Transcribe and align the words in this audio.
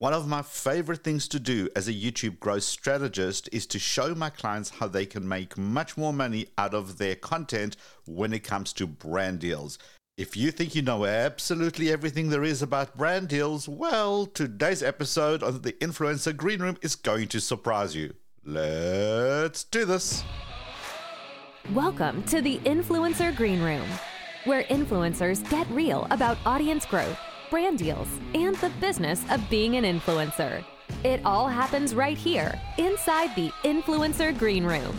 One 0.00 0.14
of 0.14 0.26
my 0.26 0.40
favorite 0.40 1.04
things 1.04 1.28
to 1.28 1.38
do 1.38 1.68
as 1.76 1.86
a 1.86 1.92
YouTube 1.92 2.40
growth 2.40 2.62
strategist 2.62 3.50
is 3.52 3.66
to 3.66 3.78
show 3.78 4.14
my 4.14 4.30
clients 4.30 4.70
how 4.70 4.88
they 4.88 5.04
can 5.04 5.28
make 5.28 5.58
much 5.58 5.98
more 5.98 6.14
money 6.14 6.46
out 6.56 6.72
of 6.72 6.96
their 6.96 7.14
content 7.14 7.76
when 8.06 8.32
it 8.32 8.42
comes 8.42 8.72
to 8.72 8.86
brand 8.86 9.40
deals. 9.40 9.78
If 10.16 10.38
you 10.38 10.52
think 10.52 10.74
you 10.74 10.80
know 10.80 11.04
absolutely 11.04 11.92
everything 11.92 12.30
there 12.30 12.44
is 12.44 12.62
about 12.62 12.96
brand 12.96 13.28
deals, 13.28 13.68
well, 13.68 14.24
today's 14.24 14.82
episode 14.82 15.42
of 15.42 15.64
the 15.64 15.74
Influencer 15.74 16.34
Green 16.34 16.62
Room 16.62 16.78
is 16.80 16.96
going 16.96 17.28
to 17.28 17.38
surprise 17.38 17.94
you. 17.94 18.14
Let's 18.42 19.64
do 19.64 19.84
this. 19.84 20.24
Welcome 21.74 22.22
to 22.22 22.40
the 22.40 22.56
Influencer 22.60 23.36
Green 23.36 23.60
Room, 23.60 23.86
where 24.44 24.62
influencers 24.62 25.46
get 25.50 25.68
real 25.68 26.06
about 26.10 26.38
audience 26.46 26.86
growth 26.86 27.18
brand 27.50 27.78
deals, 27.78 28.08
and 28.34 28.56
the 28.56 28.70
business 28.80 29.22
of 29.30 29.50
being 29.50 29.76
an 29.76 29.84
influencer. 29.84 30.64
It 31.04 31.20
all 31.24 31.48
happens 31.48 31.94
right 31.94 32.16
here, 32.16 32.58
inside 32.78 33.34
the 33.34 33.50
Influencer 33.64 34.36
Green 34.38 34.64
Room. 34.64 34.96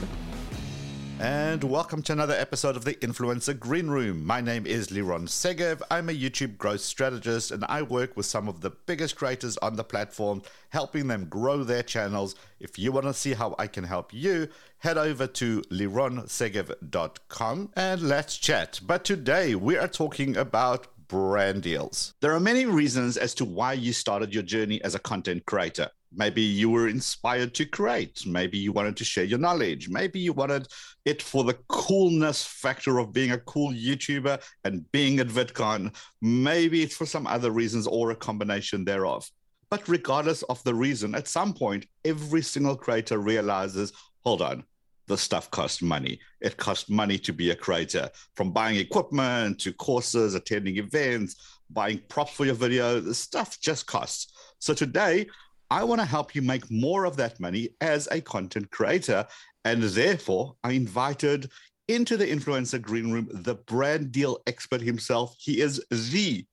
And 1.21 1.63
welcome 1.63 2.01
to 2.03 2.13
another 2.13 2.33
episode 2.33 2.75
of 2.75 2.83
the 2.83 2.95
Influencer 2.95 3.57
Green 3.57 3.87
Room. 3.87 4.25
My 4.25 4.41
name 4.41 4.65
is 4.65 4.87
Liron 4.87 5.27
Segev. 5.27 5.83
I'm 5.91 6.09
a 6.09 6.13
YouTube 6.13 6.57
growth 6.57 6.81
strategist 6.81 7.51
and 7.51 7.63
I 7.65 7.83
work 7.83 8.17
with 8.17 8.25
some 8.25 8.47
of 8.47 8.61
the 8.61 8.71
biggest 8.71 9.15
creators 9.15 9.55
on 9.59 9.75
the 9.75 9.83
platform, 9.83 10.41
helping 10.69 11.07
them 11.07 11.27
grow 11.29 11.63
their 11.63 11.83
channels. 11.83 12.33
If 12.59 12.79
you 12.79 12.91
want 12.91 13.05
to 13.05 13.13
see 13.13 13.33
how 13.33 13.53
I 13.59 13.67
can 13.67 13.83
help 13.83 14.15
you, 14.15 14.47
head 14.79 14.97
over 14.97 15.27
to 15.27 15.61
lironsegev.com 15.61 17.69
and 17.75 18.01
let's 18.01 18.37
chat. 18.37 18.79
But 18.83 19.05
today 19.05 19.53
we 19.53 19.77
are 19.77 19.87
talking 19.87 20.35
about 20.35 20.87
brand 21.11 21.61
deals. 21.61 22.13
There 22.21 22.33
are 22.33 22.39
many 22.39 22.65
reasons 22.65 23.17
as 23.17 23.33
to 23.35 23.43
why 23.43 23.73
you 23.73 23.91
started 23.91 24.33
your 24.33 24.43
journey 24.43 24.81
as 24.81 24.95
a 24.95 24.99
content 24.99 25.45
creator. 25.45 25.89
Maybe 26.13 26.41
you 26.41 26.69
were 26.69 26.87
inspired 26.87 27.53
to 27.55 27.65
create. 27.65 28.25
Maybe 28.25 28.57
you 28.57 28.71
wanted 28.71 28.95
to 28.95 29.03
share 29.03 29.25
your 29.25 29.37
knowledge. 29.37 29.89
Maybe 29.89 30.19
you 30.19 30.31
wanted 30.31 30.67
it 31.03 31.21
for 31.21 31.43
the 31.43 31.57
coolness 31.67 32.45
factor 32.45 32.97
of 32.97 33.11
being 33.11 33.31
a 33.31 33.39
cool 33.39 33.73
YouTuber 33.73 34.41
and 34.63 34.89
being 34.93 35.19
at 35.19 35.27
VidCon. 35.27 35.93
Maybe 36.21 36.81
it's 36.81 36.95
for 36.95 37.05
some 37.05 37.27
other 37.27 37.51
reasons 37.51 37.87
or 37.87 38.11
a 38.11 38.15
combination 38.15 38.85
thereof. 38.85 39.29
But 39.69 39.89
regardless 39.89 40.43
of 40.43 40.63
the 40.63 40.73
reason, 40.73 41.13
at 41.13 41.27
some 41.27 41.53
point, 41.53 41.87
every 42.05 42.41
single 42.41 42.77
creator 42.77 43.19
realizes 43.19 43.91
hold 44.23 44.41
on, 44.41 44.63
the 45.11 45.17
stuff 45.17 45.51
costs 45.51 45.81
money. 45.81 46.19
It 46.39 46.57
costs 46.57 46.89
money 46.89 47.17
to 47.19 47.33
be 47.33 47.51
a 47.51 47.55
creator, 47.55 48.09
from 48.35 48.51
buying 48.51 48.77
equipment 48.77 49.59
to 49.59 49.73
courses, 49.73 50.35
attending 50.35 50.77
events, 50.77 51.59
buying 51.69 52.01
props 52.07 52.31
for 52.33 52.45
your 52.45 52.55
video. 52.55 52.99
The 52.99 53.13
stuff 53.13 53.59
just 53.59 53.85
costs. 53.85 54.33
So 54.59 54.73
today, 54.73 55.27
I 55.69 55.83
want 55.83 55.99
to 56.01 56.05
help 56.05 56.33
you 56.33 56.41
make 56.41 56.71
more 56.71 57.05
of 57.05 57.17
that 57.17 57.39
money 57.39 57.69
as 57.81 58.07
a 58.11 58.21
content 58.21 58.71
creator. 58.71 59.27
And 59.65 59.83
therefore, 59.83 60.55
I 60.63 60.71
invited 60.71 61.51
into 61.87 62.15
the 62.15 62.25
influencer 62.25 62.81
green 62.81 63.11
room 63.11 63.27
the 63.31 63.55
brand 63.55 64.11
deal 64.11 64.39
expert 64.47 64.81
himself. 64.81 65.35
He 65.37 65.59
is 65.59 65.83
the 65.91 66.45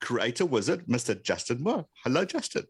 creator 0.00 0.46
wizard, 0.46 0.86
Mr. 0.86 1.22
Justin 1.22 1.62
Moore. 1.62 1.86
Hello, 2.02 2.24
Justin. 2.24 2.64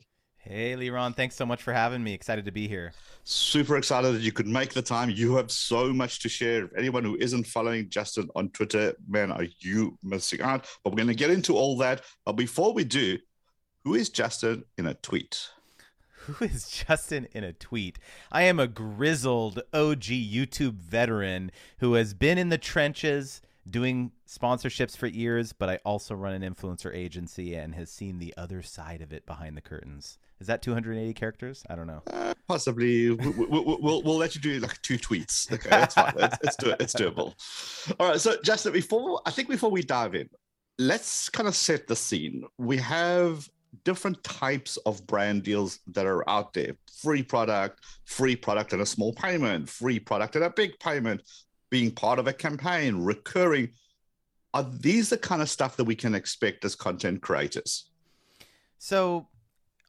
Hey, 0.49 0.77
Liron, 0.77 1.17
thanks 1.17 1.35
so 1.35 1.45
much 1.45 1.61
for 1.61 1.73
having 1.73 2.05
me. 2.05 2.15
Excited 2.15 2.45
to 2.45 2.53
be 2.53 2.69
here. 2.69 2.93
Super 3.25 3.77
excited 3.77 4.15
that 4.15 4.21
you 4.21 4.31
could 4.31 4.47
make 4.47 4.73
the 4.73 4.81
time. 4.81 5.11
You 5.11 5.35
have 5.35 5.51
so 5.51 5.93
much 5.93 6.21
to 6.21 6.29
share. 6.29 6.71
Anyone 6.79 7.03
who 7.03 7.17
isn't 7.17 7.49
following 7.49 7.89
Justin 7.89 8.29
on 8.37 8.51
Twitter, 8.51 8.95
man, 9.09 9.33
are 9.33 9.49
you 9.59 9.99
missing 10.05 10.43
out? 10.43 10.69
But 10.85 10.91
we're 10.91 10.99
going 10.99 11.09
to 11.09 11.17
get 11.17 11.31
into 11.31 11.57
all 11.57 11.77
that. 11.79 12.03
But 12.25 12.35
before 12.35 12.73
we 12.73 12.85
do, 12.85 13.19
who 13.83 13.95
is 13.95 14.09
Justin 14.09 14.63
in 14.79 14.87
a 14.87 14.95
tweet? 14.95 15.49
Who 16.27 16.45
is 16.45 16.69
Justin 16.69 17.27
in 17.33 17.43
a 17.43 17.53
tweet? 17.53 17.99
I 18.31 18.43
am 18.43 18.61
a 18.61 18.69
grizzled 18.69 19.63
OG 19.75 20.03
YouTube 20.03 20.77
veteran 20.77 21.51
who 21.79 21.95
has 21.95 22.15
been 22.15 22.39
in 22.39 22.51
the 22.51 22.59
trenches 22.59 23.43
doing 23.69 24.13
sponsorships 24.29 24.97
for 24.97 25.09
years, 25.09 25.53
but 25.53 25.69
I 25.69 25.81
also 25.85 26.15
run 26.15 26.41
an 26.41 26.55
influencer 26.55 26.95
agency 26.95 27.57
and 27.57 27.75
has 27.75 27.91
seen 27.91 28.21
the 28.21 28.33
other 28.37 28.63
side 28.63 29.03
of 29.03 29.13
it 29.13 29.27
behind 29.27 29.57
the 29.57 29.61
curtains. 29.61 30.19
Is 30.41 30.49
that 30.49 30.63
280 30.63 31.15
characters? 31.15 31.65
I 31.71 31.77
don't 31.77 31.87
know. 31.87 32.03
Uh, 32.13 32.35
possibly. 32.47 33.11
we, 33.11 33.31
will 33.31 33.79
we'll, 33.81 34.03
we'll 34.03 34.17
let 34.17 34.35
you 34.35 34.41
do 34.41 34.59
like 34.61 34.81
two 34.83 34.99
tweets. 34.99 35.51
Okay, 35.51 35.71
that's 35.71 35.95
fine. 35.95 36.13
it's, 36.17 36.39
it's, 36.43 36.57
do, 36.57 36.75
it's 36.79 36.95
doable. 36.95 37.35
All 37.99 38.11
right. 38.11 38.21
So, 38.21 38.37
Justin, 38.43 38.73
before 38.73 39.21
I 39.25 39.31
think 39.31 39.49
before 39.49 39.71
we 39.71 39.83
dive 39.83 40.15
in, 40.15 40.29
let's 40.79 41.31
kind 41.31 41.49
of 41.49 41.57
set 41.57 41.87
the 41.87 41.97
scene. 41.97 42.45
We 42.59 42.77
have 42.79 43.49
different 43.85 44.23
types 44.25 44.77
of 44.79 45.07
brand 45.07 45.43
deals 45.43 45.81
that 45.89 46.07
are 46.07 46.29
out 46.29 46.53
there 46.53 46.73
free 47.03 47.23
product, 47.23 47.81
free 48.05 48.37
product 48.37 48.73
and 48.73 48.83
a 48.83 48.87
small 48.87 49.13
payment, 49.13 49.69
free 49.69 49.99
product 49.99 50.35
and 50.37 50.45
a 50.45 50.51
big 50.51 50.79
payment, 50.81 51.23
being 51.71 51.91
part 51.91 52.19
of 52.19 52.27
a 52.27 52.33
campaign, 52.33 52.97
recurring. 52.99 53.71
Are 54.55 54.67
these 54.81 55.11
the 55.11 55.19
kind 55.19 55.43
of 55.43 55.51
stuff 55.51 55.77
that 55.77 55.85
we 55.85 55.95
can 55.95 56.15
expect 56.15 56.65
as 56.65 56.75
content 56.75 57.21
creators? 57.21 57.91
So 58.79 59.29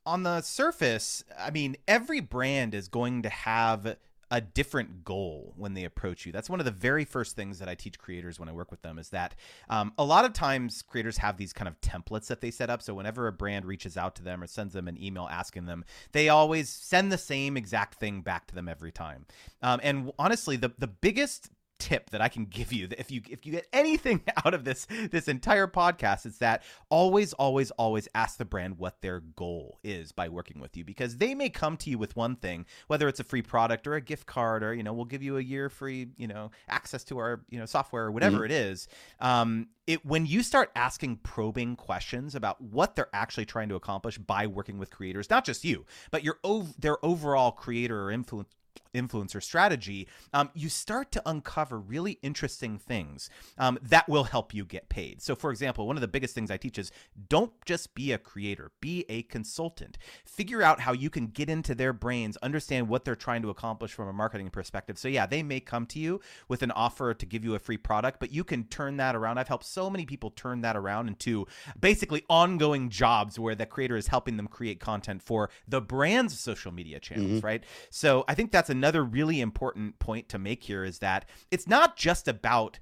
on 0.07 0.23
the 0.23 0.41
surface, 0.41 1.23
I 1.37 1.51
mean, 1.51 1.75
every 1.87 2.21
brand 2.21 2.73
is 2.73 2.87
going 2.87 3.23
to 3.23 3.29
have 3.29 3.97
a 4.29 4.41
different 4.41 5.05
goal 5.05 5.53
when 5.55 5.73
they 5.73 5.83
approach 5.83 6.25
you. 6.25 6.31
That's 6.31 6.49
one 6.49 6.59
of 6.59 6.65
the 6.65 6.71
very 6.71 7.05
first 7.05 7.35
things 7.35 7.59
that 7.59 7.69
I 7.69 7.75
teach 7.75 7.97
creators 7.97 8.39
when 8.39 8.49
I 8.49 8.51
work 8.51 8.71
with 8.71 8.81
them 8.81 8.99
is 8.99 9.09
that 9.09 9.35
um, 9.69 9.93
a 9.97 10.03
lot 10.03 10.25
of 10.25 10.33
times 10.33 10.81
creators 10.81 11.17
have 11.17 11.37
these 11.37 11.53
kind 11.53 11.67
of 11.67 11.79
templates 11.81 12.27
that 12.27 12.41
they 12.41 12.51
set 12.51 12.69
up. 12.69 12.81
So 12.81 12.93
whenever 12.93 13.27
a 13.27 13.31
brand 13.31 13.65
reaches 13.65 13.95
out 13.95 14.15
to 14.15 14.23
them 14.23 14.43
or 14.43 14.47
sends 14.47 14.73
them 14.73 14.87
an 14.87 15.01
email 15.01 15.27
asking 15.31 15.65
them, 15.65 15.85
they 16.11 16.29
always 16.29 16.69
send 16.69 17.11
the 17.11 17.17
same 17.17 17.55
exact 17.55 17.99
thing 17.99 18.21
back 18.21 18.47
to 18.47 18.55
them 18.55 18.67
every 18.67 18.91
time. 18.91 19.25
Um, 19.61 19.79
and 19.83 20.11
honestly, 20.19 20.57
the 20.57 20.71
the 20.77 20.87
biggest 20.87 21.49
tip 21.79 22.09
that 22.09 22.21
I 22.21 22.27
can 22.27 22.45
give 22.45 22.73
you 22.73 22.87
that 22.87 22.99
if 22.99 23.11
you 23.11 23.21
if 23.29 23.45
you 23.45 23.51
get 23.51 23.67
anything 23.71 24.21
out 24.45 24.53
of 24.53 24.63
this 24.63 24.87
this 25.11 25.27
entire 25.27 25.67
podcast 25.67 26.25
it's 26.25 26.39
that 26.39 26.63
always 26.89 27.33
always 27.33 27.71
always 27.71 28.07
ask 28.15 28.37
the 28.37 28.45
brand 28.45 28.77
what 28.77 29.01
their 29.01 29.19
goal 29.19 29.79
is 29.83 30.11
by 30.11 30.29
working 30.29 30.59
with 30.59 30.75
you 30.75 30.83
because 30.83 31.17
they 31.17 31.35
may 31.35 31.49
come 31.49 31.77
to 31.77 31.89
you 31.89 31.97
with 31.97 32.15
one 32.15 32.35
thing 32.35 32.65
whether 32.87 33.07
it's 33.07 33.19
a 33.19 33.23
free 33.23 33.41
product 33.41 33.87
or 33.87 33.95
a 33.95 34.01
gift 34.01 34.25
card 34.25 34.63
or 34.63 34.73
you 34.73 34.83
know 34.83 34.93
we'll 34.93 35.05
give 35.05 35.23
you 35.23 35.37
a 35.37 35.41
year 35.41 35.69
free 35.69 36.07
you 36.17 36.27
know 36.27 36.51
access 36.67 37.03
to 37.03 37.17
our 37.17 37.41
you 37.49 37.59
know 37.59 37.65
software 37.65 38.05
or 38.05 38.11
whatever 38.11 38.37
mm-hmm. 38.37 38.45
it 38.45 38.51
is 38.51 38.87
um 39.19 39.67
it 39.85 40.05
when 40.05 40.25
you 40.25 40.43
start 40.43 40.71
asking 40.75 41.17
probing 41.17 41.75
questions 41.75 42.35
about 42.35 42.59
what 42.61 42.95
they're 42.95 43.09
actually 43.13 43.45
trying 43.45 43.69
to 43.69 43.75
accomplish 43.75 44.17
by 44.17 44.47
working 44.47 44.77
with 44.77 44.89
creators 44.89 45.29
not 45.29 45.45
just 45.45 45.63
you 45.63 45.85
but 46.11 46.23
your 46.23 46.37
ov- 46.43 46.79
their 46.79 47.03
overall 47.05 47.51
creator 47.51 48.03
or 48.03 48.11
influence 48.11 48.49
influencer 48.93 49.41
strategy, 49.41 50.07
um, 50.33 50.49
you 50.53 50.69
start 50.69 51.11
to 51.11 51.21
uncover 51.25 51.79
really 51.79 52.19
interesting 52.21 52.77
things 52.77 53.29
um, 53.57 53.77
that 53.81 54.07
will 54.07 54.25
help 54.25 54.53
you 54.53 54.65
get 54.65 54.89
paid. 54.89 55.21
So, 55.21 55.35
for 55.35 55.51
example, 55.51 55.87
one 55.87 55.97
of 55.97 56.01
the 56.01 56.07
biggest 56.07 56.35
things 56.35 56.51
I 56.51 56.57
teach 56.57 56.77
is 56.77 56.91
don't 57.29 57.51
just 57.65 57.93
be 57.95 58.11
a 58.11 58.17
creator, 58.17 58.71
be 58.81 59.05
a 59.09 59.23
consultant. 59.23 59.97
Figure 60.25 60.61
out 60.61 60.81
how 60.81 60.91
you 60.91 61.09
can 61.09 61.27
get 61.27 61.49
into 61.49 61.75
their 61.75 61.93
brains, 61.93 62.37
understand 62.37 62.87
what 62.87 63.05
they're 63.05 63.15
trying 63.15 63.41
to 63.41 63.49
accomplish 63.49 63.93
from 63.93 64.07
a 64.07 64.13
marketing 64.13 64.49
perspective. 64.49 64.97
So, 64.97 65.07
yeah, 65.07 65.25
they 65.25 65.43
may 65.43 65.59
come 65.59 65.85
to 65.87 65.99
you 65.99 66.19
with 66.47 66.63
an 66.63 66.71
offer 66.71 67.13
to 67.13 67.25
give 67.25 67.43
you 67.43 67.55
a 67.55 67.59
free 67.59 67.77
product, 67.77 68.19
but 68.19 68.31
you 68.31 68.43
can 68.43 68.63
turn 68.65 68.97
that 68.97 69.15
around. 69.15 69.37
I've 69.37 69.47
helped 69.47 69.65
so 69.65 69.89
many 69.89 70.05
people 70.05 70.31
turn 70.31 70.61
that 70.61 70.75
around 70.75 71.07
into 71.07 71.47
basically 71.79 72.23
ongoing 72.29 72.89
jobs 72.89 73.39
where 73.39 73.55
the 73.55 73.65
creator 73.65 73.97
is 73.97 74.07
helping 74.07 74.37
them 74.37 74.47
create 74.47 74.79
content 74.79 75.21
for 75.21 75.49
the 75.67 75.81
brand's 75.81 76.39
social 76.39 76.71
media 76.71 76.99
channels, 76.99 77.31
mm-hmm. 77.31 77.45
right? 77.45 77.63
So, 77.89 78.23
I 78.27 78.35
think 78.35 78.51
that's 78.51 78.66
another 78.69 79.03
really 79.03 79.41
important 79.41 79.99
point 79.99 80.29
to 80.29 80.37
make 80.37 80.63
here 80.63 80.83
is 80.83 80.99
that 80.99 81.25
it's 81.51 81.67
not 81.67 81.97
just 81.97 82.27
about 82.27 82.79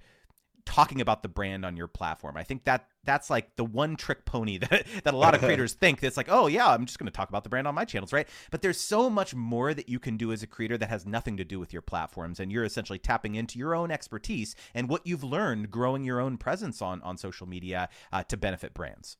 talking 0.65 0.99
about 0.99 1.21
the 1.21 1.29
brand 1.29 1.63
on 1.63 1.77
your 1.77 1.87
platform. 1.87 2.35
I 2.35 2.43
think 2.43 2.63
that 2.65 2.87
that's 3.03 3.29
like 3.29 3.55
the 3.55 3.63
one 3.63 3.95
trick 3.95 4.25
pony 4.25 4.57
that, 4.69 4.85
that 5.03 5.13
a 5.13 5.17
lot 5.17 5.35
of 5.35 5.41
creators 5.41 5.73
think 5.79 5.99
that's 5.99 6.17
like, 6.17 6.27
oh 6.29 6.47
yeah, 6.47 6.67
I'm 6.67 6.85
just 6.85 6.97
going 6.97 7.05
to 7.05 7.15
talk 7.15 7.29
about 7.29 7.43
the 7.43 7.49
brand 7.49 7.67
on 7.67 7.75
my 7.75 7.85
channels, 7.85 8.11
right? 8.11 8.27
But 8.51 8.61
there's 8.61 8.79
so 8.79 9.09
much 9.09 9.35
more 9.35 9.73
that 9.73 9.87
you 9.87 9.99
can 9.99 10.17
do 10.17 10.31
as 10.31 10.43
a 10.43 10.47
creator 10.47 10.77
that 10.77 10.89
has 10.89 11.05
nothing 11.05 11.37
to 11.37 11.45
do 11.45 11.59
with 11.59 11.71
your 11.71 11.81
platforms, 11.81 12.39
and 12.39 12.51
you're 12.51 12.63
essentially 12.63 12.99
tapping 12.99 13.35
into 13.35 13.59
your 13.59 13.75
own 13.75 13.91
expertise 13.91 14.55
and 14.73 14.89
what 14.89 15.05
you've 15.05 15.23
learned 15.23 15.69
growing 15.69 16.03
your 16.03 16.19
own 16.19 16.37
presence 16.37 16.81
on 16.81 17.01
on 17.03 17.17
social 17.17 17.47
media 17.47 17.89
uh, 18.11 18.23
to 18.23 18.37
benefit 18.37 18.73
brands. 18.73 19.17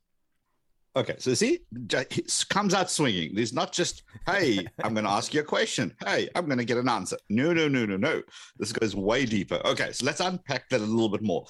Okay, 0.97 1.15
so 1.17 1.33
see, 1.33 1.59
it 1.73 2.45
comes 2.49 2.73
out 2.73 2.89
swinging. 2.89 3.35
There's 3.35 3.51
not 3.51 3.73
just, 3.73 4.03
hey, 4.27 4.65
I'm 4.81 4.93
going 4.93 5.03
to 5.03 5.11
ask 5.11 5.33
you 5.33 5.41
a 5.41 5.43
question. 5.43 5.93
Hey, 6.05 6.29
I'm 6.35 6.45
going 6.45 6.57
to 6.57 6.63
get 6.63 6.77
an 6.77 6.87
answer. 6.87 7.17
No, 7.29 7.51
no, 7.51 7.67
no, 7.67 7.85
no, 7.85 7.97
no. 7.97 8.21
This 8.57 8.71
goes 8.71 8.95
way 8.95 9.25
deeper. 9.25 9.61
Okay, 9.65 9.91
so 9.91 10.05
let's 10.05 10.21
unpack 10.21 10.69
that 10.69 10.79
a 10.79 10.85
little 10.85 11.09
bit 11.09 11.21
more. 11.21 11.45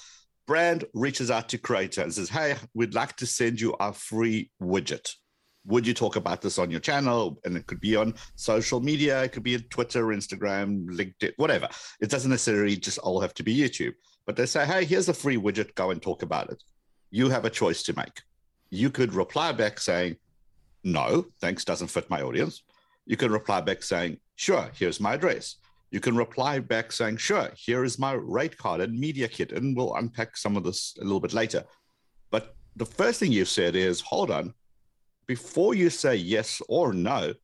Brand 0.48 0.84
reaches 0.94 1.30
out 1.30 1.48
to 1.50 1.58
creator 1.58 2.02
and 2.02 2.12
says, 2.12 2.28
hey, 2.28 2.56
we'd 2.74 2.94
like 2.94 3.14
to 3.16 3.26
send 3.26 3.60
you 3.60 3.76
our 3.78 3.92
free 3.92 4.50
widget. 4.60 5.12
Would 5.66 5.86
you 5.86 5.94
talk 5.94 6.16
about 6.16 6.42
this 6.42 6.58
on 6.58 6.70
your 6.70 6.80
channel? 6.80 7.38
And 7.44 7.56
it 7.56 7.68
could 7.68 7.80
be 7.80 7.94
on 7.94 8.14
social 8.34 8.80
media, 8.80 9.22
it 9.22 9.32
could 9.32 9.44
be 9.44 9.58
Twitter, 9.58 10.06
Instagram, 10.06 10.86
LinkedIn, 10.86 11.34
whatever. 11.36 11.68
It 12.00 12.10
doesn't 12.10 12.30
necessarily 12.30 12.76
just 12.76 12.98
all 12.98 13.20
have 13.20 13.34
to 13.34 13.44
be 13.44 13.56
YouTube. 13.56 13.94
But 14.26 14.34
they 14.34 14.46
say, 14.46 14.66
hey, 14.66 14.84
here's 14.84 15.08
a 15.08 15.14
free 15.14 15.36
widget, 15.36 15.76
go 15.76 15.90
and 15.90 16.02
talk 16.02 16.22
about 16.22 16.50
it. 16.50 16.60
You 17.12 17.28
have 17.28 17.44
a 17.44 17.50
choice 17.50 17.84
to 17.84 17.96
make 17.96 18.22
you 18.70 18.90
could 18.90 19.14
reply 19.14 19.52
back 19.52 19.80
saying, 19.80 20.16
no, 20.84 21.26
thanks, 21.40 21.64
doesn't 21.64 21.88
fit 21.88 22.08
my 22.10 22.22
audience. 22.22 22.62
You 23.06 23.16
can 23.16 23.30
reply 23.30 23.60
back 23.60 23.82
saying, 23.82 24.18
sure, 24.36 24.70
here's 24.74 25.00
my 25.00 25.14
address. 25.14 25.56
You 25.90 26.00
can 26.00 26.16
reply 26.16 26.58
back 26.58 26.92
saying, 26.92 27.18
sure, 27.18 27.50
here 27.56 27.84
is 27.84 27.98
my 27.98 28.12
rate 28.12 28.56
card 28.56 28.80
and 28.80 28.98
media 28.98 29.28
kit. 29.28 29.52
And 29.52 29.76
we'll 29.76 29.94
unpack 29.94 30.36
some 30.36 30.56
of 30.56 30.64
this 30.64 30.96
a 31.00 31.04
little 31.04 31.20
bit 31.20 31.32
later. 31.32 31.64
But 32.30 32.54
the 32.74 32.86
first 32.86 33.20
thing 33.20 33.32
you've 33.32 33.48
said 33.48 33.76
is, 33.76 34.00
hold 34.00 34.30
on, 34.30 34.52
before 35.26 35.74
you 35.74 35.90
say 35.90 36.16
yes 36.16 36.60
or 36.68 36.92
no, 36.92 37.34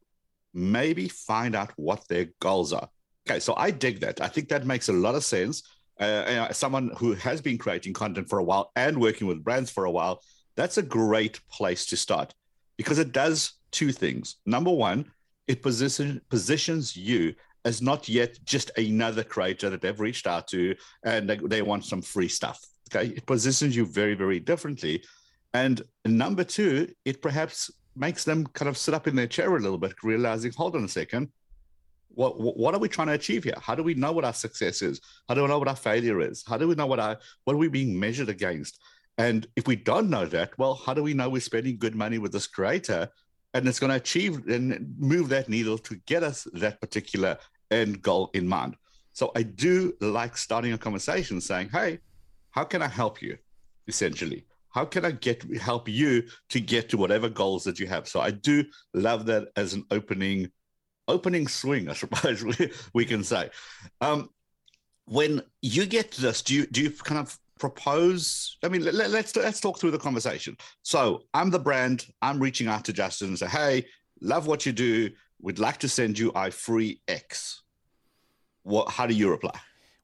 maybe 0.55 1.09
find 1.09 1.55
out 1.55 1.73
what 1.77 2.07
their 2.09 2.29
goals 2.41 2.73
are. 2.73 2.89
Okay, 3.29 3.41
so 3.41 3.55
I 3.57 3.71
dig 3.71 4.01
that. 4.01 4.21
I 4.21 4.29
think 4.29 4.49
that 4.49 4.67
makes 4.67 4.89
a 4.89 4.93
lot 4.93 5.15
of 5.15 5.25
sense. 5.25 5.63
Uh, 5.99 6.53
someone 6.53 6.91
who 6.97 7.15
has 7.15 7.41
been 7.41 7.59
creating 7.59 7.93
content 7.93 8.29
for 8.29 8.39
a 8.39 8.45
while 8.45 8.73
and 8.75 9.01
working 9.01 9.29
with 9.29 9.45
brands 9.45 9.71
for 9.71 9.85
a 9.85 9.91
while, 9.91 10.21
that's 10.57 10.79
a 10.79 10.83
great 10.83 11.41
place 11.51 11.87
to 11.87 11.97
start 11.97 12.35
because 12.77 12.99
it 12.99 13.13
does 13.13 13.55
two 13.71 13.93
things. 13.93 14.37
Number 14.47 14.71
one, 14.71 15.11
it 15.47 15.63
position, 15.63 16.21
positions 16.29 16.97
you 16.97 17.35
as 17.65 17.81
not 17.81 18.09
yet 18.09 18.39
just 18.45 18.71
another 18.77 19.23
creator 19.23 19.71
that 19.71 19.81
they've 19.81 20.01
reached 20.01 20.27
out 20.27 20.49
to 20.49 20.75
and 21.05 21.29
they, 21.29 21.37
they 21.37 21.63
want 21.63 21.85
some 21.85 22.03
free 22.03 22.29
stuff. 22.29 22.61
Okay, 22.95 23.09
it 23.09 23.27
positions 23.27 23.75
you 23.75 23.87
very, 23.87 24.15
very 24.15 24.41
differently. 24.41 25.03
And 25.55 25.83
number 26.05 26.45
two, 26.45 26.93
it 27.05 27.23
perhaps 27.23 27.71
makes 27.95 28.25
them 28.25 28.47
kind 28.49 28.69
of 28.69 28.77
sit 28.77 28.95
up 28.95 29.07
in 29.07 29.15
their 29.15 29.27
chair 29.27 29.55
a 29.55 29.61
little 29.61 29.79
bit, 29.79 29.95
realizing, 30.03 30.53
hold 30.53 30.77
on 30.77 30.85
a 30.85 30.89
second, 30.89 31.29
what 32.15 32.39
what 32.39 32.75
are 32.75 32.79
we 32.79 32.89
trying 32.89 33.07
to 33.09 33.15
achieve 33.15 33.45
here? 33.45 33.55
How 33.61 33.75
do 33.75 33.83
we 33.83 33.95
know 33.95 34.13
what 34.13 34.25
our 34.25 34.35
success 34.35 34.83
is? 34.83 35.01
How 35.29 35.35
do 35.35 35.43
we 35.43 35.49
know 35.49 35.59
what 35.59 35.69
our 35.69 35.77
failure 35.77 36.21
is? 36.21 36.45
How 36.47 36.59
do 36.59 36.69
we 36.69 36.75
know 36.75 36.87
what 36.87 37.01
our 37.01 37.19
what 37.45 37.55
are 37.55 37.59
we 37.59 37.69
being 37.69 37.99
measured 37.99 38.29
against? 38.29 38.79
And 39.19 39.47
if 39.57 39.67
we 39.67 39.77
don't 39.77 40.11
know 40.11 40.27
that, 40.27 40.59
well, 40.59 40.75
how 40.75 40.95
do 40.95 41.03
we 41.03 41.15
know 41.15 41.29
we're 41.29 41.41
spending 41.41 41.79
good 41.79 41.95
money 41.95 42.19
with 42.19 42.33
this 42.33 42.47
creator 42.47 43.09
and 43.55 43.69
it's 43.69 43.79
going 43.79 43.91
to 43.91 43.97
achieve 43.97 44.49
and 44.49 44.95
move 44.99 45.29
that 45.29 45.49
needle 45.49 45.79
to 45.79 45.97
get 46.07 46.23
us 46.23 46.47
that 46.55 46.81
particular 46.81 47.37
end 47.71 48.03
goal 48.03 48.31
in 48.35 48.49
mind? 48.49 48.77
So 49.13 49.31
I 49.37 49.43
do 49.43 49.93
like 50.01 50.37
starting 50.37 50.73
a 50.73 50.79
conversation 50.79 51.41
saying, 51.41 51.69
"Hey, 51.69 51.99
how 52.51 52.65
can 52.65 52.81
I 52.81 52.89
help 52.89 53.21
you?" 53.21 53.37
Essentially, 53.87 54.47
how 54.71 54.87
can 54.87 55.05
I 55.05 55.11
get 55.11 55.43
help 55.59 55.89
you 55.89 56.25
to 56.49 56.61
get 56.61 56.89
to 56.91 56.97
whatever 56.97 57.29
goals 57.29 57.65
that 57.65 57.79
you 57.79 57.87
have? 57.89 58.09
So 58.09 58.21
I 58.21 58.31
do 58.31 58.65
love 58.95 59.27
that 59.27 59.49
as 59.57 59.75
an 59.75 59.85
opening 59.91 60.51
opening 61.09 61.49
swing, 61.49 61.89
I 61.91 61.95
suppose 61.95 62.43
we, 62.43 62.73
we 62.95 63.05
can 63.05 63.23
say. 63.23 63.51
Um, 64.01 64.31
when 65.05 65.43
you 65.61 65.85
get 65.87 66.13
to 66.13 66.23
this, 66.23 66.43
do 66.43 66.55
you 66.55 66.67
do 66.67 66.83
you 66.83 66.91
kind 66.91 67.21
of 67.21 67.39
propose? 67.63 68.59
I 68.65 68.69
mean, 68.69 68.83
let, 68.83 68.97
us 68.97 69.13
let's, 69.13 69.37
let's 69.37 69.61
talk 69.61 69.79
through 69.79 69.93
the 69.93 69.99
conversation. 69.99 70.57
So 70.83 71.23
I'm 71.33 71.49
the 71.49 71.61
brand. 71.61 72.07
I'm 72.21 72.41
reaching 72.41 72.67
out 72.67 72.85
to 72.87 72.93
Justin 72.93 73.29
and 73.29 73.39
say, 73.39 73.47
"Hey, 73.47 73.87
love 74.21 74.49
what 74.49 74.67
you 74.67 74.73
do. 74.73 75.11
We'd 75.41 75.61
like 75.61 75.79
to 75.79 75.89
send 75.89 76.19
you 76.19 76.33
a 76.35 76.51
free 76.51 77.01
X." 77.07 77.63
What? 78.65 78.91
How 78.91 79.07
do 79.07 79.15
you 79.15 79.31
reply? 79.31 79.53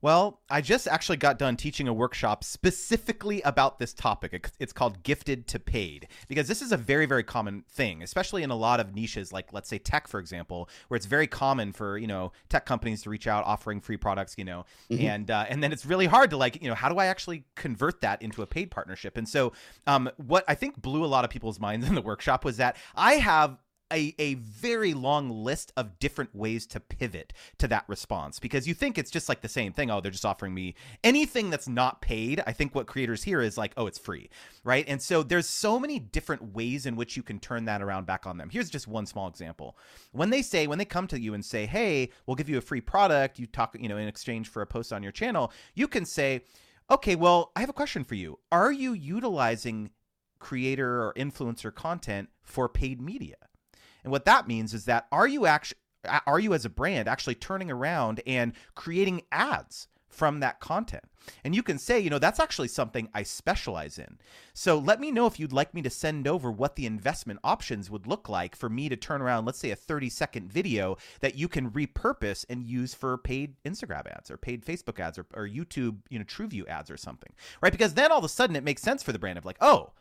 Well, 0.01 0.41
I 0.49 0.61
just 0.61 0.87
actually 0.87 1.17
got 1.17 1.39
done 1.39 1.57
teaching 1.57 1.89
a 1.89 1.93
workshop 1.93 2.45
specifically 2.45 3.43
about 3.43 3.81
this 3.81 3.93
topic. 3.93 4.49
It's 4.61 4.73
called 4.73 5.03
gifted 5.03 5.49
to 5.49 5.59
paid 5.59 6.07
because 6.29 6.47
this 6.47 6.63
is 6.63 6.71
a 6.71 6.77
very, 6.77 7.05
very 7.05 7.25
common 7.25 7.65
thing, 7.69 8.03
especially 8.03 8.45
in 8.45 8.51
a 8.51 8.57
lot 8.57 8.79
of 8.79 8.95
niches, 8.95 9.33
like 9.33 9.53
let's 9.53 9.69
say 9.69 9.79
tech, 9.79 10.07
for 10.07 10.21
example, 10.21 10.69
where 10.87 10.97
it's 10.97 11.07
very 11.07 11.27
common 11.27 11.73
for 11.73 11.99
you 11.99 12.07
know 12.07 12.31
tech 12.49 12.65
companies 12.65 13.03
to 13.03 13.11
reach 13.11 13.27
out 13.27 13.45
offering 13.45 13.81
free 13.81 13.97
products, 13.97 14.37
you 14.39 14.45
know, 14.45 14.65
mm-hmm. 14.89 15.05
and 15.05 15.31
uh, 15.33 15.47
and 15.49 15.65
then 15.65 15.73
it's 15.73 15.85
really 15.85 16.07
hard 16.07 16.31
to 16.31 16.37
like 16.37 16.63
you 16.63 16.69
know 16.69 16.77
how 16.77 16.89
do 16.89 16.99
I 16.99 17.07
actually 17.07 17.45
convert 17.57 18.01
that 18.03 18.23
into 18.23 18.43
a 18.43 18.47
paid 18.47 18.71
partnership? 18.71 19.17
And 19.17 19.29
so, 19.29 19.53
um, 19.89 20.09
what 20.17 20.45
I 20.47 20.55
think 20.55 20.81
blew 20.81 21.05
a 21.05 21.07
lot 21.07 21.25
of 21.25 21.31
people's 21.31 21.59
minds 21.59 21.89
in 21.89 21.97
the 21.97 22.03
workshop 22.03 22.45
was 22.45 22.59
that 22.59 22.77
I 22.95 23.15
have 23.15 23.59
a, 23.93 24.15
a 24.19 24.35
very 24.35 24.95
long 24.95 25.31
list 25.31 25.73
of 25.77 25.99
different 25.99 26.35
ways 26.35 26.67
to 26.67 26.81
pivot 26.81 27.33
to 27.59 27.69
that 27.69 27.85
response 27.89 28.39
because 28.39 28.69
you 28.69 28.75
think 28.75 28.99
it's 28.99 29.11
just 29.11 29.29
like 29.29 29.41
the 29.41 29.49
same 29.49 29.73
thing. 29.73 29.91
Oh, 29.91 30.01
they're 30.01 30.11
just 30.11 30.25
offering 30.25 30.55
me 30.55 30.75
anything 31.03 31.51
that's 31.51 31.69
not 31.69 32.01
paid. 32.01 32.43
I 32.47 32.53
think 32.53 32.75
what 32.75 32.87
creators 32.87 33.23
hear 33.23 33.41
is 33.41 33.59
like, 33.59 33.73
oh, 33.77 33.87
it's 33.87 33.99
free, 33.99 34.31
right? 34.65 34.85
And 34.89 35.03
so 35.03 35.23
there's 35.23 35.49
so 35.49 35.79
many 35.79 35.99
different 35.99 36.55
ways 36.55 36.87
in 36.87 36.97
which 36.97 37.17
you 37.17 37.23
can 37.23 37.41
turn 37.41 37.65
that 37.67 37.83
around 37.83 38.07
back 38.07 38.27
on 38.27 38.39
them. 38.39 38.51
Here's 38.51 38.71
just 38.71 38.89
one 38.89 39.07
small 39.07 39.29
example. 39.29 39.77
When 40.13 40.31
they 40.31 40.43
say, 40.43 40.67
when 40.67 40.79
they 40.79 40.85
come 40.85 41.07
to 41.09 41.21
you 41.21 41.35
and 41.35 41.45
say, 41.45 41.67
hey, 41.67 42.11
we'll 42.27 42.37
give 42.37 42.49
you 42.49 42.59
a 42.59 42.63
free 42.63 42.81
product, 42.81 43.39
you 43.39 43.47
talk, 43.47 43.77
you 43.79 43.89
know, 43.89 43.97
in 43.97 44.09
exchange 44.09 44.49
for 44.49 44.63
a 44.63 44.67
post 44.67 44.93
on 44.93 45.03
your 45.03 45.13
channel, 45.13 45.53
you 45.75 45.89
can 45.89 46.05
say, 46.05 46.43
okay, 46.91 47.17
well, 47.17 47.53
I 47.55 47.61
have 47.61 47.69
a 47.69 47.75
question 47.75 48.05
for 48.05 48.15
you. 48.15 48.39
Are 48.51 48.73
you 48.73 48.93
utilizing 48.93 49.91
creator 50.39 51.03
or 51.03 51.15
influencer 51.15 51.75
content 51.75 52.29
for 52.43 52.69
paid 52.69 53.01
media? 53.01 53.37
And 54.03 54.11
what 54.11 54.25
that 54.25 54.49
means 54.49 54.75
is 54.75 54.85
that 54.87 55.07
are 55.13 55.27
you 55.27 55.47
actually 55.47 55.79
are 56.27 56.41
you 56.41 56.55
as 56.55 56.65
a 56.65 56.71
brand 56.71 57.09
actually 57.09 57.35
turning 57.35 57.71
around 57.71 58.21
and 58.27 58.53
creating 58.75 59.23
ads 59.33 59.89
from 60.09 60.41
that 60.41 60.61
content? 60.61 61.05
And 61.45 61.55
you 61.55 61.63
can 61.63 61.79
say, 61.79 62.01
you 62.01 62.09
know, 62.09 62.19
that's 62.19 62.41
actually 62.41 62.69
something 62.69 63.09
I 63.13 63.23
specialize 63.23 63.99
in. 63.99 64.19
So 64.55 64.79
let 64.79 65.01
me 65.01 65.13
know 65.13 65.27
if 65.27 65.39
you'd 65.39 65.53
like 65.53 65.75
me 65.75 65.83
to 65.83 65.91
send 65.91 66.27
over 66.27 66.51
what 66.51 66.77
the 66.77 66.87
investment 66.87 67.41
options 67.45 67.91
would 67.91 68.07
look 68.07 68.29
like 68.29 68.57
for 68.57 68.71
me 68.71 68.89
to 68.89 68.97
turn 68.97 69.21
around, 69.21 69.45
let's 69.45 69.59
say 69.59 69.71
a 69.71 69.77
30 69.77 70.09
second 70.09 70.51
video 70.51 70.97
that 71.21 71.35
you 71.35 71.49
can 71.49 71.71
repurpose 71.71 72.47
and 72.49 72.65
use 72.65 72.95
for 72.95 73.19
paid 73.19 73.57
Instagram 73.65 74.07
ads 74.07 74.31
or 74.31 74.39
paid 74.39 74.65
Facebook 74.65 74.99
ads 74.99 75.19
or, 75.19 75.27
or 75.35 75.47
YouTube, 75.47 75.99
you 76.09 76.19
know, 76.19 76.25
TrueView 76.25 76.67
ads 76.67 76.91
or 76.91 76.97
something, 76.97 77.33
right? 77.61 77.73
Because 77.73 77.95
then 77.95 78.11
all 78.11 78.19
of 78.19 78.25
a 78.25 78.29
sudden 78.29 78.57
it 78.57 78.65
makes 78.65 78.83
sense 78.83 79.03
for 79.03 79.13
the 79.13 79.19
brand 79.19 79.39
of 79.39 79.45
like, 79.45 79.59
oh, 79.61 79.93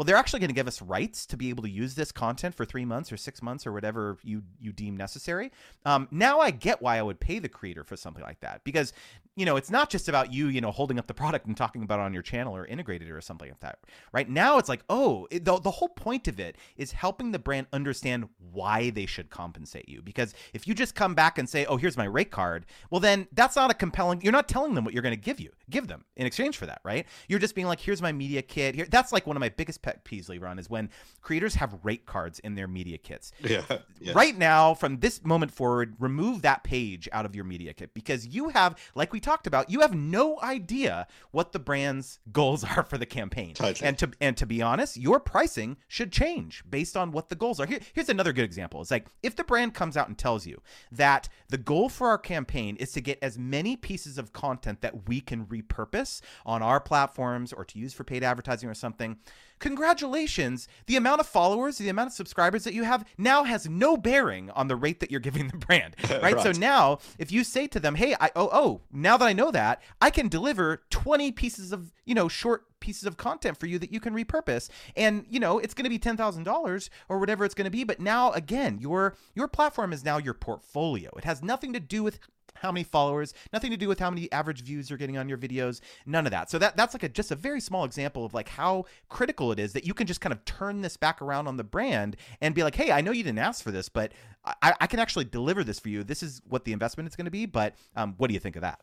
well, 0.00 0.06
they're 0.06 0.16
actually 0.16 0.40
going 0.40 0.48
to 0.48 0.54
give 0.54 0.66
us 0.66 0.80
rights 0.80 1.26
to 1.26 1.36
be 1.36 1.50
able 1.50 1.62
to 1.62 1.68
use 1.68 1.94
this 1.94 2.10
content 2.10 2.54
for 2.54 2.64
three 2.64 2.86
months 2.86 3.12
or 3.12 3.18
six 3.18 3.42
months 3.42 3.66
or 3.66 3.72
whatever 3.72 4.16
you 4.22 4.42
you 4.58 4.72
deem 4.72 4.96
necessary. 4.96 5.52
Um, 5.84 6.08
now 6.10 6.40
I 6.40 6.52
get 6.52 6.80
why 6.80 6.96
I 6.96 7.02
would 7.02 7.20
pay 7.20 7.38
the 7.38 7.50
creator 7.50 7.84
for 7.84 7.96
something 7.96 8.22
like 8.22 8.40
that 8.40 8.64
because 8.64 8.94
you 9.36 9.44
know 9.44 9.56
it's 9.56 9.70
not 9.70 9.90
just 9.90 10.08
about 10.08 10.32
you 10.32 10.46
you 10.46 10.62
know 10.62 10.70
holding 10.70 10.98
up 10.98 11.06
the 11.06 11.12
product 11.12 11.46
and 11.46 11.54
talking 11.54 11.82
about 11.82 11.98
it 11.98 12.04
on 12.04 12.14
your 12.14 12.22
channel 12.22 12.56
or 12.56 12.64
integrated 12.64 13.10
or 13.10 13.20
something 13.20 13.50
like 13.50 13.60
that. 13.60 13.80
Right 14.10 14.26
now 14.26 14.56
it's 14.56 14.70
like 14.70 14.84
oh 14.88 15.28
it, 15.30 15.44
the 15.44 15.60
the 15.60 15.70
whole 15.70 15.90
point 15.90 16.28
of 16.28 16.40
it 16.40 16.56
is 16.78 16.92
helping 16.92 17.30
the 17.30 17.38
brand 17.38 17.66
understand 17.70 18.26
why 18.52 18.88
they 18.88 19.04
should 19.04 19.28
compensate 19.28 19.86
you 19.86 20.00
because 20.00 20.32
if 20.54 20.66
you 20.66 20.72
just 20.72 20.94
come 20.94 21.14
back 21.14 21.36
and 21.36 21.46
say 21.46 21.66
oh 21.66 21.76
here's 21.76 21.98
my 21.98 22.04
rate 22.06 22.30
card 22.30 22.64
well 22.90 23.00
then 23.00 23.28
that's 23.32 23.54
not 23.54 23.70
a 23.70 23.74
compelling 23.74 24.20
you're 24.22 24.32
not 24.32 24.48
telling 24.48 24.74
them 24.74 24.84
what 24.84 24.94
you're 24.94 25.02
going 25.02 25.14
to 25.14 25.20
give 25.20 25.38
you 25.38 25.50
give 25.68 25.88
them 25.88 26.04
in 26.16 26.26
exchange 26.26 26.56
for 26.56 26.64
that 26.64 26.80
right 26.84 27.06
you're 27.28 27.38
just 27.38 27.54
being 27.54 27.66
like 27.66 27.80
here's 27.80 28.02
my 28.02 28.12
media 28.12 28.42
kit 28.42 28.74
here 28.74 28.86
that's 28.90 29.12
like 29.12 29.26
one 29.26 29.36
of 29.36 29.40
my 29.40 29.48
biggest 29.50 29.82
pet 29.82 29.89
peeves, 30.04 30.40
Run, 30.40 30.58
is 30.58 30.70
when 30.70 30.90
creators 31.20 31.56
have 31.56 31.78
rate 31.82 32.06
cards 32.06 32.38
in 32.40 32.54
their 32.54 32.68
media 32.68 32.98
kits. 32.98 33.32
Yeah. 33.50 33.64
Yes. 34.00 34.14
Right 34.14 34.38
now, 34.38 34.74
from 34.74 35.00
this 35.00 35.24
moment 35.24 35.50
forward, 35.50 35.96
remove 35.98 36.42
that 36.42 36.62
page 36.62 37.08
out 37.10 37.26
of 37.26 37.34
your 37.34 37.44
media 37.44 37.74
kit 37.74 37.92
because 37.94 38.26
you 38.26 38.50
have, 38.50 38.78
like 38.94 39.12
we 39.12 39.18
talked 39.18 39.48
about, 39.48 39.68
you 39.70 39.80
have 39.80 39.92
no 39.92 40.40
idea 40.40 41.08
what 41.32 41.50
the 41.50 41.58
brand's 41.58 42.20
goals 42.30 42.62
are 42.76 42.84
for 42.84 42.96
the 42.96 43.06
campaign. 43.06 43.54
Totally. 43.54 43.86
And 43.86 43.98
to 43.98 44.10
and 44.20 44.36
to 44.36 44.46
be 44.46 44.62
honest, 44.62 44.96
your 44.96 45.18
pricing 45.18 45.78
should 45.88 46.12
change 46.12 46.62
based 46.70 46.96
on 46.96 47.10
what 47.10 47.28
the 47.28 47.34
goals 47.34 47.58
are. 47.58 47.66
Here, 47.66 47.80
here's 47.92 48.08
another 48.08 48.32
good 48.32 48.44
example. 48.44 48.80
It's 48.80 48.90
like 48.90 49.06
if 49.22 49.34
the 49.34 49.44
brand 49.44 49.74
comes 49.74 49.96
out 49.96 50.06
and 50.06 50.16
tells 50.16 50.46
you 50.46 50.62
that 50.92 51.28
the 51.48 51.58
goal 51.58 51.88
for 51.88 52.08
our 52.08 52.18
campaign 52.18 52.76
is 52.76 52.92
to 52.92 53.00
get 53.00 53.18
as 53.20 53.36
many 53.36 53.76
pieces 53.76 54.16
of 54.16 54.32
content 54.32 54.80
that 54.82 55.08
we 55.08 55.20
can 55.20 55.46
repurpose 55.46 56.20
on 56.46 56.62
our 56.62 56.80
platforms 56.80 57.52
or 57.52 57.64
to 57.64 57.78
use 57.78 57.92
for 57.92 58.04
paid 58.04 58.22
advertising 58.22 58.68
or 58.68 58.74
something 58.74 59.18
congratulations. 59.60 60.66
The 60.86 60.96
amount 60.96 61.20
of 61.20 61.26
followers, 61.26 61.78
the 61.78 61.88
amount 61.88 62.08
of 62.08 62.14
subscribers 62.14 62.64
that 62.64 62.74
you 62.74 62.82
have 62.82 63.04
now 63.16 63.44
has 63.44 63.68
no 63.68 63.96
bearing 63.96 64.50
on 64.50 64.66
the 64.68 64.76
rate 64.76 65.00
that 65.00 65.10
you're 65.10 65.20
giving 65.20 65.48
the 65.48 65.56
brand, 65.58 65.94
right? 66.10 66.22
right. 66.34 66.40
So 66.40 66.52
now, 66.52 66.98
if 67.18 67.30
you 67.30 67.44
say 67.44 67.66
to 67.68 67.78
them, 67.78 67.94
"Hey, 67.94 68.16
I 68.20 68.30
oh 68.34 68.48
oh, 68.52 68.80
now 68.92 69.16
that 69.16 69.26
I 69.26 69.32
know 69.32 69.50
that, 69.52 69.82
I 70.00 70.10
can 70.10 70.28
deliver 70.28 70.82
20 70.90 71.30
pieces 71.32 71.72
of, 71.72 71.92
you 72.04 72.14
know, 72.14 72.28
short 72.28 72.64
pieces 72.80 73.04
of 73.04 73.16
content 73.16 73.58
for 73.58 73.66
you 73.66 73.78
that 73.78 73.92
you 73.92 74.00
can 74.00 74.14
repurpose 74.14 74.70
and 74.96 75.26
you 75.28 75.38
know 75.38 75.58
it's 75.58 75.74
going 75.74 75.84
to 75.84 75.90
be 75.90 75.98
$10,000 75.98 76.88
or 77.10 77.18
whatever 77.18 77.44
it's 77.44 77.54
going 77.54 77.66
to 77.66 77.70
be 77.70 77.84
but 77.84 78.00
now 78.00 78.32
again 78.32 78.78
your 78.80 79.14
your 79.34 79.46
platform 79.46 79.92
is 79.92 80.02
now 80.02 80.16
your 80.16 80.32
portfolio 80.32 81.10
it 81.16 81.24
has 81.24 81.42
nothing 81.42 81.74
to 81.74 81.78
do 81.78 82.02
with 82.02 82.18
how 82.60 82.70
many 82.70 82.84
followers, 82.84 83.34
nothing 83.52 83.70
to 83.70 83.76
do 83.76 83.88
with 83.88 83.98
how 83.98 84.10
many 84.10 84.30
average 84.32 84.62
views 84.62 84.88
you're 84.88 84.98
getting 84.98 85.18
on 85.18 85.28
your 85.28 85.38
videos, 85.38 85.80
none 86.06 86.26
of 86.26 86.30
that. 86.30 86.50
So 86.50 86.58
that 86.58 86.76
that's 86.76 86.94
like 86.94 87.02
a 87.02 87.08
just 87.08 87.30
a 87.30 87.36
very 87.36 87.60
small 87.60 87.84
example 87.84 88.24
of 88.24 88.34
like 88.34 88.48
how 88.48 88.84
critical 89.08 89.52
it 89.52 89.58
is 89.58 89.72
that 89.72 89.86
you 89.86 89.94
can 89.94 90.06
just 90.06 90.20
kind 90.20 90.32
of 90.32 90.44
turn 90.44 90.82
this 90.82 90.96
back 90.96 91.22
around 91.22 91.46
on 91.46 91.56
the 91.56 91.64
brand 91.64 92.16
and 92.40 92.54
be 92.54 92.62
like, 92.62 92.74
hey, 92.74 92.92
I 92.92 93.00
know 93.00 93.12
you 93.12 93.22
didn't 93.22 93.38
ask 93.38 93.62
for 93.62 93.70
this, 93.70 93.88
but 93.88 94.12
I, 94.44 94.74
I 94.80 94.86
can 94.86 95.00
actually 95.00 95.24
deliver 95.24 95.64
this 95.64 95.78
for 95.80 95.88
you. 95.88 96.04
This 96.04 96.22
is 96.22 96.40
what 96.48 96.64
the 96.64 96.72
investment 96.72 97.08
is 97.08 97.16
going 97.16 97.26
to 97.26 97.30
be, 97.30 97.46
but 97.46 97.74
um, 97.96 98.14
what 98.18 98.28
do 98.28 98.34
you 98.34 98.40
think 98.40 98.56
of 98.56 98.62
that? 98.62 98.80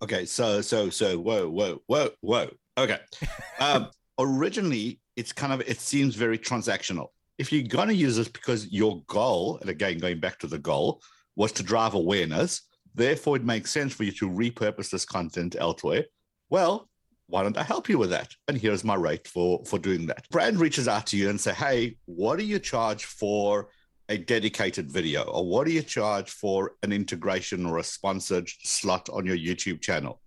Okay, 0.00 0.26
so 0.26 0.60
so 0.60 0.90
so 0.90 1.18
whoa 1.18 1.48
whoa 1.48 1.82
whoa 1.86 2.10
whoa. 2.20 2.50
Okay, 2.76 2.98
um, 3.60 3.90
originally 4.18 5.00
it's 5.16 5.32
kind 5.32 5.52
of 5.52 5.60
it 5.62 5.80
seems 5.80 6.14
very 6.14 6.38
transactional. 6.38 7.08
If 7.38 7.52
you're 7.52 7.64
going 7.64 7.88
to 7.88 7.94
use 7.94 8.16
this 8.16 8.28
because 8.28 8.68
your 8.68 9.02
goal, 9.06 9.58
and 9.60 9.70
again 9.70 9.98
going 9.98 10.20
back 10.20 10.38
to 10.40 10.46
the 10.46 10.58
goal, 10.58 11.02
was 11.38 11.52
to 11.52 11.62
drive 11.62 11.94
awareness. 11.94 12.62
Therefore, 12.94 13.36
it 13.36 13.44
makes 13.44 13.70
sense 13.70 13.94
for 13.94 14.02
you 14.02 14.12
to 14.12 14.28
repurpose 14.28 14.90
this 14.90 15.04
content 15.06 15.54
elsewhere. 15.58 16.04
Well, 16.50 16.90
why 17.28 17.44
don't 17.44 17.56
I 17.56 17.62
help 17.62 17.88
you 17.88 17.96
with 17.96 18.10
that? 18.10 18.34
And 18.48 18.58
here's 18.58 18.82
my 18.82 18.96
rate 18.96 19.28
for 19.28 19.64
for 19.64 19.78
doing 19.78 20.06
that. 20.06 20.28
Brand 20.30 20.58
reaches 20.58 20.88
out 20.88 21.06
to 21.08 21.16
you 21.16 21.30
and 21.30 21.40
say, 21.40 21.54
hey, 21.54 21.96
what 22.06 22.38
do 22.38 22.44
you 22.44 22.58
charge 22.58 23.04
for 23.04 23.68
a 24.08 24.16
dedicated 24.16 24.90
video, 24.90 25.22
or 25.24 25.46
what 25.46 25.66
do 25.66 25.72
you 25.72 25.82
charge 25.82 26.30
for 26.30 26.72
an 26.82 26.92
integration 26.92 27.66
or 27.66 27.78
a 27.78 27.84
sponsored 27.84 28.48
slot 28.64 29.08
on 29.10 29.26
your 29.26 29.36
YouTube 29.36 29.80
channel? 29.82 30.20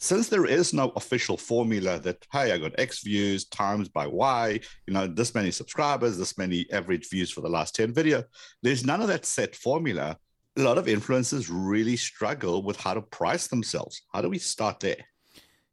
Since 0.00 0.28
there 0.28 0.46
is 0.46 0.74
no 0.74 0.92
official 0.96 1.36
formula 1.36 2.00
that, 2.00 2.26
hey, 2.32 2.50
I 2.50 2.58
got 2.58 2.78
X 2.78 3.04
views 3.04 3.44
times 3.44 3.88
by 3.88 4.08
Y, 4.08 4.58
you 4.86 4.92
know, 4.92 5.06
this 5.06 5.34
many 5.34 5.52
subscribers, 5.52 6.18
this 6.18 6.36
many 6.36 6.66
average 6.72 7.08
views 7.08 7.30
for 7.30 7.40
the 7.40 7.48
last 7.48 7.76
10 7.76 7.94
video, 7.94 8.24
there's 8.62 8.84
none 8.84 9.00
of 9.00 9.06
that 9.06 9.24
set 9.24 9.54
formula. 9.54 10.18
A 10.56 10.62
lot 10.62 10.78
of 10.78 10.86
influencers 10.86 11.48
really 11.50 11.96
struggle 11.96 12.62
with 12.62 12.76
how 12.76 12.94
to 12.94 13.02
price 13.02 13.48
themselves. 13.48 14.02
How 14.12 14.22
do 14.22 14.28
we 14.28 14.38
start 14.38 14.78
there? 14.78 15.04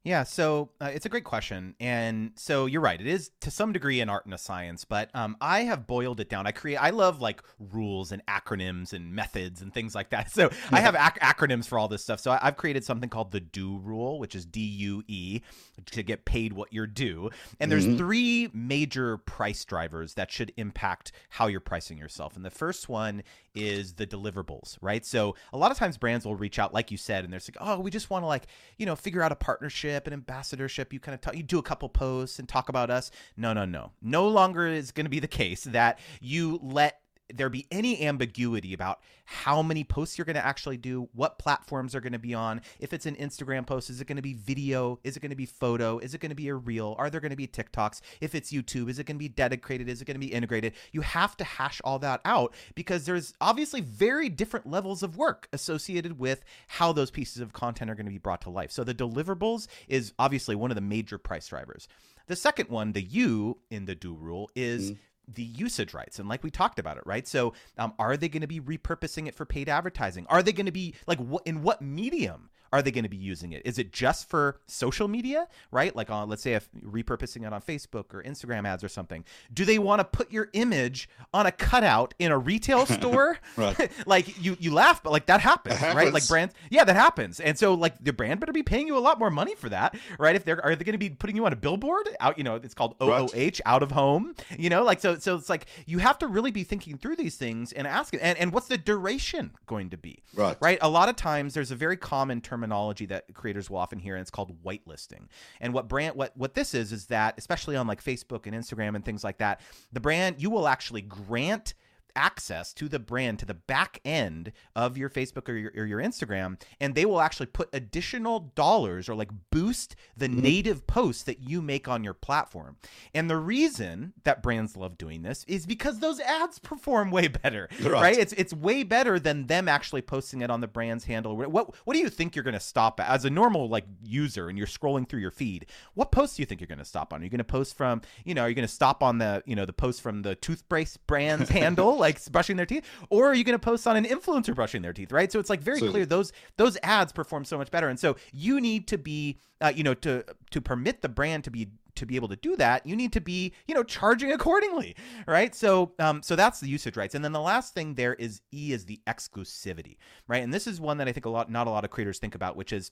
Yeah, 0.04 0.24
so 0.24 0.72
uh, 0.82 0.90
it's 0.92 1.06
a 1.06 1.10
great 1.10 1.26
question, 1.26 1.76
and 1.80 2.32
so 2.36 2.66
you're 2.66 2.82
right. 2.82 3.00
It 3.00 3.06
is 3.06 3.30
to 3.42 3.52
some 3.52 3.72
degree 3.72 4.02
an 4.02 4.10
art 4.10 4.26
and 4.26 4.34
a 4.34 4.38
science, 4.38 4.84
but 4.84 5.12
um, 5.14 5.38
I 5.40 5.60
have 5.62 5.86
boiled 5.86 6.20
it 6.20 6.28
down. 6.28 6.48
I 6.48 6.52
create. 6.52 6.78
I 6.78 6.90
love 6.90 7.22
like 7.22 7.44
rules 7.60 8.12
and 8.12 8.26
acronyms 8.26 8.94
and 8.94 9.14
methods 9.14 9.62
and 9.62 9.72
things 9.72 9.94
like 9.94 10.10
that. 10.10 10.32
So 10.42 10.50
I 10.72 10.80
have 10.80 10.96
ac- 10.96 11.20
acronyms 11.22 11.68
for 11.68 11.78
all 11.78 11.88
this 11.88 12.02
stuff. 12.02 12.20
So 12.20 12.32
I- 12.32 12.40
have 12.46 12.58
created 12.58 12.84
something 12.84 13.10
called 13.10 13.32
the 13.32 13.42
DUE 13.42 13.80
rule, 13.80 14.18
which 14.18 14.34
is 14.34 14.46
D 14.46 14.62
U 14.62 15.04
E, 15.08 15.42
to 15.88 16.02
get 16.02 16.26
paid 16.26 16.54
what 16.54 16.74
you're 16.74 16.88
due. 16.88 17.30
And 17.60 17.72
there's 17.72 17.86
mm-hmm. 17.86 17.98
three 17.98 18.50
major 18.54 19.18
price 19.18 19.64
drivers 19.66 20.16
that 20.16 20.32
should 20.32 20.52
impact 20.58 21.12
how 21.30 21.48
you're 21.48 21.60
pricing 21.60 21.98
yourself. 21.98 22.36
And 22.36 22.46
the 22.46 22.50
first 22.50 22.90
one 22.90 23.24
is 23.54 23.94
the 23.94 24.08
deliverables, 24.08 24.78
right? 24.82 25.06
So 25.06 25.36
a 25.52 25.58
lot 25.58 25.72
of 25.72 25.78
times 25.78 25.98
brands 25.98 26.26
will 26.26 26.38
reach 26.38 26.58
out, 26.58 26.74
like 26.74 26.90
you 26.90 26.98
said, 26.98 27.24
and 27.24 27.34
they're 27.34 27.42
like, 27.42 27.58
oh, 27.60 27.80
we 27.80 27.92
just 27.92 28.10
want 28.10 28.24
to 28.24 28.28
like 28.28 28.48
you 28.78 28.86
know 28.86 28.96
figure 28.96 29.22
out 29.22 29.32
a 29.32 29.36
partnership 29.36 29.91
partnership 29.92 30.08
and 30.08 30.14
ambassadorship. 30.14 30.94
You 30.94 31.00
kind 31.00 31.16
of 31.16 31.22
talk, 31.22 31.36
you 31.36 31.44
do 31.44 31.60
a 31.60 31.64
couple 31.64 31.90
posts 31.90 32.40
and 32.40 32.48
talk 32.48 32.70
about 32.70 32.90
us. 32.90 33.12
No, 33.38 33.54
no, 33.54 33.66
no. 33.66 33.92
No 34.02 34.28
longer 34.28 34.68
is 34.68 34.92
going 34.92 35.06
to 35.06 35.10
be 35.10 35.20
the 35.20 35.28
case 35.28 35.64
that 35.66 36.00
you 36.20 36.60
let 36.62 37.01
there 37.36 37.50
be 37.50 37.68
any 37.72 38.06
ambiguity 38.06 38.74
about 38.74 39.00
how 39.26 39.62
many 39.62 39.84
posts 39.84 40.18
you're 40.18 40.26
going 40.26 40.36
to 40.36 40.46
actually 40.46 40.78
DUE, 40.78 41.10
what 41.14 41.40
platforms 41.40 41.96
are 41.96 42.02
going 42.02 42.14
to 42.14 42.20
be 42.20 42.34
on. 42.34 42.62
If 42.80 42.94
it's 42.94 43.06
an 43.06 43.16
Instagram 43.16 43.66
post, 43.66 43.90
is 43.90 44.02
it 44.02 44.08
going 44.08 44.18
to 44.18 44.22
be 44.22 44.34
video? 44.34 45.00
Is 45.04 45.16
it 45.16 45.22
going 45.22 45.32
to 45.32 45.36
be 45.36 45.46
photo? 45.46 46.00
Is 46.00 46.14
it 46.14 46.20
going 46.20 46.30
to 46.30 46.36
be 46.36 46.50
a 46.50 46.56
reel? 46.56 46.96
Are 46.98 47.10
there 47.10 47.22
going 47.22 47.32
to 47.32 47.38
be 47.38 47.48
TikToks? 47.48 48.02
If 48.20 48.36
it's 48.36 48.52
YouTube, 48.52 48.90
is 48.90 49.00
it 49.00 49.06
going 49.06 49.16
to 49.16 49.20
be 49.20 49.30
dedicated? 49.30 49.88
Is 49.90 50.02
it 50.02 50.06
going 50.06 50.16
to 50.16 50.26
be 50.26 50.34
integrated? 50.34 50.74
You 50.92 51.02
have 51.02 51.38
to 51.38 51.44
hash 51.44 51.82
all 51.84 52.00
that 52.00 52.22
out 52.26 52.54
because 52.76 53.06
there's 53.06 53.34
obviously 53.40 53.82
very 53.82 54.30
different 54.30 54.70
levels 54.70 55.04
of 55.04 55.18
work 55.18 55.48
associated 55.54 56.20
with 56.20 56.44
how 56.68 56.92
those 56.92 57.12
pieces 57.12 57.42
of 57.42 57.54
content 57.54 57.90
are 57.90 57.96
going 57.96 58.06
to 58.06 58.12
be 58.12 58.18
brought 58.18 58.42
to 58.42 58.50
life. 58.50 58.72
So 58.72 58.84
the 58.84 58.94
deliverables 58.94 59.68
is 59.88 60.14
obviously 60.20 60.56
one 60.56 60.72
of 60.72 60.76
the 60.76 60.82
major 60.82 61.18
price 61.18 61.48
drivers. 61.48 61.88
The 62.28 62.36
second 62.36 62.70
one, 62.70 62.94
the 62.94 63.02
U 63.02 63.58
in 63.70 63.86
the 63.86 63.96
do 63.96 64.14
rule, 64.14 64.50
is 64.56 64.92
mm 64.92 64.98
the 65.34 65.44
usage 65.44 65.94
rights 65.94 66.20
and 66.20 66.28
like 66.28 66.44
we 66.44 66.52
talked 66.52 66.80
about 66.80 66.98
it 66.98 67.04
right? 67.06 67.28
So 67.28 67.54
um, 67.78 67.94
are 68.00 68.18
they 68.18 68.30
going 68.30 68.42
to 68.42 68.48
be 68.48 68.60
repurposing 68.60 69.28
it 69.28 69.36
for 69.36 69.46
paid 69.46 69.70
advertising? 69.70 70.26
Are 70.30 70.44
they 70.44 70.52
going 70.52 70.66
to 70.66 70.72
be 70.72 70.96
like 71.08 71.20
what 71.20 71.46
in 71.46 71.62
what 71.64 71.82
medium 71.82 72.50
are 72.74 72.82
they 72.82 72.92
going 72.92 73.04
to 73.04 73.10
be 73.10 73.18
using 73.18 73.52
it? 73.52 73.62
Is 73.66 73.78
it 73.78 73.92
just 73.92 74.30
for 74.30 74.60
social 74.68 75.08
media, 75.08 75.48
right? 75.72 75.96
Like 75.96 76.10
on, 76.10 76.30
let's 76.30 76.42
say, 76.42 76.54
if 76.54 76.70
repurposing 76.86 77.46
it 77.46 77.54
on 77.54 77.62
Facebook 77.62 78.14
or 78.14 78.24
Instagram 78.24 78.68
ads 78.68 78.84
or 78.84 78.90
something. 78.90 79.24
Do 79.54 79.66
they 79.66 79.80
want 79.80 80.00
to 80.00 80.06
put 80.06 80.32
your 80.32 80.50
image 80.54 81.10
on 81.34 81.46
a 81.46 81.52
cutout 81.52 82.14
in 82.20 82.32
a 82.32 82.38
retail 82.38 82.86
store? 82.86 83.40
like 84.06 84.42
you, 84.44 84.58
you 84.60 84.74
laugh, 84.74 85.04
but 85.04 85.12
like 85.12 85.26
that 85.28 85.42
happens, 85.42 85.78
happens, 85.78 85.96
right? 85.96 86.14
Like 86.14 86.28
brands, 86.28 86.54
yeah, 86.70 86.84
that 86.84 86.96
happens. 86.96 87.40
And 87.40 87.58
so 87.58 87.74
like 87.74 88.02
the 88.04 88.14
brand 88.14 88.40
better 88.40 88.54
be 88.54 88.64
paying 88.64 88.88
you 88.88 88.98
a 88.98 89.00
lot 89.00 89.20
more 89.20 89.30
money 89.30 89.56
for 89.56 89.70
that, 89.70 89.98
right? 90.20 90.36
If 90.36 90.46
they're 90.46 90.64
are 90.64 90.76
they 90.76 90.84
going 90.84 90.94
to 90.94 90.98
be 90.98 91.10
putting 91.10 91.36
you 91.36 91.46
on 91.46 91.54
a 91.54 91.58
billboard 91.58 92.10
out, 92.20 92.38
you 92.38 92.44
know, 92.44 92.56
it's 92.56 92.74
called 92.74 92.96
OOH, 93.02 93.62
out 93.66 93.84
of 93.84 93.92
home, 93.92 94.36
you 94.58 94.70
know, 94.70 94.84
like 94.84 95.00
so. 95.00 95.18
So 95.18 95.36
it's 95.36 95.50
like 95.50 95.66
you 95.86 96.00
have 96.00 96.18
to 96.20 96.28
really 96.28 96.52
be 96.52 96.64
thinking 96.64 96.98
through 96.98 97.16
these 97.16 97.36
things 97.36 97.72
and 97.74 97.88
asking, 97.88 98.22
and 98.22 98.38
and 98.38 98.52
what's 98.54 98.68
the 98.68 98.78
duration 98.78 99.52
going 99.66 99.90
to 99.90 99.98
be, 99.98 100.24
right? 100.34 100.58
Right. 100.62 100.80
A 100.82 100.90
lot 100.90 101.10
of 101.10 101.16
times 101.16 101.54
there's 101.54 101.72
a 101.72 101.76
very 101.76 101.98
common 101.98 102.42
term 102.42 102.61
terminology 102.62 103.08
that 103.08 103.34
creators 103.34 103.70
will 103.70 103.78
often 103.78 104.00
hear, 104.00 104.16
and 104.16 104.22
it's 104.22 104.30
called 104.30 104.64
whitelisting. 104.64 105.28
And 105.60 105.74
what 105.74 105.88
brand 105.88 106.16
what 106.16 106.36
what 106.38 106.54
this 106.54 106.74
is 106.74 106.92
is 106.92 107.08
that, 107.08 107.36
especially 107.38 107.76
on 107.76 107.88
like 107.88 108.04
Facebook 108.04 108.46
and 108.46 108.56
Instagram 108.56 108.96
and 108.96 109.04
things 109.04 109.24
like 109.24 109.40
that, 109.40 109.62
the 109.92 110.00
brand 110.00 110.42
you 110.42 110.50
will 110.50 110.68
actually 110.68 111.02
grant 111.02 111.74
access 112.16 112.74
to 112.74 112.88
the 112.88 113.00
brand 113.00 113.40
to 113.40 113.46
the 113.46 113.54
back 113.54 114.00
end 114.06 114.52
of 114.76 114.98
your 114.98 115.10
Facebook 115.10 115.50
or 115.50 115.56
your, 115.56 115.72
or 115.76 115.86
your 115.86 116.00
Instagram, 116.00 116.60
and 116.80 116.96
they 116.96 117.06
will 117.06 117.22
actually 117.22 117.46
put 117.48 117.70
additional 117.74 118.52
dollars 118.56 119.10
or 119.10 119.16
like 119.16 119.30
boost 119.50 119.96
the 120.16 120.28
mm-hmm. 120.28 120.42
native 120.42 120.88
posts 120.88 121.24
that 121.24 121.42
you 121.42 121.62
make 121.62 121.88
on 121.88 122.04
your 122.04 122.14
platform. 122.14 122.78
And 123.14 123.30
the 123.30 123.38
reason 123.38 124.14
that 124.24 124.44
brands 124.44 124.78
love 124.78 124.98
doing 124.98 125.22
this 125.22 125.44
is 125.48 125.66
because 125.66 126.00
those 126.00 126.20
ads 126.20 126.60
perform 126.60 127.12
way 127.12 127.28
better, 127.28 127.70
right? 127.82 127.92
right? 127.92 128.18
It's 128.18 128.34
it's 128.34 128.54
way 128.54 128.84
better 128.84 129.20
than 129.20 129.48
them 129.48 129.68
actually 129.68 130.02
posting 130.02 130.42
it 130.42 130.50
on 130.50 130.62
the 130.62 130.68
brand's 130.68 131.06
handle. 131.06 131.36
What 131.36 131.76
what 131.86 131.94
do 131.94 132.00
you 132.00 132.10
think 132.10 132.36
you're 132.36 132.44
going 132.44 132.54
to 132.54 132.60
stop 132.60 133.00
at 133.00 133.10
as 133.10 133.26
a 133.26 133.30
normal 133.30 133.70
like 133.70 133.86
user 134.04 134.50
and 134.50 134.58
you're 134.58 134.68
scrolling 134.68 135.08
through 135.08 135.22
your 135.22 135.32
feed? 135.32 135.66
What 135.94 136.12
posts 136.12 136.38
do 136.38 136.42
you 136.42 136.46
think 136.46 136.62
you're 136.62 136.68
going 136.68 136.80
to 136.80 136.86
stop 136.86 137.14
on? 137.14 137.22
Are 137.22 137.24
you 137.24 137.30
going 137.30 137.40
to 137.40 137.44
post 137.44 137.78
from 137.78 138.02
you 138.26 138.34
know? 138.34 138.44
Are 138.44 138.50
you 138.50 138.56
going 138.56 138.68
to 138.68 138.74
stop 138.74 139.04
on 139.04 139.18
the 139.18 139.44
you 139.46 139.56
know 139.56 139.66
the 139.66 139.74
post 139.74 140.02
from 140.02 140.22
the 140.22 140.36
toothpaste 140.36 141.06
brand's 141.08 141.50
handle? 141.62 142.01
Like 142.02 142.24
brushing 142.32 142.58
their 142.58 142.66
teeth, 142.66 142.86
or 143.10 143.28
are 143.28 143.34
you 143.34 143.44
going 143.44 143.58
to 143.58 143.64
post 143.64 143.88
on 143.88 143.96
an 143.96 144.06
influencer 144.06 144.54
brushing 144.54 144.82
their 144.82 144.94
teeth, 144.94 145.12
right? 145.12 145.32
So 145.32 145.40
it's 145.40 145.50
like 145.50 145.62
very 145.62 145.80
so, 145.80 145.90
clear 145.90 146.06
those 146.06 146.34
those 146.58 146.78
ads 146.84 147.14
perform 147.14 147.46
so 147.46 147.58
much 147.58 147.72
better, 147.72 147.88
and 147.88 147.98
so 147.98 148.18
you 148.34 148.60
need 148.60 148.88
to 148.90 148.98
be, 148.98 149.38
uh, 149.62 149.72
you 149.74 149.84
know, 149.84 149.94
to 149.94 150.26
to 150.50 150.62
permit 150.62 151.02
the 151.02 151.10
brand 151.10 151.46
to 151.46 151.52
be 151.52 151.70
to 151.96 152.06
be 152.06 152.16
able 152.16 152.28
to 152.30 152.36
do 152.36 152.56
that, 152.56 152.86
you 152.86 152.96
need 152.96 153.14
to 153.14 153.22
be, 153.22 153.54
you 153.68 153.76
know, 153.76 153.84
charging 153.84 154.32
accordingly, 154.32 154.96
right? 155.28 155.54
So, 155.54 155.94
um, 156.00 156.22
so 156.24 156.36
that's 156.36 156.60
the 156.60 156.70
usage 156.70 156.98
rights, 156.98 157.16
and 157.16 157.24
then 157.24 157.32
the 157.32 157.42
last 157.42 157.74
thing 157.74 157.96
there 157.96 158.14
is 158.14 158.42
E 158.54 158.74
is 158.74 158.86
the 158.86 159.00
exclusivity, 159.08 159.98
right? 160.28 160.44
And 160.44 160.54
this 160.54 160.68
is 160.68 160.80
one 160.80 160.98
that 160.98 161.08
I 161.08 161.12
think 161.12 161.26
a 161.26 161.30
lot, 161.30 161.52
not 161.52 161.68
a 161.68 161.70
lot 161.70 161.84
of 161.84 161.92
creators 161.92 162.20
think 162.20 162.36
about, 162.36 162.56
which 162.56 162.74
is 162.74 162.92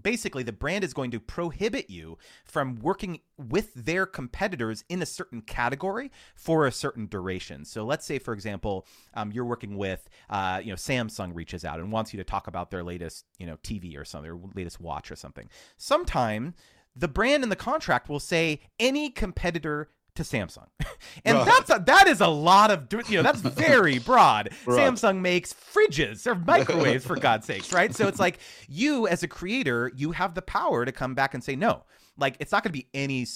basically 0.00 0.42
the 0.42 0.52
brand 0.52 0.84
is 0.84 0.92
going 0.92 1.10
to 1.12 1.20
prohibit 1.20 1.88
you 1.88 2.18
from 2.44 2.76
working 2.76 3.20
with 3.36 3.72
their 3.74 4.06
competitors 4.06 4.84
in 4.88 5.02
a 5.02 5.06
certain 5.06 5.40
category 5.40 6.10
for 6.34 6.66
a 6.66 6.72
certain 6.72 7.06
duration. 7.06 7.64
So 7.64 7.84
let's 7.84 8.04
say 8.04 8.18
for 8.18 8.34
example 8.34 8.86
um, 9.14 9.32
you're 9.32 9.44
working 9.44 9.76
with 9.76 10.08
uh, 10.30 10.60
you 10.62 10.70
know 10.70 10.76
samsung 10.76 11.34
reaches 11.34 11.64
out 11.64 11.78
and 11.78 11.92
wants 11.92 12.12
you 12.12 12.18
to 12.18 12.24
talk 12.24 12.46
about 12.46 12.70
their 12.70 12.82
latest 12.82 13.24
you 13.38 13.46
know 13.46 13.56
tv 13.58 13.96
or 13.98 14.04
something 14.04 14.24
their 14.24 14.38
latest 14.54 14.80
watch 14.80 15.10
or 15.10 15.16
something. 15.16 15.48
Sometime 15.76 16.54
the 16.96 17.08
brand 17.08 17.42
in 17.42 17.48
the 17.48 17.56
contract 17.56 18.08
will 18.08 18.20
say 18.20 18.60
any 18.78 19.10
competitor 19.10 19.90
to 20.16 20.22
Samsung. 20.22 20.66
and 21.24 21.38
right. 21.38 21.46
that's 21.46 21.70
a, 21.70 21.82
that 21.86 22.06
is 22.06 22.20
a 22.20 22.28
lot 22.28 22.70
of 22.70 22.86
you 23.08 23.16
know 23.16 23.22
that's 23.22 23.40
very 23.42 23.98
broad. 23.98 24.50
Right. 24.66 24.80
Samsung 24.80 25.20
makes 25.20 25.52
fridges 25.52 26.26
or 26.26 26.34
microwaves 26.34 27.04
for 27.04 27.16
God's 27.16 27.46
sakes, 27.46 27.72
right? 27.72 27.94
So 27.94 28.08
it's 28.08 28.18
like 28.18 28.38
you 28.66 29.06
as 29.06 29.22
a 29.22 29.28
creator, 29.28 29.92
you 29.94 30.12
have 30.12 30.34
the 30.34 30.42
power 30.42 30.84
to 30.84 30.92
come 30.92 31.14
back 31.14 31.34
and 31.34 31.44
say 31.44 31.54
no. 31.54 31.84
Like 32.16 32.36
it's 32.40 32.50
not 32.50 32.62
going 32.62 32.72
to 32.72 32.78
be 32.78 32.88
any 32.94 33.26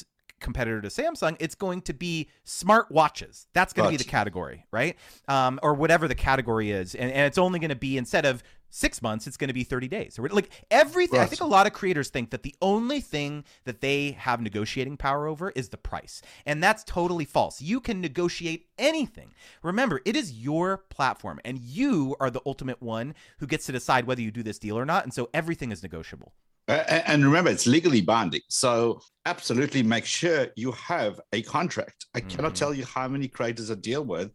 competitor 0.41 0.81
to 0.81 0.89
Samsung, 0.89 1.37
it's 1.41 1.55
going 1.55 1.83
to 1.83 1.93
be 1.93 2.29
smart 2.45 2.91
watches. 2.91 3.47
That's 3.53 3.73
going 3.73 3.87
to 3.87 3.91
be 3.91 3.97
the 3.97 4.09
category, 4.09 4.67
right? 4.71 4.97
Um, 5.27 5.59
or 5.63 5.75
whatever 5.75 6.09
the 6.09 6.15
category 6.15 6.71
is, 6.71 6.95
and, 6.95 7.11
and 7.11 7.27
it's 7.27 7.39
only 7.39 7.59
going 7.59 7.71
to 7.71 7.77
be 7.77 7.97
instead 7.97 8.25
of 8.25 8.43
six 8.71 9.01
months, 9.03 9.27
it's 9.27 9.37
going 9.37 9.49
to 9.49 9.55
be 9.55 9.65
30 9.65 9.89
days. 9.89 10.19
Like 10.19 10.51
everything, 10.71 11.19
right. 11.19 11.25
I 11.25 11.29
think 11.29 11.41
a 11.41 11.47
lot 11.47 11.67
of 11.67 11.73
creators 11.73 12.11
think 12.11 12.31
that 12.31 12.43
the 12.43 12.55
only 12.61 13.01
thing 13.01 13.45
that 13.65 13.81
they 13.81 14.13
have 14.13 14.41
negotiating 14.41 14.97
power 14.97 15.27
over 15.27 15.51
is 15.51 15.69
the 15.69 15.77
price. 15.77 16.23
And 16.47 16.63
that's 16.63 16.85
totally 16.85 17.25
false. 17.25 17.61
You 17.61 17.81
can 17.81 18.01
negotiate 18.01 18.67
anything. 18.79 19.33
Remember, 19.63 20.01
it 20.05 20.17
is 20.17 20.33
your 20.33 20.79
platform, 20.91 21.41
and 21.45 21.59
you 21.59 22.17
are 22.21 22.31
the 22.31 22.43
ultimate 22.47 22.83
one 22.83 23.15
who 23.39 23.47
gets 23.47 23.67
to 23.67 23.73
decide 23.73 24.07
whether 24.07 24.23
you 24.23 24.31
do 24.31 24.43
this 24.43 24.59
deal 24.59 24.79
or 24.79 24.85
not. 24.85 25.05
And 25.05 25.13
so 25.13 25.31
everything 25.33 25.73
is 25.73 25.83
negotiable. 25.83 26.33
And 26.69 27.25
remember, 27.25 27.51
it's 27.51 27.67
legally 27.67 28.01
binding. 28.03 28.43
So 28.49 29.01
absolutely 29.27 29.83
make 29.83 30.05
sure 30.05 30.49
you 30.57 30.73
have 30.73 31.21
a 31.33 31.43
contract. 31.43 32.07
I 32.15 32.21
mm-hmm. 32.21 32.29
cannot 32.29 32.55
tell 32.55 32.75
you 32.75 32.85
how 32.85 33.09
many 33.09 33.29
creators 33.29 33.71
I 33.71 33.75
deal 33.75 34.05
with 34.05 34.31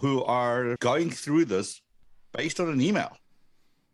who 0.00 0.22
are 0.24 0.76
going 0.80 1.10
through 1.10 1.46
this 1.46 1.80
based 2.32 2.60
on 2.60 2.68
an 2.68 2.80
email 2.80 3.16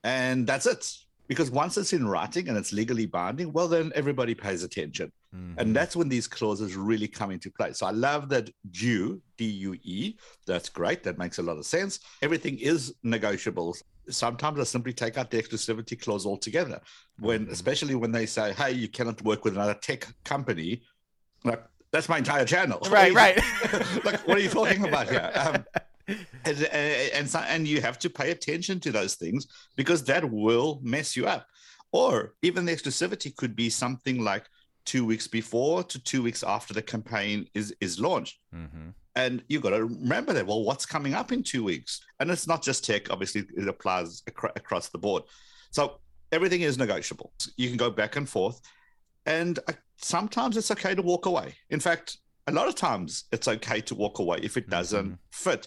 and 0.03 0.47
that's 0.47 0.67
it. 0.67 0.91
Because 1.27 1.51
once 1.51 1.79
it's 1.79 1.95
in 1.95 2.07
writing 2.07 2.49
and 2.49 2.59
it's 2.59 2.73
legally 2.73 3.07
binding, 3.07 3.51
well, 3.51 3.67
then 3.67 3.91
everybody 3.95 4.35
pays 4.35 4.63
attention. 4.63 5.11
Mm-hmm. 5.35 5.59
And 5.59 5.75
that's 5.75 5.97
when 5.97 6.09
these 6.09 6.29
clauses 6.29 6.77
really 6.77 7.09
come 7.09 7.31
into 7.31 7.51
play. 7.51 7.73
So 7.73 7.87
I 7.87 7.93
love 7.93 8.29
that 8.29 8.51
DUE, 8.73 9.23
D 9.39 9.45
U 9.47 9.75
E, 9.83 10.17
that's 10.47 10.69
great. 10.69 11.03
That 11.03 11.17
makes 11.17 11.39
a 11.39 11.43
lot 11.43 11.57
of 11.57 11.65
sense. 11.65 12.01
Everything 12.21 12.59
is 12.59 12.95
negotiable. 13.03 13.75
Sometimes 14.09 14.61
I 14.61 14.65
simply 14.65 14.93
take 14.93 15.19
out 15.19 15.31
the 15.31 15.43
exclusivity 15.43 16.01
clause 16.01 16.27
altogether. 16.27 16.81
When, 17.19 17.45
mm-hmm. 17.45 17.53
especially 17.53 17.95
when 17.95 18.13
they 18.13 18.27
say, 18.27 18.53
hey, 18.53 18.73
you 18.73 18.89
cannot 18.89 19.23
work 19.23 19.45
with 19.45 19.55
another 19.55 19.75
tech 19.75 20.07
company, 20.25 20.83
like 21.45 21.63
that's 21.93 22.09
my 22.09 22.19
entire 22.19 22.45
channel. 22.45 22.81
Right, 22.91 23.15
right. 23.15 23.37
like, 24.05 24.27
what 24.27 24.37
are 24.37 24.41
you 24.41 24.49
talking 24.49 24.87
about 24.87 25.09
here? 25.09 25.31
Um, 26.07 26.17
and, 26.45 26.63
and, 26.65 27.35
and 27.35 27.67
you 27.67 27.81
have 27.81 27.99
to 28.01 28.11
pay 28.11 28.31
attention 28.31 28.79
to 28.81 28.93
those 28.93 29.15
things 29.15 29.47
because 29.75 30.05
that 30.05 30.29
will 30.31 30.79
mess 30.83 31.17
you 31.17 31.27
up. 31.27 31.47
Or 31.93 32.35
even 32.43 32.67
the 32.67 32.73
exclusivity 32.73 33.35
could 33.35 33.57
be 33.57 33.71
something 33.71 34.23
like 34.23 34.45
two 34.85 35.07
weeks 35.07 35.27
before 35.27 35.83
to 35.85 35.99
two 35.99 36.23
weeks 36.23 36.43
after 36.43 36.75
the 36.75 36.83
campaign 36.83 37.49
is 37.55 37.75
is 37.81 37.99
launched. 37.99 38.39
Mm-hmm. 38.55 38.91
And 39.17 39.43
you've 39.49 39.63
got 39.63 39.71
to 39.71 39.85
remember 39.85 40.33
that. 40.33 40.47
Well, 40.47 40.65
what's 40.65 40.85
coming 40.87 41.15
up 41.15 41.31
in 41.31 41.43
two 41.43 41.63
weeks? 41.63 42.01
And 42.19 42.31
it's 42.31 42.47
not 42.49 42.63
just 42.63 42.85
tech. 42.85 43.11
Obviously, 43.11 43.45
it 43.57 43.69
applies 43.69 44.23
ac- 44.29 44.53
across 44.57 44.89
the 44.89 44.99
board. 44.99 45.23
So 45.71 46.01
everything 46.33 46.63
is 46.63 46.79
negotiable. 46.79 47.33
You 47.57 47.69
can 47.69 47.77
go 47.77 47.91
back 47.91 48.17
and 48.17 48.29
forth, 48.29 48.61
and 49.27 49.59
uh, 49.69 49.73
sometimes 49.97 50.57
it's 50.57 50.71
okay 50.73 50.95
to 50.95 51.03
walk 51.03 51.27
away. 51.27 51.55
In 51.71 51.81
fact, 51.81 52.19
a 52.49 52.53
lot 52.53 52.69
of 52.69 52.75
times 52.75 53.25
it's 53.33 53.49
okay 53.49 53.81
to 53.83 53.95
walk 53.95 54.19
away 54.19 54.39
if 54.43 54.57
it 54.57 54.69
doesn't 54.69 55.13
Mhm. 55.13 55.19
fit. 55.31 55.67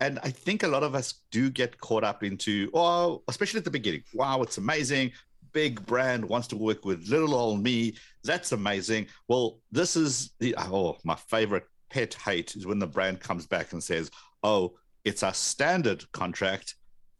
And 0.00 0.18
I 0.22 0.30
think 0.30 0.62
a 0.62 0.68
lot 0.68 0.82
of 0.82 0.94
us 0.94 1.14
do 1.30 1.50
get 1.50 1.78
caught 1.80 2.04
up 2.04 2.22
into, 2.24 2.70
oh, 2.74 3.22
especially 3.28 3.58
at 3.58 3.64
the 3.64 3.70
beginning. 3.70 4.04
Wow, 4.14 4.42
it's 4.42 4.58
amazing. 4.58 5.12
Big 5.52 5.84
brand 5.86 6.24
wants 6.24 6.48
to 6.48 6.56
work 6.56 6.84
with 6.84 7.08
little 7.08 7.34
old 7.34 7.62
me. 7.62 7.96
That's 8.24 8.52
amazing. 8.52 9.06
Well, 9.28 9.60
this 9.70 9.94
is 9.96 10.30
the 10.40 10.54
oh, 10.58 10.96
my 11.04 11.14
favorite 11.14 11.66
pet 11.94 12.14
hate 12.14 12.56
is 12.56 12.66
when 12.66 12.80
the 12.80 12.86
brand 12.88 13.20
comes 13.20 13.46
back 13.46 13.72
and 13.72 13.82
says, 13.82 14.10
oh, 14.42 14.74
it's 15.04 15.22
a 15.22 15.32
standard 15.32 16.00
contract. 16.10 16.74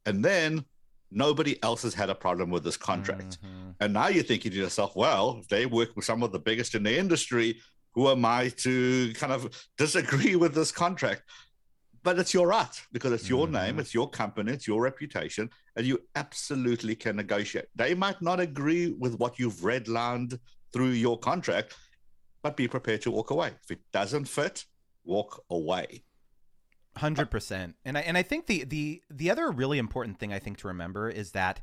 And 0.05 0.25
then 0.25 0.65
nobody 1.13 1.63
else 1.63 1.83
has 1.83 1.95
had 1.95 2.11
a 2.11 2.15
problem 2.15 2.51
with 2.51 2.65
this 2.65 2.77
contract. 2.77 3.39
Mhm. 3.41 3.75
And 3.79 3.93
now 3.93 4.09
you're 4.09 4.25
thinking 4.25 4.51
to 4.51 4.57
yourself, 4.57 4.97
well, 4.97 5.43
they 5.49 5.67
work 5.67 5.91
with 5.95 6.05
some 6.05 6.25
of 6.25 6.33
the 6.33 6.41
biggest 6.41 6.75
in 6.75 6.83
the 6.83 6.99
industry. 6.99 7.61
Who 7.95 8.09
am 8.11 8.25
I 8.25 8.49
to 8.67 9.13
kind 9.15 9.33
of 9.33 9.41
disagree 9.79 10.35
with 10.35 10.55
this 10.57 10.73
contract? 10.73 11.23
But 12.03 12.19
it's 12.19 12.35
your 12.35 12.49
right 12.49 12.77
because 12.93 13.13
it's 13.13 13.29
your 13.29 13.47
name, 13.47 13.77
Mhm. 13.77 13.81
it's 13.83 13.95
your 13.95 14.11
company, 14.11 14.53
it's 14.53 14.67
your 14.67 14.83
reputation, 14.83 15.49
and 15.77 15.87
you 15.87 16.01
absolutely 16.17 16.97
can 16.97 17.15
negotiate. 17.17 17.67
They 17.77 17.95
might 17.95 18.21
not 18.21 18.41
agree 18.41 18.91
with 19.03 19.15
what 19.21 19.39
you've 19.39 19.61
redlined 19.73 20.39
through 20.73 20.95
your 21.07 21.17
contract, 21.19 21.77
but 22.45 22.59
be 22.59 22.69
prepared 22.69 23.01
to 23.01 23.11
walk 23.11 23.31
away. 23.31 23.53
If 23.65 23.71
it 23.71 23.81
doesn't 23.91 24.27
fit, 24.27 24.67
walk 25.03 25.43
away. 25.49 26.05
Hundred 26.99 27.31
percent, 27.31 27.75
and 27.85 27.99
I 27.99 28.03
and 28.03 28.17
I 28.17 28.23
think 28.23 28.47
the 28.47 28.63
the 28.63 29.03
the 29.11 29.31
other 29.31 29.51
really 29.51 29.79
important 29.79 30.21
thing 30.21 30.33
I 30.33 30.39
think 30.39 30.59
to 30.59 30.69
remember 30.69 31.09
is 31.09 31.33
that 31.33 31.61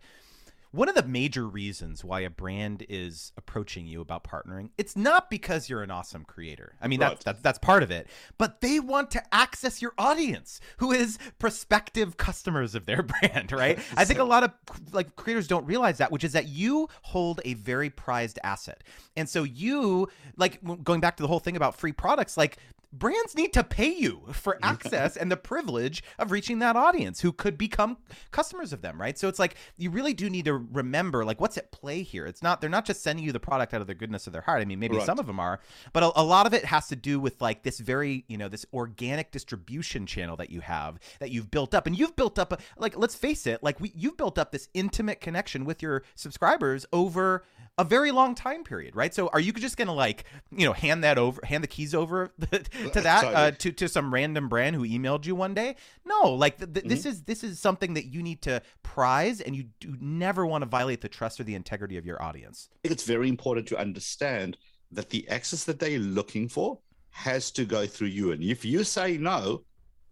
one 0.72 0.88
of 0.88 0.96
the 0.96 1.04
major 1.04 1.48
reasons 1.48 2.04
why 2.04 2.22
a 2.22 2.30
brand 2.30 2.86
is 2.88 3.34
approaching 3.38 3.86
you 3.88 4.00
about 4.02 4.24
partnering, 4.24 4.70
it's 4.78 4.96
not 4.96 5.30
because 5.30 5.70
you're 5.70 5.84
an 5.84 5.92
awesome 5.92 6.24
creator. 6.24 6.76
I 6.82 6.88
mean, 6.88 7.00
that's 7.00 7.12
Right. 7.12 7.26
that's 7.26 7.42
that's 7.42 7.60
part 7.60 7.84
of 7.84 7.92
it, 7.92 8.08
but 8.38 8.62
they 8.62 8.80
want 8.80 9.12
to 9.12 9.24
access 9.36 9.82
your 9.82 9.94
audience, 9.98 10.62
who 10.78 10.92
is 10.92 11.18
prospective 11.40 12.16
customers 12.18 12.74
of 12.76 12.86
their 12.86 13.04
brand, 13.22 13.52
right? 13.52 13.80
I 13.98 14.06
think 14.06 14.20
a 14.20 14.24
lot 14.24 14.44
of 14.44 14.52
like 14.94 15.16
creators 15.16 15.48
don't 15.48 15.66
realize 15.66 15.98
that, 15.98 16.12
which 16.12 16.24
is 16.24 16.32
that 16.34 16.48
you 16.48 16.88
hold 17.02 17.42
a 17.44 17.56
very 17.56 17.90
prized 17.90 18.40
asset, 18.44 18.84
and 19.18 19.28
so 19.28 19.44
you 19.44 20.08
like 20.38 20.60
going 20.84 21.02
back 21.02 21.18
to 21.18 21.24
the 21.24 21.28
whole 21.28 21.40
thing 21.40 21.58
about 21.58 21.76
free 21.76 21.92
products, 21.92 22.38
like 22.38 22.58
brands 22.94 23.36
need 23.36 23.54
to 23.54 23.64
pay 23.64 23.90
you 23.90 24.22
for 24.32 24.60
access 24.64 25.16
and 25.16 25.32
the 25.32 25.38
privilege 25.38 26.04
of 26.20 26.32
reaching 26.32 26.60
that 26.60 26.76
audience 26.76 27.22
who 27.22 27.32
could 27.32 27.58
become 27.58 27.98
customers 28.32 28.74
of 28.74 28.82
them 28.82 29.00
right? 29.00 29.18
So 29.18 29.28
it's 29.28 29.40
like 29.40 29.56
you 29.78 29.90
really 29.90 30.14
do 30.14 30.30
need 30.30 30.46
to 30.46 30.54
remember 30.54 31.24
like 31.26 31.40
what's 31.40 31.58
at 31.58 31.72
play 31.72 32.04
here. 32.04 32.26
It's 32.26 32.44
not 32.44 32.62
they're 32.62 32.70
not 32.70 32.86
just 32.86 33.02
sending 33.02 33.26
you 33.26 33.32
the 33.32 33.40
product 33.40 33.74
out 33.74 33.82
of 33.82 33.88
the 33.88 33.96
goodness 33.96 34.28
of 34.28 34.34
their 34.34 34.42
heart. 34.42 34.62
I 34.62 34.66
mean 34.66 34.80
maybe 34.80 35.00
some 35.00 35.20
of 35.20 35.28
them 35.28 35.40
are 35.40 35.60
but 35.94 36.04
a, 36.04 36.12
a 36.20 36.24
lot 36.24 36.46
of 36.46 36.54
it 36.54 36.66
has 36.66 36.88
to 36.88 36.96
do 36.96 37.20
with 37.20 37.42
like 37.42 37.64
this 37.64 37.80
very 37.80 38.26
you 38.28 38.38
know 38.38 38.48
this 38.48 38.66
organic 38.74 39.32
distribution 39.32 40.06
channel 40.06 40.36
that 40.38 40.50
you 40.50 40.62
have 40.62 41.00
that 41.20 41.32
you've 41.32 41.52
built 41.52 41.74
up. 41.74 41.88
And 41.88 41.98
you've 41.98 42.16
built 42.16 42.38
up 42.38 42.52
a, 42.54 42.58
like 42.78 42.98
let's 42.98 43.16
face 43.16 43.48
it 43.48 43.64
like 43.64 43.80
we 43.80 43.92
you've 43.96 44.18
built 44.18 44.38
up 44.38 44.52
this 44.52 44.70
intimate 44.74 45.22
connection 45.22 45.66
with 45.66 45.82
your 45.82 46.04
subscribers 46.16 46.86
over 46.92 47.44
a 47.78 47.84
very 47.84 48.12
long 48.12 48.36
time 48.36 48.64
period, 48.64 48.96
right? 48.96 49.14
So 49.14 49.30
are 49.30 49.40
you 49.40 49.54
just 49.54 49.78
gonna 49.78 49.94
like, 49.94 50.26
you 50.56 50.66
know, 50.66 50.74
hand 50.74 51.04
that 51.04 51.18
over, 51.18 51.42
hand 51.44 51.64
the 51.64 51.68
keys 51.68 51.96
over 51.96 52.32
to 52.90 53.02
that 53.02 53.24
uh, 53.24 53.52
to 53.52 53.72
to 53.72 53.88
some 53.88 54.14
random 54.14 54.50
brand 54.50 54.76
who 54.76 54.84
emailed 54.84 55.26
you 55.26 55.36
one 55.36 55.54
day? 55.54 55.76
No, 56.06 56.34
like 56.34 56.58
th- 56.58 56.74
th- 56.74 56.84
Mm-hmm. 56.86 56.90
this 56.90 57.06
is 57.06 57.24
this 57.24 57.44
is 57.44 57.60
something 57.60 57.94
that 57.94 58.06
you 58.06 58.22
need 58.24 58.42
to 58.44 58.62
prize, 58.84 59.42
and 59.42 59.56
you 59.56 59.66
do 59.80 59.96
never 60.00 60.46
want 60.46 60.64
to 60.64 60.70
violate 60.70 61.02
the 61.02 61.10
trust 61.10 61.40
or 61.40 61.44
the 61.44 61.56
integrity 61.56 61.98
of 61.98 62.06
your 62.06 62.22
audience. 62.22 62.70
I 62.74 62.78
think 62.84 62.94
it's 62.94 63.04
very 63.06 63.30
important 63.30 63.68
to 63.70 63.78
understand 63.80 64.58
that 64.92 65.10
the 65.10 65.28
access 65.30 65.64
that 65.66 65.80
they're 65.80 66.00
looking 66.00 66.50
for 66.50 66.80
has 67.12 67.52
to 67.52 67.66
go 67.66 67.86
through 67.86 68.08
you. 68.08 68.32
And 68.32 68.42
if 68.44 68.64
you 68.66 68.84
say 68.84 69.18
no, 69.18 69.64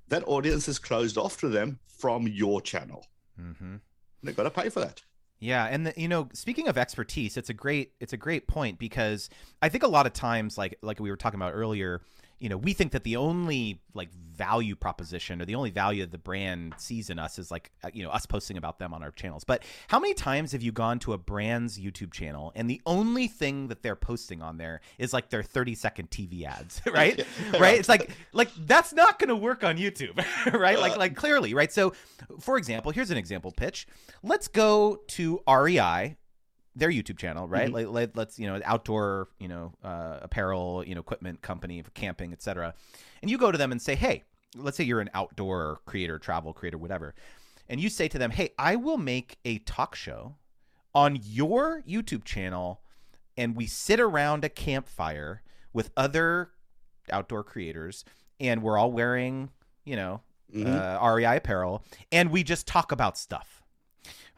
that 0.09 0.23
audience 0.27 0.67
is 0.67 0.79
closed 0.79 1.17
off 1.17 1.39
to 1.39 1.49
them 1.49 1.79
from 1.87 2.27
your 2.27 2.61
channel. 2.61 3.05
Mm-hmm. 3.39 3.77
They've 4.23 4.35
got 4.35 4.43
to 4.43 4.49
pay 4.49 4.69
for 4.69 4.81
that. 4.81 5.01
Yeah, 5.41 5.65
and 5.65 5.87
the, 5.87 5.93
you 5.95 6.09
know, 6.09 6.27
speaking 6.33 6.67
of 6.67 6.77
expertise, 6.77 7.37
it's 7.37 7.49
a 7.49 7.53
great 7.53 7.93
it's 8.01 8.11
a 8.11 8.17
great 8.17 8.47
point 8.47 8.77
because 8.77 9.29
I 9.61 9.69
think 9.69 9.83
a 9.83 9.87
lot 9.87 10.05
of 10.05 10.11
times, 10.11 10.57
like 10.57 10.77
like 10.81 10.99
we 10.99 11.09
were 11.09 11.15
talking 11.15 11.39
about 11.39 11.53
earlier, 11.53 12.01
you 12.39 12.47
know, 12.47 12.57
we 12.57 12.73
think 12.73 12.93
that 12.93 13.03
the 13.03 13.17
only 13.17 13.81
like 13.93 14.11
value 14.13 14.75
proposition 14.75 15.41
or 15.41 15.45
the 15.45 15.55
only 15.55 15.69
value 15.69 16.01
that 16.03 16.11
the 16.11 16.17
brand 16.17 16.73
sees 16.77 17.09
in 17.09 17.19
us 17.19 17.37
is 17.37 17.51
like 17.51 17.71
uh, 17.83 17.89
you 17.93 18.01
know 18.01 18.09
us 18.09 18.25
posting 18.25 18.55
about 18.55 18.79
them 18.79 18.93
on 18.93 19.03
our 19.03 19.11
channels. 19.11 19.43
But 19.43 19.63
how 19.89 19.99
many 19.99 20.13
times 20.13 20.53
have 20.53 20.63
you 20.63 20.71
gone 20.71 20.99
to 20.99 21.13
a 21.13 21.17
brand's 21.17 21.77
YouTube 21.77 22.13
channel 22.13 22.53
and 22.55 22.69
the 22.69 22.81
only 22.85 23.27
thing 23.27 23.67
that 23.67 23.83
they're 23.83 23.97
posting 23.97 24.41
on 24.41 24.57
there 24.57 24.79
is 24.97 25.11
like 25.11 25.29
their 25.29 25.43
thirty 25.43 25.75
second 25.75 26.09
TV 26.09 26.45
ads, 26.45 26.81
right? 26.91 27.25
right? 27.59 27.77
It's 27.77 27.89
like 27.89 28.09
like 28.31 28.49
that's 28.65 28.93
not 28.93 29.19
going 29.19 29.29
to 29.29 29.35
work 29.35 29.63
on 29.65 29.77
YouTube, 29.77 30.23
right? 30.57 30.79
Like 30.79 30.97
like 30.97 31.15
clearly, 31.15 31.53
right? 31.53 31.71
So, 31.71 31.93
for 32.39 32.57
example, 32.57 32.91
here's 32.91 33.11
an 33.11 33.17
example 33.17 33.51
pitch. 33.51 33.85
Let's 34.23 34.47
go 34.47 35.01
to 35.09 35.41
REI, 35.47 36.15
their 36.75 36.89
YouTube 36.89 37.17
channel, 37.17 37.47
right? 37.47 37.71
Like 37.71 37.87
let, 37.87 38.15
let's 38.15 38.39
you 38.39 38.47
know 38.47 38.59
outdoor 38.63 39.29
you 39.39 39.47
know 39.47 39.73
uh, 39.83 40.19
apparel 40.21 40.83
you 40.85 40.95
know 40.95 41.01
equipment 41.01 41.41
company 41.41 41.81
for 41.81 41.91
camping, 41.91 42.31
etc. 42.33 42.73
And 43.21 43.29
you 43.29 43.37
go 43.37 43.51
to 43.51 43.57
them 43.57 43.71
and 43.71 43.81
say, 43.81 43.95
hey, 43.95 44.23
let's 44.55 44.77
say 44.77 44.83
you're 44.83 45.01
an 45.01 45.09
outdoor 45.13 45.79
creator, 45.85 46.19
travel 46.19 46.53
creator, 46.53 46.77
whatever, 46.77 47.15
and 47.67 47.79
you 47.79 47.89
say 47.89 48.07
to 48.07 48.17
them, 48.17 48.31
hey, 48.31 48.51
I 48.57 48.75
will 48.75 48.97
make 48.97 49.37
a 49.45 49.59
talk 49.59 49.95
show 49.95 50.35
on 50.95 51.19
your 51.21 51.83
YouTube 51.87 52.23
channel, 52.23 52.81
and 53.37 53.55
we 53.55 53.67
sit 53.67 53.99
around 53.99 54.43
a 54.43 54.49
campfire 54.49 55.43
with 55.73 55.91
other 55.95 56.51
outdoor 57.11 57.43
creators, 57.43 58.05
and 58.39 58.63
we're 58.63 58.77
all 58.77 58.91
wearing, 58.91 59.49
you 59.85 59.95
know, 59.95 60.21
uh, 60.65 61.13
REI 61.13 61.37
apparel, 61.37 61.83
and 62.11 62.31
we 62.31 62.43
just 62.43 62.65
talk 62.65 62.91
about 62.91 63.17
stuff. 63.17 63.58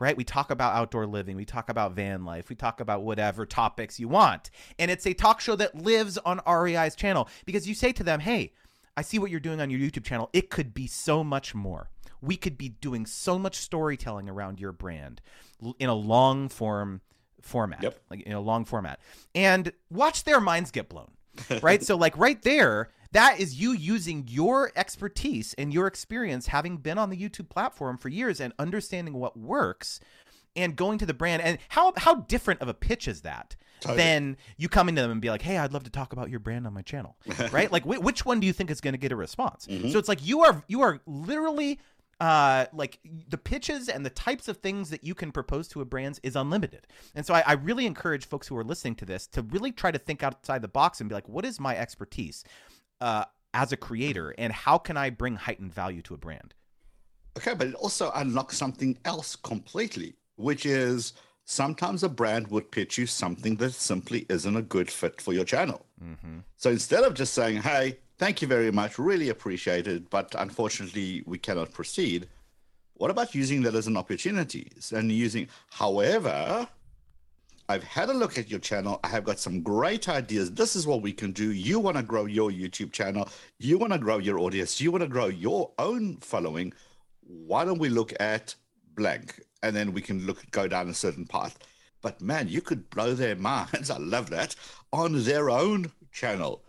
Right? 0.02 0.18
We 0.18 0.24
talk 0.24 0.50
about 0.50 0.74
outdoor 0.74 1.06
living. 1.06 1.36
We 1.38 1.46
talk 1.46 1.70
about 1.70 1.92
van 1.94 2.26
life. 2.26 2.50
We 2.50 2.56
talk 2.56 2.82
about 2.82 3.04
whatever 3.04 3.46
topics 3.46 4.00
you 4.00 4.08
want. 4.08 4.50
And 4.80 4.90
it's 4.90 5.06
a 5.06 5.14
talk 5.14 5.40
show 5.40 5.56
that 5.58 5.76
lives 5.76 6.18
on 6.18 6.42
REI's 6.48 6.96
channel 6.96 7.30
because 7.46 7.68
you 7.70 7.76
say 7.76 7.92
to 7.94 8.04
them, 8.04 8.20
hey, 8.20 8.54
I 8.98 9.04
see 9.04 9.20
what 9.20 9.30
you're 9.30 9.40
doing 9.40 9.62
on 9.62 9.70
your 9.70 9.80
YouTube 9.80 10.04
channel. 10.04 10.32
It 10.34 10.50
could 10.50 10.74
be 10.74 10.88
so 10.88 11.24
much 11.24 11.54
more. 11.54 11.92
We 12.20 12.36
could 12.36 12.58
be 12.58 12.70
doing 12.70 13.06
so 13.06 13.38
much 13.38 13.56
storytelling 13.58 14.28
around 14.28 14.60
your 14.60 14.72
brand 14.72 15.22
in 15.78 15.88
a 15.88 15.94
long 15.96 16.50
form 16.50 17.02
format, 17.40 17.84
Yep. 17.84 18.00
like 18.10 18.22
in 18.22 18.34
a 18.34 18.42
long 18.42 18.66
format, 18.66 19.00
and 19.36 19.72
watch 19.92 20.24
their 20.24 20.40
minds 20.40 20.72
get 20.72 20.90
blown. 20.90 21.12
right? 21.62 21.84
so, 21.84 21.96
like 21.96 22.18
right 22.18 22.42
there, 22.42 22.90
that 23.12 23.40
is 23.40 23.60
you 23.60 23.74
using 23.74 24.26
your 24.30 24.72
expertise 24.76 25.54
and 25.58 25.74
your 25.74 25.88
experience, 25.88 26.48
having 26.48 26.78
been 26.78 26.98
on 26.98 27.10
the 27.10 27.18
YouTube 27.18 27.50
platform 27.50 27.98
for 27.98 28.10
years 28.10 28.40
and 28.40 28.54
understanding 28.58 29.16
what 29.16 29.38
works, 29.38 30.00
and 30.56 30.76
going 30.76 30.98
to 31.00 31.06
the 31.06 31.14
brand. 31.14 31.42
And 31.42 31.58
how 31.70 31.94
how 31.98 32.16
different 32.16 32.62
of 32.62 32.68
a 32.68 32.74
pitch 32.74 33.08
is 33.08 33.22
that? 33.22 33.56
Totally. 33.82 33.98
Then 33.98 34.38
you 34.58 34.70
come 34.70 34.90
into 34.90 35.02
them 35.02 35.12
and 35.12 35.22
be 35.22 35.30
like, 35.30 35.42
"Hey, 35.42 35.58
I'd 35.58 35.74
love 35.74 35.84
to 35.84 35.90
talk 35.90 36.14
about 36.14 36.30
your 36.30 36.40
brand 36.40 36.68
on 36.68 36.74
my 36.74 36.82
channel." 36.84 37.18
right? 37.52 37.72
Like, 37.72 37.84
wh- 37.84 38.04
which 38.04 38.26
one 38.26 38.40
do 38.40 38.48
you 38.48 38.54
think 38.54 38.70
is 38.70 38.80
going 38.80 38.94
to 38.94 39.00
get 39.00 39.12
a 39.12 39.16
response? 39.16 39.66
So 39.92 40.00
it's 40.00 40.10
like 40.10 40.26
you 40.26 40.42
are 40.42 40.64
you 40.68 40.82
are 40.82 41.02
literally 41.06 41.80
uh, 42.22 42.68
like 42.72 43.00
the 43.30 43.38
pitches 43.38 43.90
and 43.90 44.06
the 44.06 44.12
types 44.12 44.48
of 44.48 44.58
things 44.58 44.92
that 44.92 45.04
you 45.04 45.16
can 45.16 45.32
propose 45.32 45.68
to 45.70 45.82
a 45.82 45.86
brand 45.86 46.20
is 46.22 46.36
unlimited. 46.36 46.86
And 47.16 47.26
so 47.26 47.34
I, 47.34 47.44
I 47.48 47.54
really 47.54 47.88
encourage 47.88 48.28
folks 48.28 48.48
who 48.48 48.56
are 48.56 48.64
listening 48.64 48.94
to 48.98 49.06
this 49.06 49.26
to 49.28 49.42
really 49.42 49.72
try 49.72 49.90
to 49.90 49.98
think 49.98 50.22
outside 50.22 50.62
the 50.62 50.68
box 50.68 51.00
and 51.00 51.10
be 51.10 51.16
like, 51.16 51.28
what 51.28 51.46
is 51.46 51.60
my 51.60 51.76
expertise 51.76 52.44
uh, 53.02 53.26
as 53.54 53.74
a 53.74 53.78
creator, 53.78 54.34
and 54.38 54.54
how 54.54 54.78
can 54.78 54.96
I 54.96 55.10
bring 55.10 55.36
heightened 55.36 55.74
value 55.74 56.02
to 56.04 56.14
a 56.14 56.18
brand? 56.18 56.54
Okay, 57.38 57.54
but 57.54 57.68
it 57.68 57.76
also 57.76 58.12
unlocks 58.16 58.58
something 58.58 58.98
else 59.04 59.36
completely, 59.36 60.16
which 60.36 60.66
is 60.66 61.14
sometimes 61.46 62.04
a 62.04 62.10
brand 62.10 62.48
would 62.48 62.72
pitch 62.72 62.98
you 62.98 63.06
something 63.06 63.56
that 63.58 63.74
simply 63.74 64.26
isn't 64.30 64.56
a 64.56 64.62
good 64.62 64.90
fit 64.90 65.20
for 65.20 65.34
your 65.34 65.44
channel. 65.44 65.86
Mm-hmm. 66.04 66.40
So 66.56 66.70
instead 66.70 67.04
of 67.04 67.14
just 67.14 67.34
saying, 67.34 67.62
hey, 67.62 67.98
thank 68.18 68.42
you 68.42 68.48
very 68.48 68.72
much, 68.72 69.00
really 69.00 69.30
appreciate 69.30 69.88
it, 69.88 70.10
but 70.10 70.34
unfortunately 70.38 71.24
we 71.26 71.38
cannot 71.38 71.72
proceed, 71.74 72.28
what 72.94 73.12
about 73.12 73.34
using 73.34 73.64
that 73.64 73.76
as 73.76 73.88
an 73.88 73.98
opportunity 73.98 74.72
and 74.92 75.12
using, 75.12 75.48
however, 75.72 76.68
I've 77.72 77.86
had 77.86 78.10
a 78.10 78.14
look 78.14 78.38
at 78.38 78.50
your 78.50 78.60
channel. 78.60 79.00
I 79.02 79.08
have 79.08 79.24
got 79.24 79.40
some 79.40 79.62
great 79.62 80.10
ideas. 80.10 80.52
This 80.52 80.76
is 80.76 80.86
what 80.86 81.02
we 81.02 81.14
can 81.14 81.32
do. 81.32 81.54
You 81.54 81.80
want 81.80 81.96
to 81.96 82.04
grow 82.04 82.26
your 82.26 82.52
YouTube 82.52 82.92
channel. 82.92 83.30
You 83.60 83.78
want 83.78 83.94
to 83.94 84.00
grow 84.00 84.18
your 84.18 84.40
audience. 84.40 84.82
You 84.82 84.92
want 84.92 85.04
to 85.04 85.08
grow 85.08 85.28
your 85.28 85.72
own 85.80 86.18
following. 86.18 86.74
Why 87.22 87.64
don't 87.64 87.80
we 87.80 87.88
look 87.88 88.12
at 88.20 88.56
blank? 88.94 89.40
And 89.64 89.74
then 89.74 89.94
we 89.94 90.02
can 90.02 90.26
look 90.26 90.52
go 90.52 90.68
down 90.68 90.90
a 90.90 90.94
certain 90.94 91.26
path. 91.26 91.58
but 92.02 92.20
man, 92.20 92.50
you 92.50 92.60
could 92.60 92.90
blow 92.90 93.14
their 93.14 93.36
minds. 93.52 93.90
I 93.90 94.00
love 94.00 94.30
that 94.32 94.54
on 94.92 95.24
their 95.24 95.50
own 95.50 95.94
channel. 96.12 96.66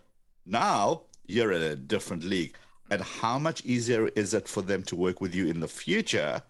Now 0.46 1.02
you're 1.26 1.50
in 1.50 1.62
a 1.62 1.74
different 1.74 2.22
league. 2.22 2.54
And 2.92 3.02
how 3.02 3.40
much 3.40 3.64
easier 3.64 4.06
is 4.14 4.34
it 4.34 4.46
for 4.46 4.62
them 4.62 4.84
to 4.84 4.94
work 4.94 5.20
with 5.20 5.34
you 5.34 5.48
in 5.48 5.58
the 5.58 5.66
future 5.66 6.42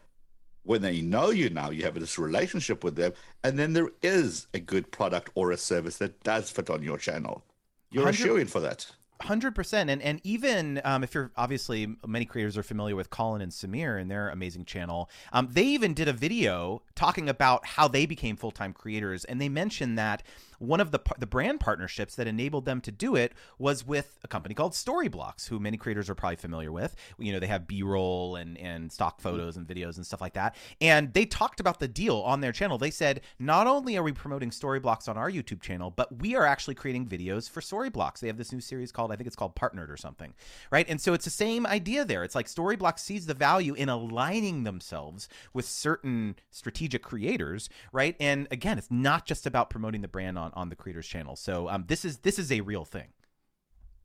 when 0.64 0.82
they 0.82 1.00
know 1.00 1.30
you 1.30 1.50
now, 1.50 1.70
you 1.70 1.84
have 1.84 1.94
this 1.94 2.18
relationship 2.18 2.84
with 2.84 2.96
them, 2.96 3.12
and 3.42 3.58
then 3.58 3.72
there 3.72 3.90
is 4.02 4.46
a 4.54 4.60
good 4.60 4.90
product 4.90 5.30
or 5.34 5.50
a 5.50 5.56
service 5.56 5.98
that 5.98 6.22
does 6.22 6.50
fit 6.50 6.70
on 6.70 6.82
your 6.82 6.98
channel? 6.98 7.44
You're 7.90 8.08
a 8.08 8.12
shoe 8.12 8.36
in 8.36 8.46
for 8.46 8.60
that. 8.60 8.86
Hundred 9.20 9.54
percent, 9.54 9.88
and 9.88 10.02
and 10.02 10.20
even 10.24 10.80
um, 10.84 11.04
if 11.04 11.14
you're 11.14 11.30
obviously 11.36 11.94
many 12.04 12.24
creators 12.24 12.58
are 12.58 12.62
familiar 12.64 12.96
with 12.96 13.08
Colin 13.10 13.40
and 13.40 13.52
Samir 13.52 14.00
and 14.00 14.10
their 14.10 14.28
amazing 14.30 14.64
channel, 14.64 15.08
um, 15.32 15.48
they 15.52 15.62
even 15.62 15.94
did 15.94 16.08
a 16.08 16.12
video 16.12 16.82
talking 16.96 17.28
about 17.28 17.64
how 17.64 17.86
they 17.86 18.04
became 18.04 18.34
full 18.34 18.50
time 18.50 18.72
creators, 18.72 19.24
and 19.24 19.40
they 19.40 19.48
mentioned 19.48 19.96
that 19.96 20.24
one 20.62 20.80
of 20.80 20.92
the 20.92 21.00
the 21.18 21.26
brand 21.26 21.60
partnerships 21.60 22.14
that 22.14 22.26
enabled 22.26 22.64
them 22.64 22.80
to 22.82 22.92
do 22.92 23.16
it 23.16 23.32
was 23.58 23.86
with 23.86 24.18
a 24.22 24.28
company 24.28 24.54
called 24.54 24.72
Storyblocks, 24.72 25.48
who 25.48 25.58
many 25.58 25.76
creators 25.76 26.08
are 26.08 26.14
probably 26.14 26.36
familiar 26.36 26.70
with. 26.70 26.94
You 27.18 27.32
know, 27.32 27.40
they 27.40 27.48
have 27.48 27.66
B-roll 27.66 28.36
and 28.36 28.56
and 28.58 28.92
stock 28.92 29.18
mm-hmm. 29.18 29.28
photos 29.28 29.56
and 29.56 29.66
videos 29.66 29.96
and 29.96 30.06
stuff 30.06 30.20
like 30.20 30.34
that. 30.34 30.54
And 30.80 31.12
they 31.12 31.24
talked 31.24 31.58
about 31.58 31.80
the 31.80 31.88
deal 31.88 32.18
on 32.18 32.40
their 32.40 32.52
channel. 32.52 32.78
They 32.78 32.90
said, 32.90 33.22
not 33.38 33.66
only 33.66 33.96
are 33.96 34.02
we 34.02 34.12
promoting 34.12 34.50
Storyblocks 34.50 35.08
on 35.08 35.18
our 35.18 35.30
YouTube 35.30 35.60
channel, 35.60 35.90
but 35.90 36.20
we 36.20 36.36
are 36.36 36.46
actually 36.46 36.74
creating 36.74 37.06
videos 37.06 37.50
for 37.50 37.60
Storyblocks. 37.60 38.20
They 38.20 38.28
have 38.28 38.38
this 38.38 38.52
new 38.52 38.60
series 38.60 38.92
called, 38.92 39.10
I 39.10 39.16
think 39.16 39.26
it's 39.26 39.36
called 39.36 39.56
Partnered 39.56 39.90
or 39.90 39.96
something, 39.96 40.34
right? 40.70 40.86
And 40.88 41.00
so 41.00 41.12
it's 41.12 41.24
the 41.24 41.30
same 41.30 41.66
idea 41.66 42.04
there. 42.04 42.22
It's 42.22 42.34
like 42.34 42.46
Storyblocks 42.46 43.00
sees 43.00 43.26
the 43.26 43.34
value 43.34 43.74
in 43.74 43.88
aligning 43.88 44.62
themselves 44.62 45.28
with 45.52 45.64
certain 45.64 46.36
strategic 46.50 47.02
creators, 47.02 47.68
right? 47.92 48.14
And 48.20 48.46
again, 48.50 48.78
it's 48.78 48.90
not 48.90 49.26
just 49.26 49.46
about 49.46 49.70
promoting 49.70 50.02
the 50.02 50.08
brand 50.08 50.38
on 50.38 50.51
on 50.52 50.68
the 50.68 50.76
creators 50.76 51.06
channel. 51.06 51.36
So 51.36 51.68
um, 51.68 51.84
this 51.86 52.04
is 52.04 52.18
this 52.18 52.38
is 52.38 52.50
a 52.52 52.60
real 52.60 52.84
thing. 52.84 53.08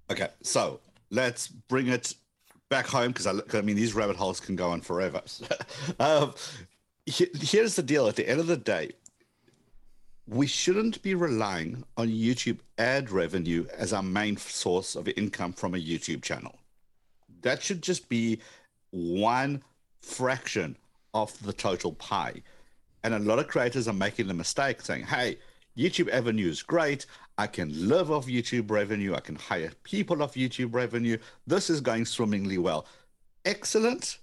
Okay, 0.09 0.29
so 0.41 0.79
let's 1.09 1.47
bring 1.47 1.87
it 1.87 2.13
back 2.69 2.87
home 2.87 3.09
because 3.09 3.27
I, 3.27 3.33
I 3.57 3.61
mean 3.61 3.75
these 3.75 3.93
rabbit 3.93 4.15
holes 4.15 4.39
can 4.39 4.55
go 4.55 4.69
on 4.69 4.81
forever. 4.81 5.21
um, 5.99 6.33
here's 7.05 7.75
the 7.75 7.83
deal: 7.83 8.07
at 8.07 8.15
the 8.15 8.27
end 8.27 8.39
of 8.39 8.47
the 8.47 8.57
day, 8.57 8.91
we 10.27 10.47
shouldn't 10.47 11.01
be 11.01 11.15
relying 11.15 11.83
on 11.95 12.09
YouTube 12.09 12.59
ad 12.77 13.09
revenue 13.11 13.65
as 13.75 13.93
our 13.93 14.03
main 14.03 14.37
source 14.37 14.95
of 14.95 15.07
income 15.15 15.53
from 15.53 15.73
a 15.73 15.77
YouTube 15.77 16.21
channel. 16.21 16.55
That 17.41 17.61
should 17.61 17.81
just 17.81 18.09
be 18.09 18.39
one 18.91 19.63
fraction 20.01 20.77
of 21.13 21.41
the 21.43 21.53
total 21.53 21.93
pie. 21.93 22.41
And 23.03 23.13
a 23.13 23.19
lot 23.19 23.39
of 23.39 23.47
creators 23.47 23.87
are 23.87 23.93
making 23.93 24.27
the 24.27 24.33
mistake 24.33 24.81
saying, 24.81 25.03
hey, 25.03 25.37
YouTube 25.77 26.07
revenue 26.07 26.49
is 26.49 26.63
great. 26.63 27.05
I 27.37 27.47
can 27.47 27.87
live 27.87 28.09
off 28.09 28.25
YouTube 28.25 28.71
revenue. 28.71 29.13
I 29.13 29.19
can 29.19 29.35
hire 29.35 29.71
people 29.83 30.23
off 30.23 30.33
YouTube 30.33 30.73
revenue. 30.73 31.17
This 31.45 31.69
is 31.69 31.81
going 31.81 32.05
swimmingly 32.05 32.57
well. 32.57 32.87
Excellent 33.45 34.17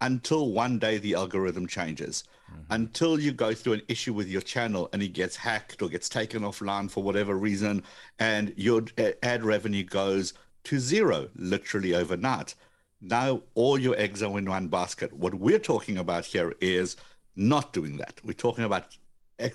until 0.00 0.52
one 0.52 0.78
day 0.78 0.98
the 0.98 1.14
algorithm 1.14 1.66
changes. 1.66 2.24
Mm-hmm. 2.50 2.60
Until 2.70 3.18
you 3.18 3.32
go 3.32 3.54
through 3.54 3.74
an 3.74 3.82
issue 3.88 4.12
with 4.12 4.28
your 4.28 4.42
channel 4.42 4.88
and 4.92 5.02
it 5.02 5.14
gets 5.14 5.34
hacked 5.34 5.82
or 5.82 5.88
gets 5.88 6.08
taken 6.08 6.42
offline 6.42 6.90
for 6.90 7.02
whatever 7.02 7.36
reason, 7.36 7.82
and 8.18 8.52
your 8.56 8.82
ad 9.22 9.44
revenue 9.44 9.82
goes 9.82 10.34
to 10.64 10.78
zero 10.78 11.28
literally 11.34 11.94
overnight. 11.94 12.54
Now 13.00 13.42
all 13.54 13.78
your 13.78 13.96
eggs 13.98 14.22
are 14.22 14.38
in 14.38 14.48
one 14.48 14.68
basket. 14.68 15.12
What 15.12 15.34
we're 15.34 15.58
talking 15.58 15.98
about 15.98 16.24
here 16.24 16.54
is 16.60 16.96
not 17.36 17.72
doing 17.72 17.96
that. 17.96 18.20
We're 18.24 18.32
talking 18.32 18.64
about 18.64 18.96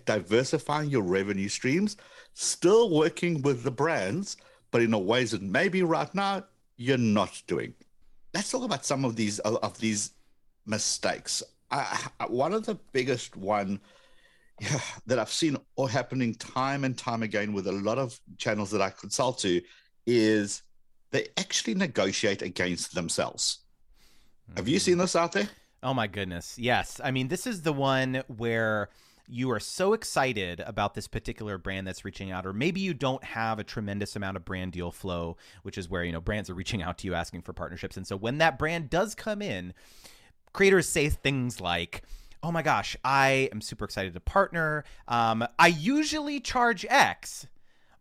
diversifying 0.06 0.90
your 0.90 1.04
revenue 1.04 1.50
streams, 1.50 1.98
still 2.34 2.90
working 2.90 3.42
with 3.42 3.64
the 3.64 3.72
brands, 3.72 4.38
but 4.72 4.82
in 4.82 4.94
a 4.94 5.00
ways 5.00 5.32
that 5.32 5.42
maybe 5.42 5.84
right 5.84 6.14
now 6.14 6.44
you're 6.78 6.98
not 6.98 7.42
doing. 7.48 7.74
Let's 8.34 8.52
talk 8.52 8.64
about 8.64 8.86
some 8.86 9.06
of 9.06 9.16
these 9.16 9.40
of 9.40 9.80
these 9.80 10.12
mistakes. 10.66 11.44
I, 11.72 12.10
one 12.28 12.54
of 12.54 12.66
the 12.66 12.76
biggest 12.94 13.36
one 13.36 13.80
yeah, 14.60 14.80
that 15.06 15.20
I've 15.20 15.32
seen 15.32 15.58
or 15.76 15.90
happening 15.90 16.36
time 16.36 16.84
and 16.84 16.98
time 16.98 17.24
again 17.24 17.54
with 17.54 17.68
a 17.68 17.72
lot 17.72 17.98
of 17.98 18.20
channels 18.38 18.72
that 18.72 18.82
I 18.82 18.90
consult 18.90 19.40
to 19.40 19.62
is 20.06 20.64
they 21.12 21.28
actually 21.38 21.76
negotiate 21.76 22.42
against 22.42 22.94
themselves. 22.94 23.60
Mm-hmm. 24.50 24.58
Have 24.58 24.68
you 24.68 24.78
mm-hmm. 24.78 24.84
seen 24.84 24.98
this 24.98 25.16
out 25.16 25.32
there? 25.32 25.50
Oh 25.82 25.94
my 25.94 26.08
goodness. 26.08 26.58
Yes. 26.58 27.00
I 27.04 27.12
mean, 27.12 27.30
this 27.30 27.48
is 27.48 27.62
the 27.62 27.74
one 27.74 28.24
where 28.28 28.90
you 29.30 29.52
are 29.52 29.60
so 29.60 29.94
excited 29.94 30.60
about 30.62 30.96
this 30.96 31.08
particular 31.08 31.58
brand 31.58 31.86
that's 31.86 32.04
reaching 32.04 32.32
out 32.32 32.46
or 32.46 32.54
maybe 32.54 32.80
you 32.80 32.94
don't 32.94 33.24
have 33.24 33.60
a 33.60 33.64
tremendous 33.64 34.16
amount 34.16 34.36
of 34.36 34.44
brand 34.44 34.72
deal 34.72 34.92
flow 34.92 35.38
which 35.64 35.78
is 35.78 35.90
where 35.90 36.04
you 36.04 36.12
know 36.12 36.20
brands 36.20 36.50
are 36.50 36.56
reaching 36.56 36.82
out 36.82 36.98
to 36.98 37.08
you 37.08 37.14
asking 37.14 37.42
for 37.42 37.54
partnerships 37.54 37.96
and 37.96 38.08
so 38.08 38.18
when 38.18 38.40
that 38.40 38.58
brand 38.58 38.90
does 38.90 39.14
come 39.14 39.42
in 39.42 39.74
creators 40.52 40.90
say 40.90 41.10
things 41.10 41.62
like 41.62 42.02
oh 42.42 42.52
my 42.52 42.64
gosh 42.64 42.98
i 43.04 43.50
am 43.52 43.62
super 43.62 43.86
excited 43.86 44.14
to 44.14 44.20
partner 44.20 44.84
um, 45.08 45.46
i 45.60 45.68
usually 45.68 46.40
charge 46.40 46.86
x 46.90 47.46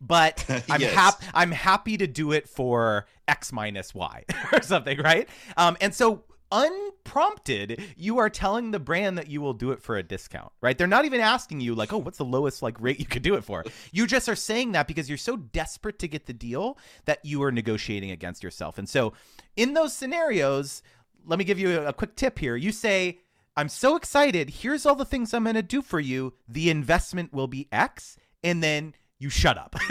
but 0.01 0.45
I'm 0.69 0.81
yes. 0.81 0.93
happy. 0.93 1.25
I'm 1.33 1.51
happy 1.51 1.97
to 1.97 2.07
do 2.07 2.31
it 2.31 2.47
for 2.47 3.05
X 3.27 3.51
minus 3.51 3.93
Y 3.93 4.23
or 4.53 4.61
something, 4.61 4.97
right? 4.99 5.27
Um, 5.57 5.77
and 5.81 5.93
so 5.93 6.23
unprompted, 6.51 7.81
you 7.95 8.17
are 8.17 8.29
telling 8.29 8.71
the 8.71 8.79
brand 8.79 9.17
that 9.17 9.29
you 9.29 9.41
will 9.41 9.53
do 9.53 9.71
it 9.71 9.81
for 9.81 9.97
a 9.97 10.03
discount, 10.03 10.51
right? 10.61 10.77
They're 10.77 10.87
not 10.87 11.05
even 11.05 11.21
asking 11.21 11.61
you 11.61 11.75
like, 11.75 11.93
"Oh, 11.93 11.97
what's 11.97 12.17
the 12.17 12.25
lowest 12.25 12.61
like 12.61 12.79
rate 12.79 12.99
you 12.99 13.05
could 13.05 13.21
do 13.21 13.35
it 13.35 13.43
for?" 13.43 13.63
You 13.91 14.05
just 14.07 14.29
are 14.29 14.35
saying 14.35 14.73
that 14.73 14.87
because 14.87 15.09
you're 15.09 15.17
so 15.17 15.35
desperate 15.37 15.99
to 15.99 16.07
get 16.07 16.25
the 16.25 16.33
deal 16.33 16.77
that 17.05 17.23
you 17.23 17.41
are 17.43 17.51
negotiating 17.51 18.11
against 18.11 18.43
yourself. 18.43 18.77
And 18.77 18.87
so, 18.87 19.13
in 19.55 19.73
those 19.73 19.93
scenarios, 19.95 20.83
let 21.25 21.39
me 21.39 21.45
give 21.45 21.59
you 21.59 21.81
a 21.81 21.93
quick 21.93 22.15
tip 22.15 22.39
here. 22.39 22.55
You 22.55 22.71
say, 22.71 23.19
"I'm 23.57 23.69
so 23.69 23.95
excited. 23.95 24.49
Here's 24.49 24.85
all 24.85 24.95
the 24.95 25.05
things 25.05 25.33
I'm 25.33 25.43
going 25.43 25.55
to 25.55 25.61
do 25.61 25.81
for 25.81 25.99
you. 25.99 26.33
The 26.47 26.69
investment 26.69 27.33
will 27.33 27.47
be 27.47 27.67
X." 27.71 28.17
And 28.43 28.63
then 28.63 28.93
you 29.19 29.29
shut 29.29 29.57
up. 29.57 29.75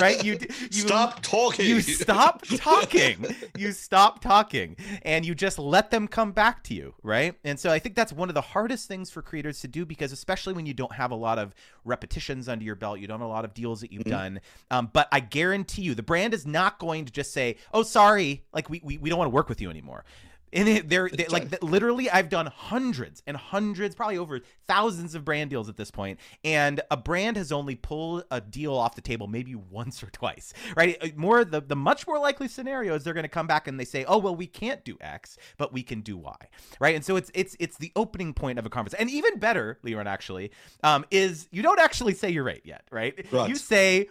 Right? 0.00 0.22
You 0.24 0.38
you 0.70 0.70
stop 0.70 1.20
talking. 1.22 1.66
you 1.66 1.80
stop 1.80 2.42
talking. 2.46 3.26
You 3.56 3.72
stop 3.72 4.20
talking. 4.20 4.76
And 5.02 5.26
you 5.26 5.34
just 5.34 5.58
let 5.58 5.90
them 5.90 6.08
come 6.08 6.32
back 6.32 6.62
to 6.64 6.74
you 6.74 6.94
right? 7.02 7.34
And 7.44 7.58
so 7.58 7.70
i 7.70 7.78
think 7.78 7.94
that's 7.94 8.12
one 8.12 8.28
of 8.28 8.34
the 8.34 8.40
hardest 8.40 8.88
things 8.88 9.10
for 9.10 9.22
creators 9.22 9.60
to 9.60 9.68
do 9.68 9.84
because 9.84 10.12
especially 10.12 10.52
when 10.52 10.66
you 10.66 10.74
don't 10.74 10.92
have 10.92 11.10
a 11.10 11.14
lot 11.14 11.38
of 11.38 11.54
repetitions 11.84 12.48
under 12.48 12.64
your 12.64 12.74
belt 12.74 12.98
you 12.98 13.06
don't 13.06 13.20
have 13.20 13.28
a 13.28 13.32
lot 13.32 13.44
of 13.44 13.54
deals 13.54 13.80
that 13.80 13.92
you've 13.92 14.02
mm-hmm. 14.02 14.10
done. 14.10 14.40
Um, 14.70 14.90
but 14.92 15.08
i 15.12 15.20
guarantee 15.20 15.82
you 15.82 15.94
the 15.94 16.02
brand 16.02 16.34
is 16.34 16.46
not 16.46 16.78
going 16.78 17.04
to 17.04 17.12
just 17.12 17.32
say 17.32 17.56
oh 17.72 17.82
sorry 17.82 18.44
like 18.52 18.68
we, 18.70 18.80
we, 18.84 18.98
we 18.98 19.08
don't 19.08 19.18
want 19.18 19.26
to 19.26 19.34
work 19.34 19.48
with 19.48 19.60
you 19.60 19.70
anymore 19.70 20.04
and 20.52 20.68
it, 20.68 20.88
they're, 20.88 21.08
they, 21.08 21.26
like 21.26 21.62
literally, 21.62 22.10
I've 22.10 22.28
done 22.28 22.46
hundreds 22.46 23.22
and 23.26 23.36
hundreds, 23.36 23.94
probably 23.94 24.18
over 24.18 24.40
thousands 24.66 25.14
of 25.14 25.24
brand 25.24 25.50
deals 25.50 25.68
at 25.68 25.76
this 25.76 25.90
point, 25.90 26.18
and 26.44 26.80
a 26.90 26.96
brand 26.96 27.36
has 27.36 27.52
only 27.52 27.76
pulled 27.76 28.24
a 28.30 28.40
deal 28.40 28.74
off 28.74 28.94
the 28.94 29.00
table 29.00 29.26
maybe 29.26 29.54
once 29.54 30.02
or 30.02 30.10
twice, 30.10 30.52
right? 30.76 30.96
Uh, 31.00 31.08
more 31.16 31.44
the 31.44 31.60
the 31.60 31.76
much 31.76 32.06
more 32.06 32.18
likely 32.18 32.48
scenario 32.48 32.94
is 32.94 33.04
they're 33.04 33.14
going 33.14 33.22
to 33.22 33.28
come 33.28 33.46
back 33.46 33.68
and 33.68 33.78
they 33.78 33.84
say, 33.84 34.04
oh 34.06 34.18
well, 34.18 34.34
we 34.34 34.46
can't 34.46 34.84
do 34.84 34.96
X, 35.00 35.36
but 35.56 35.72
we 35.72 35.82
can 35.82 36.00
do 36.00 36.16
Y, 36.16 36.36
right? 36.80 36.94
And 36.94 37.04
so 37.04 37.16
it's 37.16 37.30
it's 37.34 37.56
it's 37.60 37.76
the 37.78 37.92
opening 37.96 38.34
point 38.34 38.58
of 38.58 38.66
a 38.66 38.70
conference, 38.70 38.94
and 38.94 39.10
even 39.10 39.38
better, 39.38 39.78
Liron, 39.84 40.06
actually, 40.06 40.50
um, 40.82 41.04
is 41.10 41.48
you 41.50 41.62
don't 41.62 41.80
actually 41.80 42.14
say 42.14 42.30
your 42.30 42.44
rate 42.44 42.62
yet, 42.64 42.84
right? 42.90 43.26
right. 43.32 43.48
You 43.48 43.56
say 43.56 44.08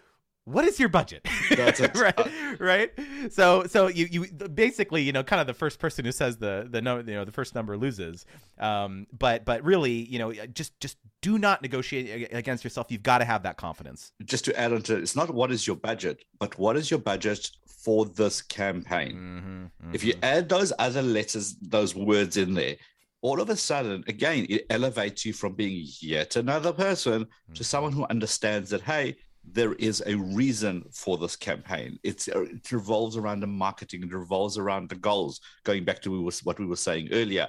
what 0.52 0.66
is 0.66 0.80
your 0.80 0.90
budget? 0.90 1.28
Right? 1.96 2.60
Right? 2.60 2.92
So 3.30 3.66
so 3.66 3.88
you 3.88 4.08
you 4.12 4.26
basically 4.28 5.02
you 5.02 5.12
know 5.12 5.24
kind 5.24 5.42
of 5.42 5.48
the 5.48 5.54
first 5.54 5.80
person 5.80 6.06
who 6.06 6.12
says 6.12 6.38
the 6.38 6.68
the 6.70 6.82
no 6.82 6.98
you 6.98 7.16
know 7.16 7.26
the 7.26 7.32
first 7.32 7.56
number 7.56 7.78
loses. 7.78 8.26
Um 8.60 9.08
but 9.18 9.46
but 9.46 9.64
really 9.64 9.92
you 9.92 10.20
know 10.20 10.32
just 10.54 10.80
just 10.80 10.98
do 11.22 11.38
not 11.38 11.62
negotiate 11.62 12.30
against 12.32 12.64
yourself. 12.64 12.88
You've 12.90 13.04
got 13.04 13.20
to 13.20 13.26
have 13.26 13.44
that 13.44 13.58
confidence. 13.58 14.12
Just 14.24 14.46
to 14.46 14.60
add 14.60 14.74
on 14.74 14.82
to 14.84 14.98
it, 14.98 15.02
it's 15.02 15.16
not 15.16 15.34
what 15.34 15.52
is 15.52 15.68
your 15.68 15.76
budget 15.76 16.24
but 16.40 16.58
what 16.58 16.78
is 16.78 16.90
your 16.90 17.00
budget 17.00 17.50
for 17.68 18.06
this 18.06 18.42
campaign? 18.42 19.14
Mm-hmm, 19.14 19.64
mm-hmm. 19.64 19.96
if 19.96 20.04
you 20.04 20.14
add 20.24 20.50
those 20.50 20.72
other 20.80 21.02
letters 21.02 21.56
those 21.62 21.96
words 21.96 22.38
in 22.38 22.54
there 22.54 22.76
all 23.22 23.42
of 23.42 23.50
a 23.50 23.56
sudden, 23.56 24.02
again, 24.08 24.46
it 24.50 24.66
elevates 24.70 25.26
you 25.26 25.34
from 25.34 25.54
being 25.54 25.86
yet 26.00 26.38
another 26.38 26.72
person 26.72 27.26
mm-hmm. 27.26 27.54
to 27.54 27.64
someone 27.66 27.92
who 27.92 28.06
understands 28.10 28.70
that, 28.70 28.82
hey, 28.82 29.18
there 29.52 29.74
is 29.74 30.04
a 30.06 30.16
reason 30.16 30.84
for 30.92 31.18
this 31.18 31.36
campaign. 31.36 32.00
It's 32.04 32.28
uh, 32.28 32.42
it 32.42 32.72
revolves 32.72 33.18
around 33.18 33.40
the 33.40 33.48
marketing. 33.48 34.04
It 34.04 34.14
revolves 34.14 34.58
around 34.58 34.90
the 34.90 34.96
goals. 34.96 35.40
Going 35.64 35.86
back 35.86 36.02
to 36.04 36.30
what 36.44 36.60
we 36.60 36.66
were 36.66 36.76
saying 36.76 37.10
earlier, 37.12 37.48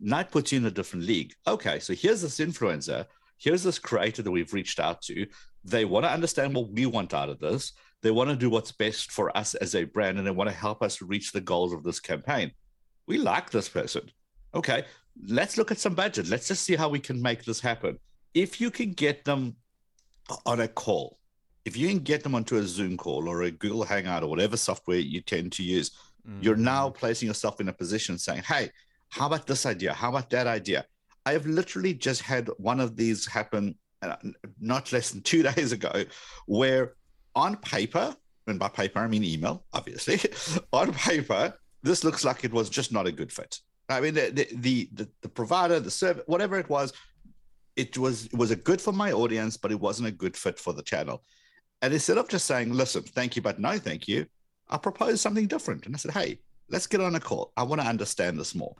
Night 0.00 0.30
puts 0.30 0.52
you 0.52 0.58
in 0.58 0.66
a 0.66 0.70
different 0.70 1.06
league. 1.06 1.34
Okay, 1.46 1.80
so 1.80 1.92
here's 1.92 2.22
this 2.22 2.38
influencer. 2.38 3.06
Here's 3.36 3.62
this 3.62 3.78
creator 3.78 4.22
that 4.22 4.30
we've 4.30 4.52
reached 4.52 4.80
out 4.80 5.02
to. 5.02 5.26
They 5.64 5.84
want 5.84 6.04
to 6.04 6.12
understand 6.12 6.54
what 6.54 6.70
we 6.70 6.86
want 6.86 7.14
out 7.14 7.28
of 7.28 7.40
this. 7.40 7.72
They 8.02 8.12
want 8.12 8.30
to 8.30 8.36
do 8.36 8.48
what's 8.48 8.70
best 8.70 9.10
for 9.10 9.36
us 9.36 9.54
as 9.56 9.74
a 9.74 9.84
brand, 9.84 10.18
and 10.18 10.26
they 10.26 10.30
want 10.30 10.50
to 10.50 10.56
help 10.56 10.82
us 10.82 11.02
reach 11.02 11.32
the 11.32 11.40
goals 11.40 11.72
of 11.72 11.82
this 11.82 11.98
campaign. 11.98 12.52
We 13.06 13.18
like 13.18 13.50
this 13.50 13.68
person. 13.68 14.10
Okay, 14.54 14.84
let's 15.26 15.56
look 15.56 15.72
at 15.72 15.80
some 15.80 15.94
budget. 15.94 16.28
Let's 16.28 16.48
just 16.48 16.64
see 16.64 16.76
how 16.76 16.88
we 16.88 17.00
can 17.00 17.20
make 17.20 17.44
this 17.44 17.60
happen 17.60 17.98
if 18.34 18.60
you 18.60 18.70
can 18.70 18.92
get 18.92 19.24
them 19.24 19.56
on 20.44 20.60
a 20.60 20.68
call, 20.68 21.17
if 21.68 21.76
you 21.76 21.86
can 21.86 21.98
get 21.98 22.22
them 22.22 22.34
onto 22.34 22.56
a 22.56 22.62
Zoom 22.62 22.96
call 22.96 23.28
or 23.28 23.42
a 23.42 23.50
Google 23.50 23.84
Hangout 23.84 24.22
or 24.22 24.30
whatever 24.30 24.56
software 24.56 24.96
you 24.96 25.20
tend 25.20 25.52
to 25.52 25.62
use, 25.62 25.90
mm-hmm. 26.26 26.42
you're 26.42 26.56
now 26.56 26.88
placing 26.88 27.28
yourself 27.28 27.60
in 27.60 27.68
a 27.68 27.72
position 27.74 28.16
saying, 28.16 28.42
hey, 28.42 28.70
how 29.10 29.26
about 29.26 29.46
this 29.46 29.66
idea? 29.66 29.92
How 29.92 30.08
about 30.08 30.30
that 30.30 30.46
idea? 30.46 30.86
I 31.26 31.32
have 31.32 31.44
literally 31.44 31.92
just 31.92 32.22
had 32.22 32.48
one 32.56 32.80
of 32.80 32.96
these 32.96 33.26
happen 33.26 33.74
uh, 34.00 34.16
not 34.58 34.90
less 34.92 35.10
than 35.10 35.20
two 35.20 35.42
days 35.50 35.72
ago, 35.72 35.92
where 36.46 36.94
on 37.34 37.56
paper, 37.56 38.16
and 38.46 38.58
by 38.58 38.68
paper 38.68 39.00
I 39.00 39.06
mean 39.06 39.22
email, 39.22 39.66
obviously, 39.74 40.18
on 40.72 40.94
paper, 40.94 41.52
this 41.82 42.02
looks 42.02 42.24
like 42.24 42.44
it 42.44 42.52
was 42.52 42.70
just 42.70 42.92
not 42.92 43.06
a 43.06 43.12
good 43.12 43.30
fit. 43.30 43.58
I 43.90 44.00
mean, 44.00 44.14
the 44.14 44.48
the 44.54 44.88
the, 44.94 45.08
the 45.20 45.28
provider, 45.28 45.80
the 45.80 45.90
server, 45.90 46.22
whatever 46.26 46.58
it 46.58 46.70
was, 46.70 46.94
it 47.76 47.98
was 47.98 48.24
it 48.24 48.38
was 48.38 48.50
a 48.50 48.56
good 48.56 48.80
for 48.80 48.92
my 48.92 49.12
audience, 49.12 49.58
but 49.58 49.70
it 49.70 49.78
wasn't 49.78 50.08
a 50.08 50.12
good 50.12 50.34
fit 50.34 50.58
for 50.58 50.72
the 50.72 50.82
channel. 50.82 51.22
And 51.82 51.92
instead 51.92 52.18
of 52.18 52.28
just 52.28 52.46
saying, 52.46 52.72
"Listen, 52.72 53.02
thank 53.02 53.36
you, 53.36 53.42
but 53.42 53.58
no, 53.58 53.78
thank 53.78 54.08
you," 54.08 54.26
I 54.68 54.78
proposed 54.78 55.20
something 55.20 55.46
different, 55.46 55.86
and 55.86 55.94
I 55.94 55.98
said, 55.98 56.12
"Hey, 56.12 56.40
let's 56.68 56.86
get 56.86 57.00
on 57.00 57.14
a 57.14 57.20
call. 57.20 57.52
I 57.56 57.62
want 57.62 57.80
to 57.80 57.86
understand 57.86 58.38
this 58.38 58.54
more." 58.54 58.76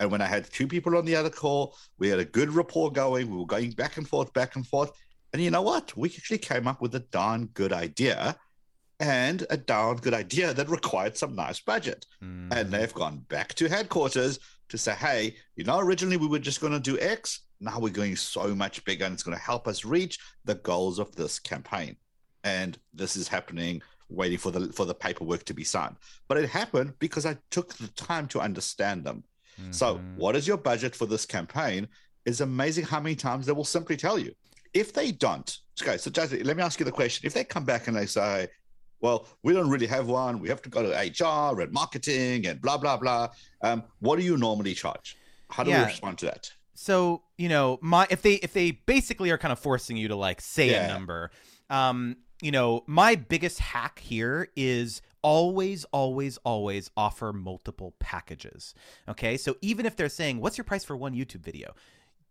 And 0.00 0.10
when 0.10 0.22
I 0.22 0.26
had 0.26 0.50
two 0.50 0.68
people 0.68 0.96
on 0.96 1.04
the 1.04 1.16
other 1.16 1.30
call, 1.30 1.76
we 1.98 2.08
had 2.08 2.20
a 2.20 2.24
good 2.24 2.50
rapport 2.50 2.92
going. 2.92 3.30
We 3.30 3.36
were 3.36 3.46
going 3.46 3.72
back 3.72 3.96
and 3.96 4.08
forth, 4.08 4.32
back 4.32 4.56
and 4.56 4.66
forth. 4.66 4.92
And 5.32 5.42
you 5.42 5.50
know 5.50 5.62
what? 5.62 5.96
We 5.96 6.08
actually 6.08 6.38
came 6.38 6.66
up 6.66 6.80
with 6.80 6.94
a 6.94 7.00
darn 7.00 7.46
good 7.46 7.72
idea 7.72 8.36
and 9.00 9.46
a 9.50 9.56
darn 9.56 9.96
good 9.96 10.14
idea 10.14 10.54
that 10.54 10.68
required 10.68 11.16
some 11.16 11.34
nice 11.34 11.60
budget. 11.60 12.06
Mm. 12.22 12.52
And 12.52 12.70
they've 12.70 12.94
gone 12.94 13.18
back 13.28 13.54
to 13.54 13.68
headquarters 13.68 14.38
to 14.68 14.78
say, 14.78 14.94
hey, 14.94 15.36
you 15.56 15.64
know, 15.64 15.78
originally 15.78 16.16
we 16.16 16.26
were 16.26 16.38
just 16.38 16.60
going 16.60 16.72
to 16.72 16.80
do 16.80 16.98
X. 16.98 17.40
Now 17.60 17.78
we're 17.78 17.92
going 17.92 18.16
so 18.16 18.54
much 18.54 18.84
bigger 18.84 19.04
and 19.04 19.14
it's 19.14 19.22
going 19.22 19.36
to 19.36 19.42
help 19.42 19.66
us 19.68 19.84
reach 19.84 20.18
the 20.44 20.56
goals 20.56 20.98
of 20.98 21.14
this 21.14 21.38
campaign. 21.38 21.96
And 22.48 22.78
this 22.94 23.16
is 23.16 23.28
happening 23.28 23.82
waiting 24.08 24.38
for 24.38 24.50
the 24.50 24.72
for 24.72 24.86
the 24.86 24.94
paperwork 24.94 25.44
to 25.44 25.54
be 25.54 25.64
signed. 25.64 25.96
But 26.28 26.38
it 26.38 26.48
happened 26.48 26.94
because 26.98 27.26
I 27.26 27.36
took 27.50 27.74
the 27.74 27.88
time 27.88 28.26
to 28.28 28.40
understand 28.40 29.04
them. 29.04 29.22
Mm-hmm. 29.60 29.72
So, 29.72 30.00
what 30.16 30.34
is 30.36 30.46
your 30.48 30.56
budget 30.56 30.94
for 30.96 31.06
this 31.06 31.26
campaign? 31.26 31.88
Is 32.24 32.40
amazing 32.40 32.84
how 32.84 33.00
many 33.00 33.16
times 33.16 33.46
they 33.46 33.52
will 33.52 33.64
simply 33.64 33.96
tell 33.96 34.18
you. 34.18 34.32
If 34.74 34.92
they 34.92 35.12
don't, 35.12 35.50
okay, 35.80 35.96
so 35.96 36.10
Justin, 36.10 36.42
let 36.44 36.56
me 36.56 36.62
ask 36.62 36.78
you 36.78 36.84
the 36.84 36.92
question. 36.92 37.26
If 37.26 37.32
they 37.32 37.42
come 37.42 37.64
back 37.64 37.88
and 37.88 37.96
they 37.96 38.04
say, 38.04 38.48
well, 39.00 39.26
we 39.42 39.54
don't 39.54 39.70
really 39.70 39.86
have 39.86 40.08
one, 40.08 40.38
we 40.38 40.48
have 40.48 40.60
to 40.62 40.68
go 40.68 40.82
to 40.82 40.90
HR 40.90 41.60
and 41.62 41.72
marketing 41.72 42.46
and 42.46 42.60
blah, 42.60 42.76
blah, 42.76 42.98
blah, 42.98 43.28
um, 43.62 43.82
what 44.00 44.18
do 44.18 44.24
you 44.24 44.36
normally 44.36 44.74
charge? 44.74 45.16
How 45.48 45.64
do 45.64 45.70
yeah. 45.70 45.84
we 45.84 45.86
respond 45.86 46.18
to 46.18 46.26
that? 46.26 46.52
So, 46.74 47.22
you 47.38 47.48
know, 47.48 47.78
my 47.80 48.06
if 48.10 48.20
they 48.22 48.34
if 48.34 48.52
they 48.52 48.72
basically 48.72 49.30
are 49.30 49.38
kind 49.38 49.52
of 49.52 49.58
forcing 49.58 49.96
you 49.96 50.08
to 50.08 50.16
like 50.16 50.40
say 50.40 50.70
yeah. 50.70 50.84
a 50.84 50.88
number, 50.88 51.30
um, 51.70 52.16
you 52.40 52.50
know, 52.50 52.84
my 52.86 53.14
biggest 53.16 53.58
hack 53.58 53.98
here 53.98 54.48
is 54.56 55.02
always, 55.22 55.84
always, 55.86 56.38
always 56.38 56.90
offer 56.96 57.32
multiple 57.32 57.94
packages. 57.98 58.74
Okay. 59.08 59.36
So 59.36 59.56
even 59.60 59.86
if 59.86 59.96
they're 59.96 60.08
saying, 60.08 60.40
what's 60.40 60.56
your 60.56 60.64
price 60.64 60.84
for 60.84 60.96
one 60.96 61.14
YouTube 61.14 61.40
video? 61.40 61.74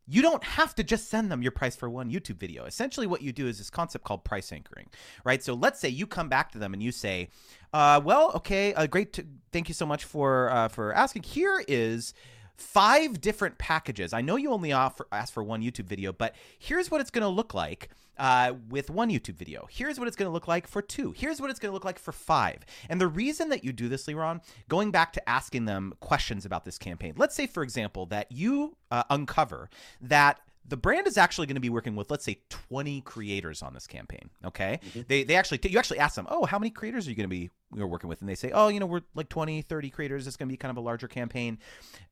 You 0.09 0.21
don't 0.21 0.43
have 0.43 0.73
to 0.75 0.83
just 0.83 1.09
send 1.09 1.29
them 1.29 1.41
your 1.41 1.51
price 1.51 1.75
for 1.75 1.89
one 1.89 2.09
YouTube 2.09 2.37
video. 2.37 2.63
Essentially, 2.63 3.07
what 3.07 3.21
you 3.21 3.33
do 3.33 3.45
is 3.47 3.57
this 3.57 3.69
concept 3.69 4.05
called 4.05 4.23
price 4.23 4.53
anchoring, 4.53 4.87
right? 5.25 5.43
So 5.43 5.53
let's 5.53 5.81
say 5.81 5.89
you 5.89 6.07
come 6.07 6.29
back 6.29 6.53
to 6.53 6.57
them 6.57 6.73
and 6.73 6.81
you 6.81 6.93
say, 6.93 7.27
uh, 7.73 7.99
"Well, 8.01 8.31
okay, 8.35 8.73
uh, 8.73 8.87
great. 8.87 9.19
Thank 9.51 9.67
you 9.67 9.73
so 9.73 9.85
much 9.85 10.05
for 10.05 10.49
uh, 10.49 10.69
for 10.69 10.93
asking. 10.93 11.23
Here 11.23 11.61
is 11.67 12.13
five 12.57 13.21
different 13.21 13.57
packages. 13.57 14.13
I 14.13 14.21
know 14.21 14.35
you 14.35 14.51
only 14.51 14.73
offer 14.73 15.07
ask 15.11 15.33
for 15.33 15.43
one 15.43 15.61
YouTube 15.61 15.85
video, 15.85 16.11
but 16.11 16.35
here's 16.59 16.89
what 16.89 17.01
it's 17.01 17.11
going 17.11 17.23
to 17.23 17.29
look 17.29 17.53
like 17.53 17.89
uh, 18.17 18.53
with 18.69 18.89
one 18.89 19.09
YouTube 19.09 19.35
video. 19.35 19.67
Here's 19.69 19.99
what 19.99 20.07
it's 20.07 20.17
going 20.17 20.27
to 20.27 20.33
look 20.33 20.47
like 20.47 20.67
for 20.67 20.81
two. 20.81 21.13
Here's 21.15 21.39
what 21.39 21.49
it's 21.49 21.59
going 21.59 21.69
to 21.69 21.73
look 21.73 21.85
like 21.85 21.99
for 21.99 22.11
five. 22.11 22.65
And 22.89 22.99
the 22.99 23.07
reason 23.07 23.49
that 23.49 23.63
you 23.63 23.71
do 23.71 23.87
this, 23.87 24.07
Liron, 24.07 24.41
going 24.69 24.91
back 24.91 25.13
to 25.13 25.29
asking 25.29 25.65
them 25.65 25.93
questions 25.99 26.45
about 26.45 26.65
this 26.65 26.77
campaign. 26.77 27.13
Let's 27.15 27.35
say, 27.35 27.47
for 27.47 27.63
example, 27.63 28.07
that 28.07 28.31
you 28.31 28.75
uh, 28.91 29.03
uncover 29.09 29.69
that 30.01 30.39
the 30.67 30.77
brand 30.77 31.07
is 31.07 31.17
actually 31.17 31.47
going 31.47 31.55
to 31.55 31.61
be 31.61 31.69
working 31.69 31.95
with 31.95 32.11
let's 32.11 32.25
say 32.25 32.39
20 32.49 33.01
creators 33.01 33.61
on 33.61 33.73
this 33.73 33.87
campaign 33.87 34.29
okay 34.45 34.79
mm-hmm. 34.89 35.01
they 35.07 35.23
they 35.23 35.35
actually 35.35 35.59
you 35.63 35.79
actually 35.79 35.99
ask 35.99 36.15
them 36.15 36.27
oh 36.29 36.45
how 36.45 36.59
many 36.59 36.69
creators 36.69 37.07
are 37.07 37.09
you 37.09 37.15
going 37.15 37.23
to 37.23 37.27
be 37.29 37.49
you're 37.75 37.87
working 37.87 38.09
with 38.09 38.21
and 38.21 38.29
they 38.29 38.35
say 38.35 38.51
oh 38.51 38.67
you 38.67 38.79
know 38.79 38.85
we're 38.85 39.01
like 39.15 39.29
20 39.29 39.61
30 39.61 39.89
creators 39.89 40.27
it's 40.27 40.37
going 40.37 40.47
to 40.47 40.53
be 40.53 40.57
kind 40.57 40.69
of 40.69 40.77
a 40.77 40.81
larger 40.81 41.07
campaign 41.07 41.57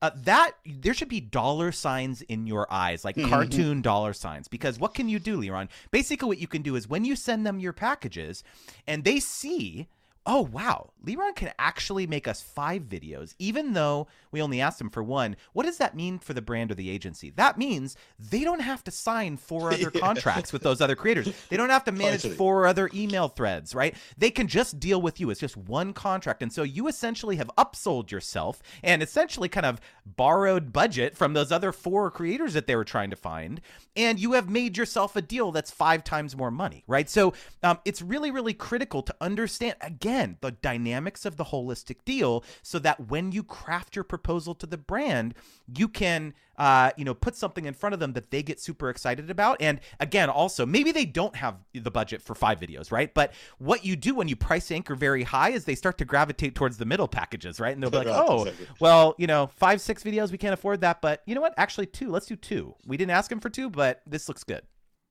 uh, 0.02 0.10
that 0.14 0.52
there 0.64 0.94
should 0.94 1.08
be 1.08 1.20
dollar 1.20 1.72
signs 1.72 2.22
in 2.22 2.46
your 2.46 2.70
eyes 2.72 3.04
like 3.04 3.16
mm-hmm. 3.16 3.28
cartoon 3.28 3.82
dollar 3.82 4.12
signs 4.12 4.48
because 4.48 4.78
what 4.78 4.94
can 4.94 5.08
you 5.08 5.18
do 5.18 5.40
Liron 5.40 5.68
basically 5.90 6.28
what 6.28 6.38
you 6.38 6.48
can 6.48 6.62
do 6.62 6.76
is 6.76 6.88
when 6.88 7.04
you 7.04 7.16
send 7.16 7.46
them 7.46 7.58
your 7.58 7.72
packages 7.72 8.42
and 8.86 9.04
they 9.04 9.20
see 9.20 9.88
oh 10.26 10.42
wow, 10.42 10.90
Liron 11.06 11.36
can 11.36 11.52
actually 11.58 12.06
make 12.06 12.26
us 12.26 12.42
five 12.42 12.82
videos, 12.82 13.34
even 13.38 13.72
though 13.72 14.08
we 14.32 14.42
only 14.42 14.60
asked 14.60 14.80
him 14.80 14.90
for 14.90 15.02
one. 15.02 15.36
What 15.52 15.64
does 15.64 15.78
that 15.78 15.94
mean 15.94 16.18
for 16.18 16.34
the 16.34 16.42
brand 16.42 16.72
or 16.72 16.74
the 16.74 16.90
agency? 16.90 17.30
That 17.30 17.56
means 17.56 17.96
they 18.18 18.42
don't 18.42 18.60
have 18.60 18.82
to 18.84 18.90
sign 18.90 19.36
four 19.36 19.72
other 19.72 19.90
contracts 19.90 20.52
with 20.52 20.62
those 20.62 20.80
other 20.80 20.96
creators. 20.96 21.32
They 21.48 21.56
don't 21.56 21.70
have 21.70 21.84
to 21.84 21.92
manage 21.92 22.26
four 22.26 22.66
other 22.66 22.90
email 22.92 23.28
threads, 23.28 23.74
right? 23.74 23.94
They 24.18 24.30
can 24.30 24.48
just 24.48 24.80
deal 24.80 25.00
with 25.00 25.20
you. 25.20 25.30
It's 25.30 25.40
just 25.40 25.56
one 25.56 25.92
contract. 25.92 26.42
And 26.42 26.52
so 26.52 26.64
you 26.64 26.88
essentially 26.88 27.36
have 27.36 27.50
upsold 27.56 28.10
yourself 28.10 28.60
and 28.82 29.02
essentially 29.02 29.48
kind 29.48 29.66
of 29.66 29.80
borrowed 30.04 30.72
budget 30.72 31.16
from 31.16 31.34
those 31.34 31.52
other 31.52 31.70
four 31.70 32.10
creators 32.10 32.54
that 32.54 32.66
they 32.66 32.74
were 32.74 32.84
trying 32.84 33.10
to 33.10 33.16
find. 33.16 33.60
And 33.94 34.18
you 34.18 34.32
have 34.32 34.50
made 34.50 34.76
yourself 34.76 35.14
a 35.14 35.22
deal 35.22 35.52
that's 35.52 35.70
five 35.70 36.02
times 36.02 36.36
more 36.36 36.50
money, 36.50 36.82
right? 36.88 37.08
So 37.08 37.32
um, 37.62 37.78
it's 37.84 38.02
really, 38.02 38.32
really 38.32 38.54
critical 38.54 39.02
to 39.02 39.14
understand, 39.20 39.76
again, 39.80 40.15
again, 40.16 40.38
the 40.40 40.50
dynamics 40.50 41.24
of 41.24 41.36
the 41.36 41.44
holistic 41.44 42.04
deal 42.04 42.44
so 42.62 42.78
that 42.78 43.08
when 43.08 43.32
you 43.32 43.42
craft 43.42 43.94
your 43.94 44.04
proposal 44.04 44.54
to 44.54 44.66
the 44.66 44.78
brand, 44.78 45.34
you 45.76 45.88
can 45.88 46.34
uh, 46.58 46.90
you 46.96 47.04
know, 47.04 47.12
put 47.12 47.36
something 47.36 47.66
in 47.66 47.74
front 47.74 47.92
of 47.92 48.00
them 48.00 48.14
that 48.14 48.30
they 48.30 48.42
get 48.42 48.58
super 48.58 48.88
excited 48.88 49.28
about. 49.28 49.60
And 49.60 49.78
again, 50.00 50.30
also, 50.30 50.64
maybe 50.64 50.90
they 50.90 51.04
don't 51.04 51.36
have 51.36 51.56
the 51.74 51.90
budget 51.90 52.22
for 52.22 52.34
five 52.34 52.58
videos, 52.58 52.90
right? 52.90 53.12
But 53.12 53.34
what 53.58 53.84
you 53.84 53.94
do 53.94 54.14
when 54.14 54.26
you 54.26 54.36
price 54.36 54.70
anchor 54.70 54.94
very 54.94 55.22
high 55.22 55.50
is 55.50 55.66
they 55.66 55.74
start 55.74 55.98
to 55.98 56.06
gravitate 56.06 56.54
towards 56.54 56.78
the 56.78 56.86
middle 56.86 57.08
packages, 57.08 57.60
right? 57.60 57.74
And 57.74 57.82
they'll 57.82 57.90
be 57.90 57.98
like, 57.98 58.06
oh, 58.06 58.50
well, 58.80 59.14
you 59.18 59.26
know, 59.26 59.48
five, 59.48 59.82
six 59.82 60.02
videos, 60.02 60.32
we 60.32 60.38
can't 60.38 60.54
afford 60.54 60.80
that. 60.80 61.02
But 61.02 61.20
you 61.26 61.34
know 61.34 61.42
what? 61.42 61.52
Actually, 61.58 61.86
two. 61.86 62.10
Let's 62.10 62.24
do 62.24 62.36
two. 62.36 62.74
We 62.86 62.96
didn't 62.96 63.12
ask 63.12 63.28
them 63.28 63.40
for 63.40 63.50
two, 63.50 63.68
but 63.68 64.00
this 64.06 64.26
looks 64.26 64.42
good. 64.42 64.62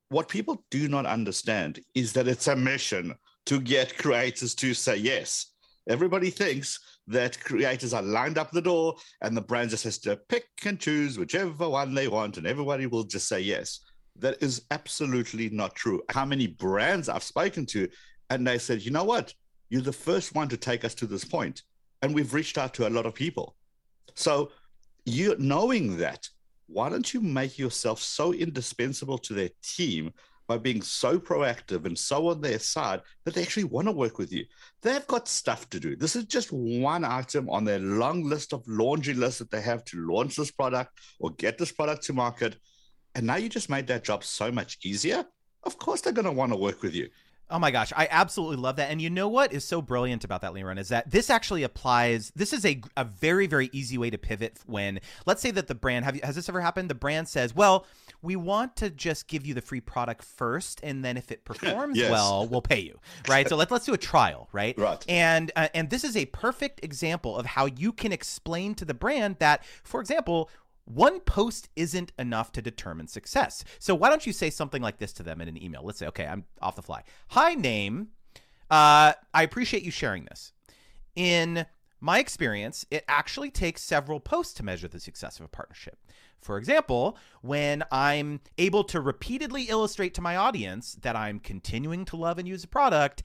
What 0.10 0.30
people 0.30 0.64
do 0.72 0.88
not 0.88 1.06
understand 1.06 1.80
is 1.94 2.14
that 2.14 2.28
it's 2.28 2.48
a 2.48 2.56
mission 2.56 3.14
to 3.46 3.60
get 3.60 3.98
creators 3.98 4.56
to 4.56 4.74
say 4.74 4.98
yes. 4.98 5.54
Everybody 5.88 6.30
thinks 6.30 6.80
that 7.08 7.40
creators 7.40 7.94
are 7.94 8.02
lined 8.02 8.38
up 8.38 8.52
the 8.52 8.62
door 8.62 8.96
and 9.22 9.38
the 9.38 9.42
brand 9.42 9.70
just 9.70 9.84
has 9.84 10.00
to 10.00 10.18
pick 10.30 10.46
and 10.66 10.80
choose 10.80 11.20
whichever 11.20 11.70
one 11.70 11.94
they 11.94 12.08
want 12.08 12.38
and 12.38 12.48
everybody 12.48 12.88
will 12.88 13.04
just 13.04 13.28
say 13.28 13.40
yes. 13.40 13.82
That 14.18 14.42
is 14.42 14.64
absolutely 14.72 15.50
not 15.50 15.76
true. 15.76 16.02
How 16.10 16.26
many 16.26 16.48
brands 16.48 17.10
I've 17.10 17.24
spoken 17.24 17.66
to 17.68 17.88
and 18.30 18.48
they 18.48 18.58
said, 18.58 18.82
you 18.82 18.92
know 18.92 19.04
what? 19.04 19.34
You're 19.70 19.82
the 19.82 19.94
first 19.94 20.34
one 20.34 20.48
to 20.50 20.58
take 20.58 20.84
us 20.84 20.96
to 20.96 21.06
this 21.06 21.26
point. 21.26 21.62
And 22.02 22.14
we've 22.14 22.34
reached 22.34 22.58
out 22.58 22.74
to 22.76 22.88
a 22.88 22.90
lot 22.90 23.06
of 23.06 23.14
people. 23.14 23.56
So 24.16 24.52
you 25.06 25.36
knowing 25.38 25.98
that, 25.98 26.28
why 26.68 26.90
don't 26.90 27.14
you 27.14 27.22
make 27.22 27.60
yourself 27.60 28.02
so 28.02 28.34
indispensable 28.34 29.20
to 29.20 29.34
their 29.34 29.50
team 29.62 30.12
by 30.48 30.58
being 30.58 30.82
so 30.82 31.18
proactive 31.18 31.86
and 31.86 31.98
so 31.98 32.28
on 32.28 32.42
their 32.42 32.60
side 32.60 33.02
that 33.24 33.34
they 33.34 33.42
actually 33.42 33.64
want 33.64 33.88
to 33.88 33.92
work 33.92 34.18
with 34.18 34.32
you. 34.32 34.46
They've 34.82 35.06
got 35.08 35.28
stuff 35.28 35.70
to 35.72 35.80
do. 35.80 35.96
This 35.96 36.16
is 36.16 36.26
just 36.26 36.52
one 36.52 37.04
item 37.04 37.50
on 37.50 37.66
their 37.66 37.80
long 37.80 38.24
list 38.24 38.54
of 38.54 38.68
laundry 38.68 39.14
list 39.14 39.40
that 39.40 39.52
they 39.52 39.62
have 39.62 39.84
to 39.86 40.06
launch 40.06 40.36
this 40.36 40.52
product 40.52 41.00
or 41.20 41.32
get 41.32 41.58
this 41.58 41.72
product 41.72 42.04
to 42.04 42.14
market. 42.14 42.58
And 43.16 43.26
now 43.26 43.38
you 43.38 43.50
just 43.50 43.70
made 43.70 43.88
that 43.88 44.04
job 44.04 44.24
so 44.24 44.52
much 44.52 44.78
easier. 44.84 45.26
Of 45.64 45.78
course, 45.80 46.02
they're 46.02 46.14
going 46.14 46.26
to 46.26 46.32
want 46.32 46.52
to 46.52 46.58
work 46.58 46.84
with 46.84 46.94
you. 46.94 47.10
Oh 47.50 47.60
my 47.60 47.70
gosh, 47.70 47.94
I 47.96 48.08
absolutely 48.10 48.58
love 48.58 48.78
that. 48.78 48.90
And 48.90 49.00
you 49.00 49.10
know 49.10 49.28
what 49.28 49.54
is 49.54 49.64
so 49.64 49.80
brilliant 49.80 50.24
about 50.24 50.42
that, 50.42 50.54
Liron, 50.54 50.80
is 50.80 50.90
that 50.90 51.12
this 51.12 51.30
actually 51.30 51.62
applies. 51.62 52.32
This 52.36 52.54
is 52.54 52.66
a, 52.66 52.82
a 52.98 53.04
very, 53.04 53.46
very 53.46 53.70
easy 53.72 54.00
way 54.00 54.10
to 54.10 54.18
pivot 54.18 54.58
when, 54.66 55.00
let's 55.28 55.44
say 55.44 55.52
that 55.52 55.68
the 55.68 55.76
brand, 55.76 56.06
have 56.06 56.16
you, 56.16 56.22
has 56.24 56.36
this 56.36 56.50
ever 56.50 56.60
happened? 56.60 56.90
The 56.90 56.96
brand 56.96 57.28
says, 57.28 57.54
well, 57.54 57.86
we 58.24 58.36
want 58.36 58.76
to 58.78 58.90
just 58.90 59.28
give 59.28 59.46
you 59.46 59.54
the 59.54 59.62
free 59.62 59.80
product 59.80 60.24
first, 60.24 60.80
and 60.82 61.06
then 61.06 61.18
if 61.18 61.32
it 61.32 61.46
performs 61.46 61.98
yes. 61.98 62.10
well, 62.10 62.48
we'll 62.48 62.62
pay 62.62 62.80
you, 62.80 63.00
right? 63.28 63.48
so 63.48 63.56
let's 63.56 63.72
let's 63.72 63.86
do 63.86 63.94
a 63.94 63.98
trial, 63.98 64.50
right? 64.52 64.76
Right. 64.78 65.06
And 65.08 65.52
uh, 65.56 65.68
and 65.76 65.92
this 65.92 66.04
is 66.04 66.18
a 66.18 66.26
perfect 66.26 66.84
example 66.84 67.38
of 67.38 67.46
how 67.46 67.68
you 67.68 67.92
can 67.92 68.12
explain 68.12 68.74
to 68.76 68.86
the 68.86 68.96
brand 68.96 69.38
that, 69.40 69.64
for 69.84 70.02
example, 70.02 70.50
one 70.86 71.20
post 71.20 71.70
isn't 71.76 72.12
enough 72.18 72.52
to 72.54 72.62
determine 72.62 73.08
success. 73.08 73.64
So 73.80 73.96
why 73.96 74.10
don't 74.10 74.26
you 74.26 74.34
say 74.34 74.50
something 74.50 74.82
like 74.82 74.98
this 74.98 75.14
to 75.14 75.24
them 75.24 75.42
in 75.42 75.48
an 75.48 75.62
email? 75.62 75.82
Let's 75.84 76.00
say, 76.00 76.08
okay, 76.08 76.26
I'm 76.26 76.46
off 76.62 76.76
the 76.76 76.84
fly. 76.84 77.04
Hi, 77.30 77.56
name. 77.56 78.10
Uh, 78.70 79.14
I 79.34 79.44
appreciate 79.44 79.84
you 79.84 79.92
sharing 79.92 80.26
this. 80.26 80.52
In 81.16 81.66
my 82.02 82.20
experience, 82.20 82.86
it 82.92 83.04
actually 83.08 83.50
takes 83.50 83.82
several 83.82 84.20
posts 84.20 84.54
to 84.56 84.64
measure 84.64 84.88
the 84.88 85.00
success 85.00 85.40
of 85.40 85.46
a 85.46 85.50
partnership. 85.50 85.98
For 86.40 86.58
example, 86.58 87.18
when 87.42 87.84
I'm 87.92 88.42
able 88.60 88.84
to 88.86 89.02
repeatedly 89.02 89.64
illustrate 89.64 90.14
to 90.16 90.22
my 90.22 90.36
audience 90.36 90.96
that 91.02 91.16
I'm 91.16 91.40
continuing 91.40 92.06
to 92.06 92.18
love 92.18 92.38
and 92.38 92.48
use 92.48 92.64
a 92.64 92.68
product, 92.68 93.24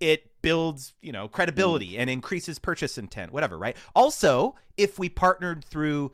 it 0.00 0.30
builds, 0.40 0.94
you 1.02 1.12
know, 1.12 1.28
credibility 1.28 1.98
and 1.98 2.08
increases 2.08 2.58
purchase 2.58 2.96
intent, 2.96 3.32
whatever, 3.32 3.58
right? 3.58 3.76
Also, 3.94 4.54
if 4.76 4.98
we 4.98 5.08
partnered 5.08 5.64
through 5.64 6.12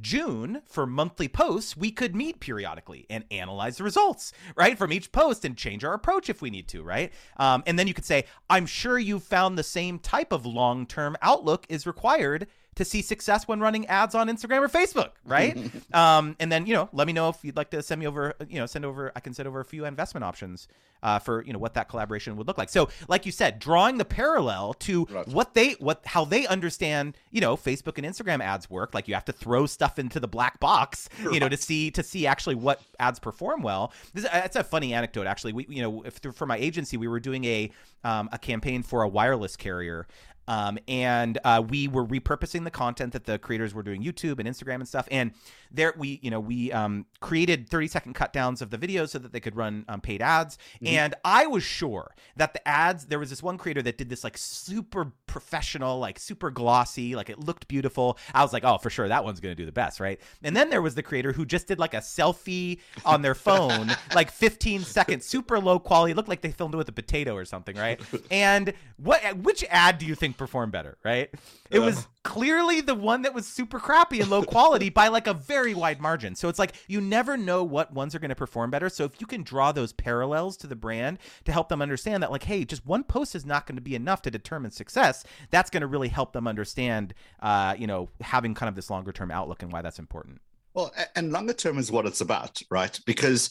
June 0.00 0.62
for 0.66 0.86
monthly 0.86 1.28
posts, 1.28 1.76
we 1.76 1.90
could 1.90 2.14
meet 2.14 2.40
periodically 2.40 3.06
and 3.08 3.24
analyze 3.30 3.78
the 3.78 3.84
results, 3.84 4.32
right, 4.56 4.76
from 4.76 4.92
each 4.92 5.12
post 5.12 5.44
and 5.44 5.56
change 5.56 5.84
our 5.84 5.94
approach 5.94 6.28
if 6.28 6.42
we 6.42 6.50
need 6.50 6.68
to, 6.68 6.82
right? 6.82 7.12
Um, 7.38 7.62
and 7.66 7.78
then 7.78 7.86
you 7.86 7.94
could 7.94 8.04
say, 8.04 8.24
I'm 8.50 8.66
sure 8.66 8.98
you 8.98 9.18
found 9.18 9.56
the 9.56 9.62
same 9.62 9.98
type 9.98 10.32
of 10.32 10.44
long 10.44 10.86
term 10.86 11.16
outlook 11.22 11.66
is 11.68 11.86
required 11.86 12.46
to 12.76 12.84
see 12.84 13.02
success 13.02 13.48
when 13.48 13.60
running 13.60 13.86
ads 13.86 14.14
on 14.14 14.28
Instagram 14.28 14.60
or 14.60 14.68
Facebook, 14.68 15.10
right? 15.24 15.58
um, 15.94 16.36
and 16.38 16.50
then 16.52 16.66
you 16.66 16.74
know, 16.74 16.88
let 16.92 17.06
me 17.06 17.12
know 17.12 17.28
if 17.28 17.38
you'd 17.42 17.56
like 17.56 17.70
to 17.70 17.82
send 17.82 17.98
me 17.98 18.06
over, 18.06 18.34
you 18.48 18.58
know, 18.58 18.66
send 18.66 18.84
over. 18.84 19.12
I 19.16 19.20
can 19.20 19.34
send 19.34 19.48
over 19.48 19.60
a 19.60 19.64
few 19.64 19.84
investment 19.84 20.24
options 20.24 20.68
uh, 21.02 21.18
for 21.18 21.44
you 21.44 21.52
know 21.52 21.58
what 21.58 21.74
that 21.74 21.88
collaboration 21.88 22.36
would 22.36 22.46
look 22.46 22.58
like. 22.58 22.68
So, 22.68 22.88
like 23.08 23.26
you 23.26 23.32
said, 23.32 23.58
drawing 23.58 23.98
the 23.98 24.04
parallel 24.04 24.74
to 24.74 25.06
right. 25.10 25.28
what 25.28 25.54
they 25.54 25.72
what 25.72 26.02
how 26.04 26.24
they 26.24 26.46
understand, 26.46 27.16
you 27.30 27.40
know, 27.40 27.56
Facebook 27.56 27.98
and 27.98 28.06
Instagram 28.06 28.40
ads 28.40 28.70
work. 28.70 28.94
Like 28.94 29.08
you 29.08 29.14
have 29.14 29.24
to 29.26 29.32
throw 29.32 29.66
stuff 29.66 29.98
into 29.98 30.20
the 30.20 30.28
black 30.28 30.60
box, 30.60 31.08
right. 31.22 31.34
you 31.34 31.40
know, 31.40 31.48
to 31.48 31.56
see 31.56 31.90
to 31.92 32.02
see 32.02 32.26
actually 32.26 32.54
what 32.54 32.80
ads 33.00 33.18
perform 33.18 33.62
well. 33.62 33.92
This, 34.14 34.24
that's 34.24 34.56
a 34.56 34.64
funny 34.64 34.92
anecdote, 34.92 35.26
actually. 35.26 35.52
We 35.52 35.66
you 35.68 35.82
know, 35.82 36.02
if, 36.02 36.20
for 36.34 36.46
my 36.46 36.56
agency, 36.58 36.96
we 36.96 37.08
were 37.08 37.20
doing 37.20 37.44
a 37.44 37.70
um, 38.04 38.28
a 38.32 38.38
campaign 38.38 38.82
for 38.82 39.02
a 39.02 39.08
wireless 39.08 39.56
carrier 39.56 40.06
um, 40.48 40.78
and 40.88 41.38
uh, 41.44 41.62
we 41.66 41.88
were 41.88 42.04
repurposing 42.04 42.64
the 42.64 42.70
content 42.70 43.12
that 43.12 43.24
the 43.24 43.38
creators 43.38 43.74
were 43.74 43.82
doing 43.82 44.02
YouTube 44.02 44.38
and 44.38 44.48
Instagram 44.48 44.76
and 44.76 44.88
stuff. 44.88 45.08
And 45.10 45.32
there 45.70 45.94
we, 45.96 46.20
you 46.22 46.30
know, 46.30 46.40
we 46.40 46.72
um, 46.72 47.06
created 47.20 47.68
30 47.68 47.88
second 47.88 48.14
cut 48.14 48.32
downs 48.32 48.62
of 48.62 48.70
the 48.70 48.78
videos 48.78 49.10
so 49.10 49.18
that 49.18 49.32
they 49.32 49.40
could 49.40 49.56
run 49.56 49.84
um, 49.88 50.00
paid 50.00 50.22
ads. 50.22 50.58
Mm-hmm. 50.76 50.86
And 50.86 51.14
I 51.24 51.46
was 51.46 51.62
sure 51.62 52.14
that 52.36 52.52
the 52.52 52.66
ads, 52.66 53.06
there 53.06 53.18
was 53.18 53.30
this 53.30 53.42
one 53.42 53.58
creator 53.58 53.82
that 53.82 53.98
did 53.98 54.08
this 54.08 54.24
like 54.24 54.38
super 54.38 55.12
professional, 55.26 55.98
like 55.98 56.18
super 56.18 56.50
glossy, 56.50 57.16
like 57.16 57.30
it 57.30 57.40
looked 57.40 57.68
beautiful. 57.68 58.18
I 58.32 58.42
was 58.42 58.52
like, 58.52 58.64
oh, 58.64 58.78
for 58.78 58.90
sure, 58.90 59.08
that 59.08 59.24
one's 59.24 59.40
going 59.40 59.54
to 59.54 59.60
do 59.60 59.66
the 59.66 59.72
best, 59.72 60.00
right? 60.00 60.20
And 60.42 60.56
then 60.56 60.70
there 60.70 60.82
was 60.82 60.94
the 60.94 61.02
creator 61.02 61.32
who 61.32 61.44
just 61.44 61.66
did 61.66 61.78
like 61.78 61.94
a 61.94 61.98
selfie 61.98 62.80
on 63.04 63.22
their 63.22 63.34
phone, 63.34 63.90
like 64.14 64.30
15 64.30 64.82
seconds, 64.82 65.26
super 65.26 65.58
low 65.58 65.78
quality. 65.78 66.12
It 66.12 66.16
looked 66.16 66.28
like 66.28 66.40
they 66.40 66.52
filmed 66.52 66.74
it 66.74 66.78
with 66.78 66.88
a 66.88 66.92
potato 66.92 67.34
or 67.34 67.44
something, 67.44 67.76
right? 67.76 68.00
And 68.30 68.72
what, 68.96 69.36
which 69.38 69.64
ad 69.68 69.98
do 69.98 70.06
you 70.06 70.14
think 70.14 70.35
perform 70.36 70.70
better, 70.70 70.98
right? 71.04 71.30
It 71.70 71.80
was 71.80 72.06
clearly 72.22 72.80
the 72.80 72.94
one 72.94 73.22
that 73.22 73.34
was 73.34 73.46
super 73.46 73.78
crappy 73.78 74.20
and 74.20 74.30
low 74.30 74.42
quality 74.44 74.88
by 74.88 75.08
like 75.08 75.26
a 75.26 75.34
very 75.34 75.74
wide 75.74 76.00
margin. 76.00 76.34
So 76.34 76.48
it's 76.48 76.58
like 76.58 76.74
you 76.88 77.00
never 77.00 77.36
know 77.36 77.64
what 77.64 77.92
ones 77.92 78.14
are 78.14 78.18
going 78.18 78.30
to 78.30 78.36
perform 78.36 78.70
better. 78.70 78.88
So 78.88 79.04
if 79.04 79.20
you 79.20 79.26
can 79.26 79.42
draw 79.42 79.72
those 79.72 79.92
parallels 79.92 80.56
to 80.58 80.66
the 80.66 80.76
brand 80.76 81.18
to 81.44 81.52
help 81.52 81.68
them 81.68 81.82
understand 81.82 82.22
that, 82.22 82.30
like, 82.30 82.44
hey, 82.44 82.64
just 82.64 82.86
one 82.86 83.04
post 83.04 83.34
is 83.34 83.46
not 83.46 83.66
going 83.66 83.76
to 83.76 83.82
be 83.82 83.94
enough 83.94 84.22
to 84.22 84.30
determine 84.30 84.70
success, 84.70 85.24
that's 85.50 85.70
going 85.70 85.82
to 85.82 85.86
really 85.86 86.08
help 86.08 86.32
them 86.32 86.46
understand, 86.46 87.14
uh, 87.40 87.74
you 87.78 87.86
know, 87.86 88.08
having 88.20 88.54
kind 88.54 88.68
of 88.68 88.74
this 88.74 88.90
longer 88.90 89.12
term 89.12 89.30
outlook 89.30 89.62
and 89.62 89.72
why 89.72 89.82
that's 89.82 89.98
important. 89.98 90.40
Well, 90.74 90.92
and 91.14 91.32
longer 91.32 91.54
term 91.54 91.78
is 91.78 91.90
what 91.90 92.06
it's 92.06 92.20
about, 92.20 92.60
right? 92.70 92.98
Because 93.06 93.50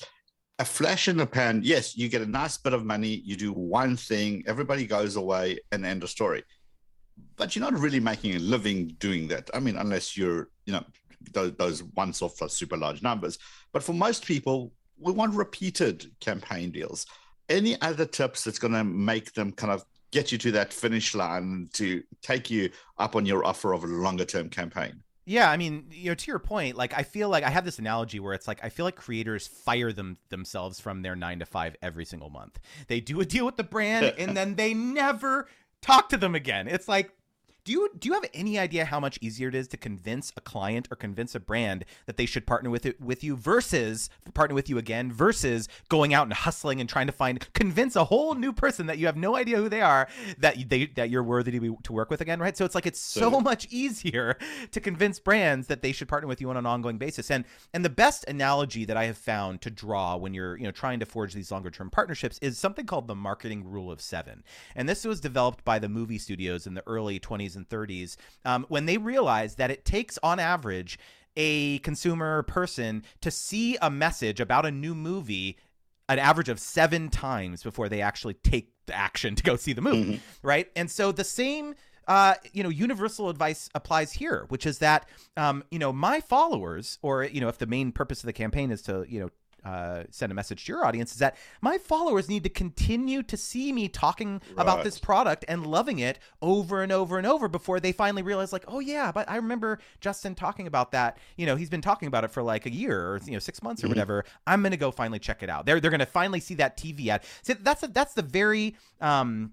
a 0.60 0.66
flash 0.66 1.08
in 1.08 1.18
the 1.18 1.26
pan, 1.26 1.62
yes, 1.64 1.98
you 1.98 2.08
get 2.08 2.22
a 2.22 2.26
nice 2.26 2.58
bit 2.58 2.74
of 2.74 2.86
money, 2.86 3.22
you 3.26 3.36
do 3.36 3.52
one 3.52 3.98
thing, 3.98 4.44
everybody 4.48 4.86
goes 4.86 5.16
away, 5.16 5.60
and 5.72 5.86
end 5.86 6.04
of 6.04 6.10
story. 6.10 6.44
But 7.38 7.56
you're 7.56 7.70
not 7.70 7.80
really 7.80 8.00
making 8.00 8.36
a 8.36 8.40
living 8.40 8.96
doing 9.00 9.28
that. 9.30 9.50
I 9.54 9.60
mean, 9.60 9.76
unless 9.76 10.18
you're, 10.18 10.50
you 10.66 10.74
know, 10.74 10.84
those, 11.32 11.54
those 11.54 11.84
once 11.96 12.22
off 12.22 12.38
for 12.38 12.50
super 12.50 12.78
large 12.78 13.02
numbers. 13.02 13.38
But 13.74 13.84
for 13.84 13.94
most 13.94 14.26
people, 14.26 14.72
we 15.00 15.12
want 15.12 15.34
repeated 15.34 16.12
campaign 16.20 16.72
deals. 16.72 17.06
Any 17.50 17.80
other 17.82 18.06
tips 18.06 18.44
that's 18.44 18.60
going 18.60 18.74
to 18.74 18.84
make 18.84 19.34
them 19.34 19.52
kind 19.52 19.72
of 19.72 19.86
get 20.12 20.32
you 20.32 20.38
to 20.38 20.52
that 20.52 20.74
finish 20.74 21.14
line 21.14 21.70
to 21.74 22.02
take 22.22 22.50
you 22.50 22.70
up 22.98 23.16
on 23.16 23.26
your 23.26 23.46
offer 23.46 23.74
of 23.74 23.84
a 23.84 23.88
longer 23.88 24.26
term 24.26 24.50
campaign? 24.50 25.04
Yeah, 25.28 25.50
I 25.50 25.58
mean, 25.58 25.88
you 25.90 26.12
know, 26.12 26.16
to 26.16 26.32
your 26.32 26.40
point, 26.40 26.78
like 26.78 26.94
I 26.94 27.02
feel 27.02 27.30
like 27.30 27.44
I 27.44 27.50
have 27.50 27.66
this 27.66 27.80
analogy 27.80 28.20
where 28.20 28.34
it's 28.34 28.48
like 28.48 28.64
I 28.64 28.70
feel 28.70 28.86
like 28.86 28.96
creators 28.96 29.48
fire 29.48 29.92
them 29.92 30.18
themselves 30.30 30.80
from 30.80 31.02
their 31.02 31.16
9 31.16 31.40
to 31.40 31.46
5 31.46 31.76
every 31.82 32.06
single 32.06 32.30
month. 32.30 32.60
They 32.88 33.00
do 33.00 33.20
a 33.22 33.26
deal 33.26 33.46
with 33.46 33.58
the 33.58 33.64
brand 33.64 34.14
and 34.20 34.38
then 34.38 34.56
they 34.56 34.76
never 34.76 35.48
talk 35.86 36.10
to 36.10 36.18
them 36.18 36.36
again. 36.36 36.68
It's 36.68 36.88
like 36.88 37.12
do 37.66 37.72
you 37.72 37.90
do 38.00 38.08
you 38.08 38.14
have 38.14 38.26
any 38.34 38.58
idea 38.58 38.86
how 38.86 39.00
much 39.00 39.20
easier 39.22 39.50
it 39.50 39.56
is 39.56 39.68
to 39.68 39.78
convince 39.78 40.32
a 40.38 40.42
client 40.42 40.88
or 40.92 40.96
convince 40.96 41.36
a 41.36 41.40
brand 41.40 41.84
that 42.06 42.18
they 42.18 42.26
should 42.26 42.46
partner 42.46 42.70
with 42.70 42.86
it 42.86 43.02
with 43.02 43.24
you 43.24 43.36
versus 43.36 44.10
partner 44.34 44.56
with 44.56 44.70
you 44.70 44.78
again 44.78 45.12
versus 45.12 45.68
going 45.90 46.14
out 46.14 46.24
and 46.28 46.34
hustling 46.34 46.80
and 46.80 46.88
trying 46.88 47.08
to 47.08 47.14
find 47.14 47.52
convince 47.54 47.96
a 47.96 48.06
whole 48.06 48.36
new 48.36 48.54
person 48.54 48.86
that 48.86 48.98
you 48.98 49.06
have 49.06 49.18
no 49.18 49.36
idea 49.36 49.58
who 49.58 49.68
they 49.68 49.82
are 49.82 50.08
that 50.38 50.70
they 50.70 50.86
that 50.86 51.10
you're 51.10 51.24
worthy 51.24 51.52
to 51.52 51.60
be 51.60 51.76
to 51.84 51.94
work 51.94 52.10
with 52.10 52.22
again, 52.22 52.40
right? 52.40 52.56
So 52.56 52.66
it's 52.66 52.76
like 52.76 52.86
it's 52.86 53.00
so 53.00 53.40
much 53.42 53.68
easier 53.72 54.38
to 54.72 54.80
convince 54.80 55.20
brands 55.20 55.68
that 55.68 55.82
they 55.82 55.92
should 55.92 56.08
partner 56.08 56.28
with 56.28 56.42
you 56.42 56.50
on 56.50 56.58
an 56.58 56.66
ongoing 56.66 56.98
basis. 56.98 57.32
And 57.32 57.46
and 57.74 57.84
the 57.84 57.90
best 57.90 58.26
analogy 58.28 58.86
that 58.86 58.98
I 58.98 59.06
have 59.06 59.18
found 59.18 59.62
to 59.62 59.72
draw 59.72 60.16
when 60.16 60.34
you're, 60.34 60.58
you 60.58 60.64
know, 60.64 60.72
trying 60.72 61.00
to 61.00 61.06
forge 61.06 61.34
these 61.34 61.52
longer 61.52 61.72
term 61.72 61.90
partnerships 61.90 62.38
is 62.42 62.58
something 62.58 62.86
called 62.86 63.08
the 63.08 63.16
marketing 63.16 63.64
rule 63.64 63.92
of 63.92 64.02
7. 64.02 64.44
And 64.76 64.88
this 64.88 65.06
was 65.06 65.20
developed 65.20 65.64
by 65.64 65.80
the 65.80 65.90
movie 65.90 66.20
studios 66.20 66.68
in 66.68 66.74
the 66.74 66.84
early 66.88 67.20
20s 67.20 67.55
and 67.56 67.68
30s 67.70 68.16
um, 68.46 68.66
when 68.70 68.86
they 68.86 68.98
realized 68.98 69.58
that 69.58 69.72
it 69.72 69.86
takes, 69.86 70.18
on 70.24 70.40
average, 70.40 71.00
a 71.38 71.80
consumer 71.80 72.44
person 72.44 73.04
to 73.22 73.30
see 73.30 73.78
a 73.82 73.90
message 73.90 74.40
about 74.40 74.66
a 74.66 74.72
new 74.72 74.96
movie 74.96 75.58
an 76.08 76.20
average 76.20 76.50
of 76.50 76.60
seven 76.60 77.10
times 77.10 77.64
before 77.64 77.90
they 77.90 78.02
actually 78.02 78.36
take 78.36 78.72
the 78.86 78.96
action 78.96 79.34
to 79.36 79.42
go 79.42 79.56
see 79.56 79.74
the 79.74 79.82
movie, 79.82 80.14
mm-hmm. 80.14 80.48
right? 80.48 80.70
And 80.76 80.90
so 80.90 81.12
the 81.12 81.24
same 81.24 81.74
uh, 82.08 82.36
you 82.54 82.62
know, 82.62 82.70
universal 82.70 83.30
advice 83.30 83.68
applies 83.74 84.12
here, 84.12 84.46
which 84.50 84.66
is 84.66 84.78
that, 84.78 85.10
um, 85.38 85.64
you 85.72 85.80
know, 85.80 85.92
my 85.92 86.20
followers, 86.20 87.00
or 87.02 87.24
you 87.24 87.42
know, 87.42 87.48
if 87.48 87.58
the 87.58 87.66
main 87.66 87.92
purpose 87.92 88.22
of 88.22 88.28
the 88.28 88.34
campaign 88.34 88.72
is 88.72 88.84
to, 88.84 89.06
you 89.10 89.20
know, 89.20 89.30
uh, 89.66 90.04
send 90.12 90.32
a 90.32 90.36
message 90.36 90.66
to 90.66 90.72
your 90.72 90.86
audience 90.86 91.12
is 91.12 91.18
that 91.18 91.36
my 91.62 91.78
followers 91.78 92.30
need 92.30 92.44
to 92.44 92.50
continue 92.50 93.24
to 93.24 93.36
see 93.36 93.74
me 93.74 93.88
talking 93.88 94.34
right. 94.34 94.62
about 94.62 94.84
this 94.84 95.00
product 95.00 95.44
and 95.48 95.66
loving 95.66 96.00
it 96.00 96.20
over 96.42 96.84
and 96.84 96.92
over 96.92 97.18
and 97.18 97.26
over 97.26 97.48
before 97.48 97.80
they 97.80 97.92
finally 97.92 98.22
realize 98.22 98.54
like 98.54 98.64
oh 98.68 98.80
yeah 98.80 99.12
but 99.12 99.28
i 99.30 99.36
remember 99.36 99.80
justin 100.00 100.36
talking 100.36 100.68
about 100.68 100.92
that 100.92 101.18
you 101.36 101.46
know 101.46 101.56
he's 101.56 101.70
been 101.70 101.82
talking 101.82 102.08
about 102.08 102.24
it 102.24 102.30
for 102.30 102.44
like 102.44 102.66
a 102.66 102.72
year 102.72 103.14
or 103.14 103.20
you 103.26 103.32
know 103.32 103.40
six 103.40 103.64
months 103.64 103.84
or 103.84 103.88
mm-hmm. 103.88 103.92
whatever 103.92 104.24
i'm 104.46 104.62
gonna 104.62 104.78
go 104.78 104.92
finally 104.92 105.20
check 105.20 105.42
it 105.42 105.50
out 105.50 105.66
they're, 105.66 105.80
they're 105.80 105.92
gonna 105.92 106.06
finally 106.06 106.40
see 106.40 106.54
that 106.54 106.78
tv 106.78 107.08
ad 107.08 107.24
so 107.42 107.54
that's 107.62 107.82
a, 107.84 107.88
that's 107.88 108.14
the 108.14 108.22
very 108.22 108.76
um 109.02 109.52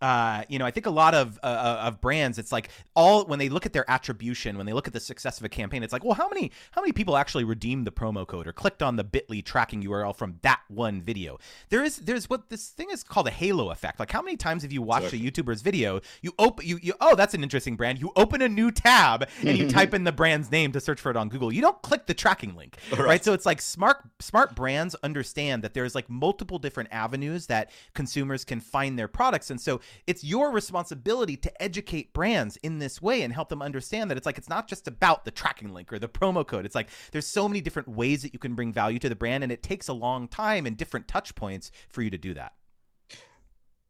uh, 0.00 0.44
you 0.48 0.58
know, 0.58 0.64
I 0.64 0.70
think 0.70 0.86
a 0.86 0.90
lot 0.90 1.14
of 1.14 1.38
uh, 1.42 1.46
uh, 1.46 1.82
of 1.86 2.00
brands, 2.00 2.38
it's 2.38 2.52
like 2.52 2.70
all 2.94 3.26
when 3.26 3.38
they 3.38 3.50
look 3.50 3.66
at 3.66 3.72
their 3.72 3.88
attribution, 3.90 4.56
when 4.56 4.64
they 4.64 4.72
look 4.72 4.86
at 4.86 4.94
the 4.94 5.00
success 5.00 5.38
of 5.38 5.44
a 5.44 5.48
campaign, 5.48 5.82
it's 5.82 5.92
like, 5.92 6.04
well, 6.04 6.14
how 6.14 6.28
many 6.28 6.52
how 6.70 6.80
many 6.80 6.92
people 6.92 7.16
actually 7.16 7.44
redeemed 7.44 7.86
the 7.86 7.90
promo 7.90 8.26
code 8.26 8.46
or 8.46 8.52
clicked 8.52 8.82
on 8.82 8.96
the 8.96 9.04
Bitly 9.04 9.44
tracking 9.44 9.82
URL 9.82 10.16
from 10.16 10.38
that 10.42 10.60
one 10.68 11.02
video? 11.02 11.38
There 11.68 11.84
is 11.84 11.98
there's 11.98 12.30
what 12.30 12.48
this 12.48 12.68
thing 12.68 12.88
is 12.90 13.02
called 13.02 13.28
a 13.28 13.30
halo 13.30 13.70
effect. 13.70 14.00
Like, 14.00 14.10
how 14.10 14.22
many 14.22 14.38
times 14.38 14.62
have 14.62 14.72
you 14.72 14.80
watched 14.80 15.12
a 15.12 15.16
YouTuber's 15.16 15.60
video? 15.60 16.00
You 16.22 16.32
open 16.38 16.66
you 16.66 16.78
you 16.82 16.94
oh, 17.00 17.14
that's 17.14 17.34
an 17.34 17.42
interesting 17.42 17.76
brand. 17.76 18.00
You 18.00 18.10
open 18.16 18.40
a 18.40 18.48
new 18.48 18.70
tab 18.70 19.28
and 19.44 19.58
you 19.58 19.68
type 19.70 19.92
in 19.92 20.04
the 20.04 20.12
brand's 20.12 20.50
name 20.50 20.72
to 20.72 20.80
search 20.80 21.00
for 21.00 21.10
it 21.10 21.16
on 21.16 21.28
Google. 21.28 21.52
You 21.52 21.60
don't 21.60 21.80
click 21.82 22.06
the 22.06 22.14
tracking 22.14 22.56
link, 22.56 22.78
right? 22.92 23.00
right? 23.00 23.24
So 23.24 23.34
it's 23.34 23.44
like 23.44 23.60
smart 23.60 23.98
smart 24.18 24.54
brands 24.54 24.96
understand 25.02 25.62
that 25.62 25.74
there's 25.74 25.94
like 25.94 26.08
multiple 26.08 26.58
different 26.58 26.88
avenues 26.90 27.48
that 27.48 27.70
consumers 27.92 28.46
can 28.46 28.60
find 28.60 28.98
their 28.98 29.08
products, 29.08 29.50
and 29.50 29.60
so 29.60 29.82
it's 30.06 30.24
your 30.24 30.50
responsibility 30.50 31.36
to 31.36 31.62
educate 31.62 32.12
brands 32.12 32.56
in 32.58 32.78
this 32.78 33.00
way 33.00 33.22
and 33.22 33.32
help 33.32 33.48
them 33.48 33.62
understand 33.62 34.10
that 34.10 34.16
it's 34.16 34.26
like 34.26 34.38
it's 34.38 34.48
not 34.48 34.68
just 34.68 34.88
about 34.88 35.24
the 35.24 35.30
tracking 35.30 35.72
link 35.72 35.92
or 35.92 35.98
the 35.98 36.08
promo 36.08 36.46
code. 36.46 36.66
It's 36.66 36.74
like 36.74 36.88
there's 37.12 37.26
so 37.26 37.48
many 37.48 37.60
different 37.60 37.88
ways 37.88 38.22
that 38.22 38.32
you 38.32 38.38
can 38.38 38.54
bring 38.54 38.72
value 38.72 38.98
to 38.98 39.08
the 39.08 39.16
brand, 39.16 39.42
and 39.42 39.52
it 39.52 39.62
takes 39.62 39.88
a 39.88 39.92
long 39.92 40.28
time 40.28 40.66
and 40.66 40.76
different 40.76 41.08
touch 41.08 41.34
points 41.34 41.70
for 41.88 42.02
you 42.02 42.10
to 42.10 42.18
do 42.18 42.34
that. 42.34 42.52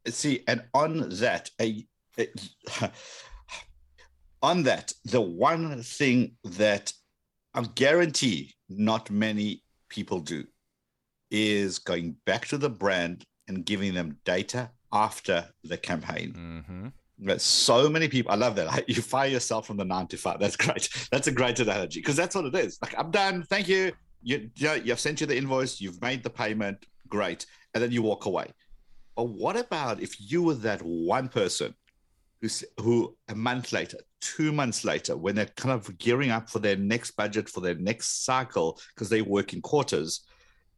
See, 0.07 0.43
and 0.47 0.63
on 0.73 1.09
that, 1.09 1.51
a, 1.61 1.85
on 4.41 4.63
that, 4.63 4.93
the 5.05 5.21
one 5.21 5.83
thing 5.83 6.37
that 6.43 6.93
I 7.53 7.61
guarantee 7.63 8.53
not 8.69 9.11
many 9.11 9.63
people 9.89 10.19
do 10.21 10.45
is 11.29 11.79
going 11.79 12.15
back 12.25 12.47
to 12.47 12.57
the 12.57 12.69
brand 12.69 13.25
and 13.47 13.65
giving 13.65 13.93
them 13.93 14.17
data 14.25 14.71
after 14.93 15.45
the 15.63 15.77
campaign. 15.77 16.33
Mm-hmm. 16.33 16.87
There's 17.19 17.43
so 17.43 17.87
many 17.87 18.07
people. 18.07 18.31
I 18.31 18.35
love 18.35 18.55
that. 18.55 18.89
You 18.89 19.01
fire 19.01 19.29
yourself 19.29 19.67
from 19.67 19.77
the 19.77 19.85
nine 19.85 20.07
to 20.07 20.17
five. 20.17 20.39
That's 20.39 20.55
great. 20.55 20.89
That's 21.11 21.27
a 21.27 21.31
great 21.31 21.59
analogy 21.59 21.99
because 21.99 22.15
that's 22.15 22.35
what 22.35 22.45
it 22.45 22.55
is. 22.55 22.79
Like 22.81 22.97
I'm 22.97 23.11
done. 23.11 23.43
Thank 23.43 23.67
you. 23.67 23.91
You, 24.23 24.49
you 24.55 24.67
know, 24.67 24.73
you've 24.73 24.99
sent 24.99 25.21
you 25.21 25.27
the 25.27 25.37
invoice. 25.37 25.79
You've 25.79 26.01
made 26.01 26.23
the 26.23 26.29
payment. 26.29 26.85
Great. 27.09 27.45
And 27.73 27.83
then 27.83 27.91
you 27.91 28.01
walk 28.01 28.25
away. 28.25 28.51
But 29.15 29.25
what 29.25 29.55
about 29.55 30.01
if 30.01 30.15
you 30.19 30.41
were 30.41 30.55
that 30.55 30.81
one 30.81 31.27
person 31.29 31.75
who, 32.41 32.49
who 32.79 33.15
a 33.29 33.35
month 33.35 33.71
later, 33.71 33.97
two 34.19 34.51
months 34.51 34.83
later, 34.83 35.15
when 35.15 35.35
they're 35.35 35.45
kind 35.45 35.73
of 35.73 35.97
gearing 35.97 36.31
up 36.31 36.49
for 36.49 36.59
their 36.59 36.75
next 36.75 37.11
budget, 37.11 37.49
for 37.49 37.61
their 37.61 37.75
next 37.75 38.25
cycle, 38.25 38.79
because 38.95 39.09
they 39.09 39.21
work 39.21 39.53
in 39.53 39.61
quarters, 39.61 40.21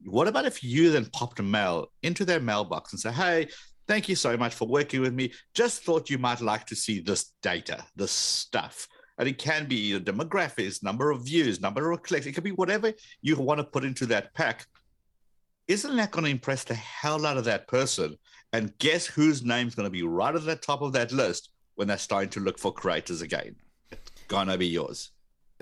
what 0.05 0.27
about 0.27 0.45
if 0.45 0.63
you 0.63 0.91
then 0.91 1.05
popped 1.13 1.39
a 1.39 1.43
mail 1.43 1.87
into 2.01 2.25
their 2.25 2.39
mailbox 2.39 2.91
and 2.91 2.99
say, 2.99 3.11
hey, 3.11 3.47
thank 3.87 4.09
you 4.09 4.15
so 4.15 4.37
much 4.37 4.53
for 4.53 4.67
working 4.67 5.01
with 5.01 5.13
me. 5.13 5.31
Just 5.53 5.83
thought 5.83 6.09
you 6.09 6.17
might 6.17 6.41
like 6.41 6.65
to 6.67 6.75
see 6.75 6.99
this 6.99 7.33
data, 7.41 7.83
this 7.95 8.11
stuff. 8.11 8.87
And 9.17 9.27
it 9.27 9.37
can 9.37 9.67
be 9.67 9.75
you 9.75 9.99
know, 9.99 10.05
demographics, 10.05 10.83
number 10.83 11.11
of 11.11 11.25
views, 11.25 11.61
number 11.61 11.91
of 11.91 12.01
clicks. 12.03 12.25
It 12.25 12.33
could 12.33 12.43
be 12.43 12.51
whatever 12.51 12.93
you 13.21 13.35
want 13.37 13.59
to 13.59 13.63
put 13.63 13.83
into 13.83 14.05
that 14.07 14.33
pack. 14.33 14.65
Isn't 15.67 15.95
that 15.95 16.11
going 16.11 16.25
to 16.25 16.31
impress 16.31 16.63
the 16.63 16.73
hell 16.73 17.25
out 17.25 17.37
of 17.37 17.45
that 17.45 17.67
person? 17.67 18.17
And 18.51 18.77
guess 18.79 19.05
whose 19.05 19.43
name's 19.43 19.75
going 19.75 19.87
to 19.87 19.91
be 19.91 20.03
right 20.03 20.35
at 20.35 20.45
the 20.45 20.55
top 20.55 20.81
of 20.81 20.93
that 20.93 21.11
list 21.11 21.49
when 21.75 21.87
they're 21.87 21.97
starting 21.97 22.29
to 22.31 22.39
look 22.39 22.59
for 22.59 22.73
creators 22.73 23.21
again? 23.21 23.55
It's 23.91 24.11
going 24.27 24.47
to 24.47 24.57
be 24.57 24.67
yours. 24.67 25.12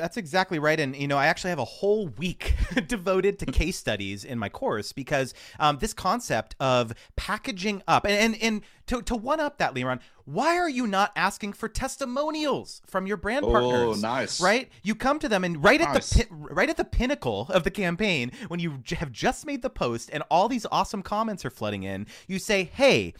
That's 0.02 0.18
exactly 0.18 0.58
right. 0.58 0.80
And, 0.80 0.96
you 0.96 1.08
know, 1.08 1.18
I 1.20 1.28
actually 1.28 1.52
have 1.52 1.60
a 1.60 1.66
whole 1.66 2.08
week 2.08 2.56
devoted 2.88 3.38
to 3.40 3.46
case 3.46 3.78
studies 3.78 4.26
in 4.26 4.40
my 4.40 4.50
course 4.50 4.92
because 4.94 5.36
um, 5.60 5.78
this 5.80 5.94
concept 5.94 6.56
of 6.60 6.92
packaging 7.16 7.84
up 7.88 8.06
and, 8.06 8.14
and, 8.14 8.42
and 8.42 8.62
to, 8.88 9.04
to 9.04 9.16
one 9.16 9.40
up 9.40 9.60
that, 9.60 9.76
Liron, 9.76 10.00
why 10.26 10.58
are 10.58 10.70
you 10.70 10.88
not 10.88 11.12
asking 11.16 11.54
for 11.54 11.70
testimonials 11.70 12.82
from 12.88 13.06
your 13.06 13.18
brand 13.18 13.46
partners? 13.46 13.98
Oh, 13.98 14.02
nice. 14.02 14.42
Right? 14.42 14.70
You 14.82 14.96
come 14.96 15.20
to 15.20 15.30
them 15.30 15.44
and 15.44 15.64
right 15.64 15.80
at 15.80 15.94
the 15.94 16.28
right 16.32 16.70
at 16.70 16.78
the 16.78 16.86
pinnacle 16.86 17.48
of 17.50 17.64
the 17.64 17.72
campaign 17.72 18.32
when 18.48 18.60
you 18.60 18.82
have 18.98 19.12
just 19.12 19.46
made 19.46 19.62
the 19.62 19.70
post 19.70 20.10
and 20.12 20.24
all 20.32 20.50
these 20.50 20.66
awesome 20.72 21.04
comments 21.04 21.46
are 21.46 21.50
flooding 21.52 21.84
in, 21.84 22.08
you 22.28 22.40
say, 22.40 22.64
"Hey, 22.64 23.14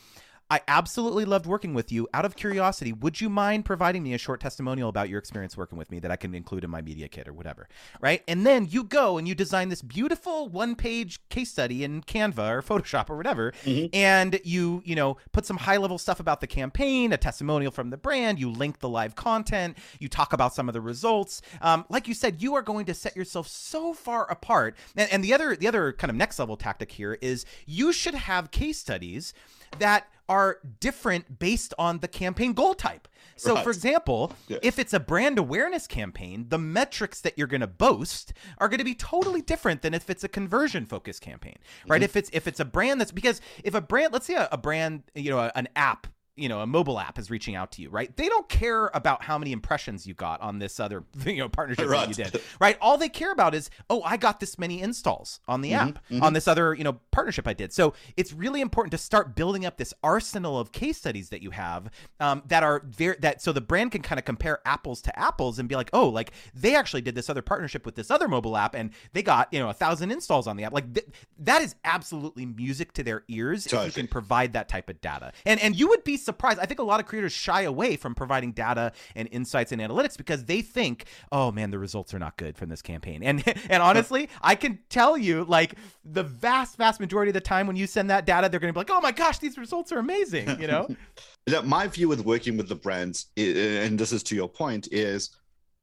I 0.52 0.60
absolutely 0.68 1.24
loved 1.24 1.46
working 1.46 1.74
with 1.74 1.94
you. 1.94 2.10
Out 2.14 2.26
of 2.26 2.36
curiosity, 2.36 2.92
would 2.92 3.22
you 3.22 3.30
mind 3.30 3.64
providing 3.64 4.04
me 4.04 4.14
a 4.14 4.18
short 4.18 4.42
testimonial 4.42 4.90
about 4.90 5.08
your 5.08 5.18
experience 5.18 5.56
working 5.56 5.78
with 5.78 5.90
me 5.90 6.00
that 6.00 6.12
I 6.12 6.18
can 6.18 6.36
include 6.36 6.66
in 6.66 6.70
my 6.70 6.82
media 6.82 7.08
kit 7.08 7.26
or 7.26 7.32
whatever? 7.32 7.70
Right? 8.02 8.22
And 8.28 8.46
then 8.46 8.68
you 8.70 8.84
go 8.84 9.18
and 9.18 9.26
you 9.30 9.34
design 9.34 9.70
this 9.70 9.82
beautiful 9.82 10.50
one-page 10.50 11.22
case 11.30 11.50
study 11.50 11.86
in 11.86 12.02
Canva 12.02 12.52
or 12.52 12.62
Photoshop 12.62 13.10
or 13.10 13.16
whatever, 13.16 13.54
mm-hmm. 13.64 13.96
and 13.96 14.42
you, 14.44 14.82
you 14.84 14.94
know, 14.94 15.16
put 15.32 15.46
some 15.46 15.56
high-level 15.56 15.98
stuff 15.98 16.20
about 16.20 16.42
the 16.42 16.48
campaign, 16.48 17.14
a 17.14 17.18
testimonial 17.18 17.72
from 17.72 17.90
the 17.90 17.96
brand, 17.96 18.38
you 18.38 18.52
link 18.52 18.80
the 18.80 18.90
live 18.90 19.16
content, 19.16 19.78
you 20.00 20.10
talk 20.10 20.34
about 20.34 20.54
some 20.54 20.68
of 20.68 20.74
the 20.74 20.82
results. 20.82 21.42
Um, 21.62 21.86
like 21.88 22.10
you 22.10 22.14
said, 22.14 22.42
you 22.42 22.56
are 22.56 22.62
going 22.62 22.86
to 22.88 22.94
set 22.94 23.16
yourself 23.16 23.48
so 23.48 23.94
far 23.94 24.30
apart. 24.30 24.76
And, 24.98 25.10
and 25.14 25.24
the 25.24 25.34
other 25.34 25.56
the 25.56 25.70
other 25.70 25.94
kind 25.94 26.10
of 26.10 26.18
next 26.18 26.40
level 26.40 26.58
tactic 26.58 26.92
here 26.92 27.18
is 27.22 27.46
you 27.66 27.94
should 27.94 28.16
have 28.16 28.52
case 28.52 28.80
studies 28.80 29.34
that 29.80 30.08
are 30.32 30.60
different 30.80 31.40
based 31.40 31.74
on 31.78 32.00
the 32.00 32.08
campaign 32.08 32.54
goal 32.54 32.74
type. 32.74 33.10
So, 33.36 33.56
right. 33.56 33.64
for 33.66 33.70
example, 33.70 34.32
yeah. 34.48 34.60
if 34.62 34.80
it's 34.80 34.94
a 34.94 35.00
brand 35.00 35.38
awareness 35.38 35.88
campaign, 35.88 36.46
the 36.48 36.58
metrics 36.58 37.20
that 37.22 37.38
you're 37.38 37.48
going 37.48 37.62
to 37.62 37.68
boast 37.68 38.32
are 38.58 38.70
going 38.70 38.78
to 38.78 38.86
be 38.86 38.96
totally 38.96 39.42
different 39.42 39.82
than 39.82 39.94
if 39.94 40.10
it's 40.10 40.24
a 40.24 40.30
conversion 40.30 40.86
focused 40.86 41.22
campaign, 41.22 41.58
right? 41.86 41.98
Mm-hmm. 41.98 42.06
If 42.06 42.16
it's 42.16 42.30
if 42.32 42.48
it's 42.48 42.62
a 42.62 42.66
brand 42.66 43.02
that's 43.02 43.12
because 43.12 43.42
if 43.66 43.76
a 43.76 43.82
brand, 43.82 44.14
let's 44.14 44.26
say 44.26 44.36
a, 44.36 44.48
a 44.54 44.58
brand, 44.58 45.04
you 45.16 45.32
know, 45.32 45.52
an 45.54 45.68
app 45.76 46.08
you 46.42 46.50
know 46.50 46.62
a 46.62 46.68
mobile 46.68 47.00
app 47.00 47.20
is 47.20 47.30
reaching 47.30 47.56
out 47.56 47.72
to 47.72 47.82
you 47.82 47.90
right 47.90 48.16
they 48.18 48.28
don't 48.28 48.50
care 48.50 48.90
about 48.94 49.24
how 49.24 49.38
many 49.38 49.52
impressions 49.52 50.06
you 50.06 50.14
got 50.14 50.42
on 50.42 50.60
this 50.60 50.80
other 50.80 51.04
you 51.26 51.38
know 51.38 51.50
partnership 51.50 51.88
right. 51.88 52.08
that 52.08 52.18
you 52.18 52.24
did 52.24 52.42
right 52.60 52.78
all 52.82 52.98
they 52.98 53.10
care 53.10 53.32
about 53.32 53.54
is 53.54 53.70
oh 53.90 54.02
i 54.04 54.18
got 54.18 54.40
this 54.40 54.58
many 54.58 54.82
installs 54.82 55.40
on 55.48 55.62
the 55.62 55.72
mm-hmm, 55.72 55.90
app 55.90 56.00
mm-hmm. 56.10 56.24
on 56.24 56.34
this 56.34 56.48
other 56.48 56.74
you 56.74 56.84
know 56.84 57.00
partnership 57.12 57.48
i 57.48 57.54
did 57.54 57.72
so 57.72 57.94
it's 58.18 58.34
really 58.34 58.62
important 58.62 58.92
to 58.92 58.98
start 58.98 59.36
building 59.36 59.66
up 59.66 59.78
this 59.78 59.94
arsenal 60.04 60.60
of 60.60 60.72
case 60.72 60.98
studies 60.98 61.30
that 61.30 61.42
you 61.42 61.52
have 61.52 61.90
um, 62.20 62.42
that 62.48 62.64
are 62.64 62.84
very 62.86 63.16
that 63.20 63.42
so 63.42 63.52
the 63.52 63.62
brand 63.62 63.92
can 63.92 64.02
kind 64.02 64.20
of 64.20 64.26
compare 64.26 64.60
apples 64.66 65.02
to 65.02 65.18
apples 65.18 65.60
and 65.60 65.70
be 65.70 65.76
like 65.76 65.90
oh 65.94 66.10
like 66.10 66.32
they 66.54 66.76
actually 66.76 67.02
did 67.02 67.16
this 67.16 67.30
other 67.30 67.42
partnership 67.42 67.86
with 67.86 67.96
this 67.96 68.12
other 68.12 68.28
mobile 68.28 68.58
app 68.58 68.76
and 68.76 68.92
they 69.14 69.24
got 69.24 69.52
you 69.54 69.60
know 69.60 69.70
a 69.70 69.74
thousand 69.74 70.12
installs 70.12 70.48
on 70.48 70.58
the 70.58 70.64
app 70.64 70.74
like 70.74 70.94
th- 70.94 71.08
that 71.38 71.62
is 71.62 71.76
absolutely 71.84 72.46
music 72.46 72.94
to 72.94 73.04
their 73.04 73.24
ears 73.28 73.68
if 73.68 73.86
you 73.86 73.92
can 73.92 74.08
provide 74.08 74.54
that 74.54 74.68
type 74.68 74.90
of 74.90 75.00
data 75.02 75.32
and 75.46 75.60
and 75.62 75.76
you 75.76 75.88
would 75.88 76.04
be 76.04 76.18
surprised. 76.18 76.31
I 76.44 76.66
think 76.66 76.80
a 76.80 76.84
lot 76.84 77.00
of 77.00 77.06
creators 77.06 77.32
shy 77.32 77.62
away 77.64 77.96
from 77.96 78.16
providing 78.16 78.52
data 78.52 78.92
and 79.16 79.28
insights 79.32 79.72
and 79.72 79.82
analytics 79.82 80.18
because 80.18 80.46
they 80.46 80.62
think, 80.62 81.06
oh 81.32 81.52
man, 81.52 81.72
the 81.72 81.80
results 81.80 82.14
are 82.14 82.20
not 82.20 82.38
good 82.38 82.58
from 82.58 82.70
this 82.70 82.82
campaign. 82.82 83.24
And 83.24 83.44
and 83.70 83.82
honestly, 83.84 84.30
I 84.42 84.56
can 84.56 84.80
tell 84.90 85.18
you, 85.18 85.46
like 85.46 85.76
the 86.04 86.24
vast, 86.24 86.78
vast 86.78 87.00
majority 87.00 87.30
of 87.30 87.34
the 87.34 87.42
time 87.42 87.68
when 87.68 87.76
you 87.76 87.88
send 87.88 88.10
that 88.10 88.26
data, 88.26 88.50
they're 88.50 88.60
going 88.60 88.74
to 88.74 88.78
be 88.78 88.80
like, 88.80 88.92
oh 88.92 89.02
my 89.02 89.12
gosh, 89.12 89.40
these 89.40 89.58
results 89.58 89.92
are 89.92 90.00
amazing. 90.00 90.60
You 90.60 90.68
know. 90.68 90.88
my 91.64 91.88
view 91.88 92.08
with 92.08 92.26
working 92.26 92.58
with 92.58 92.70
the 92.70 92.76
brands, 92.76 93.28
and 93.38 94.00
this 94.00 94.12
is 94.12 94.24
to 94.24 94.36
your 94.36 94.50
point, 94.50 94.88
is 94.92 95.32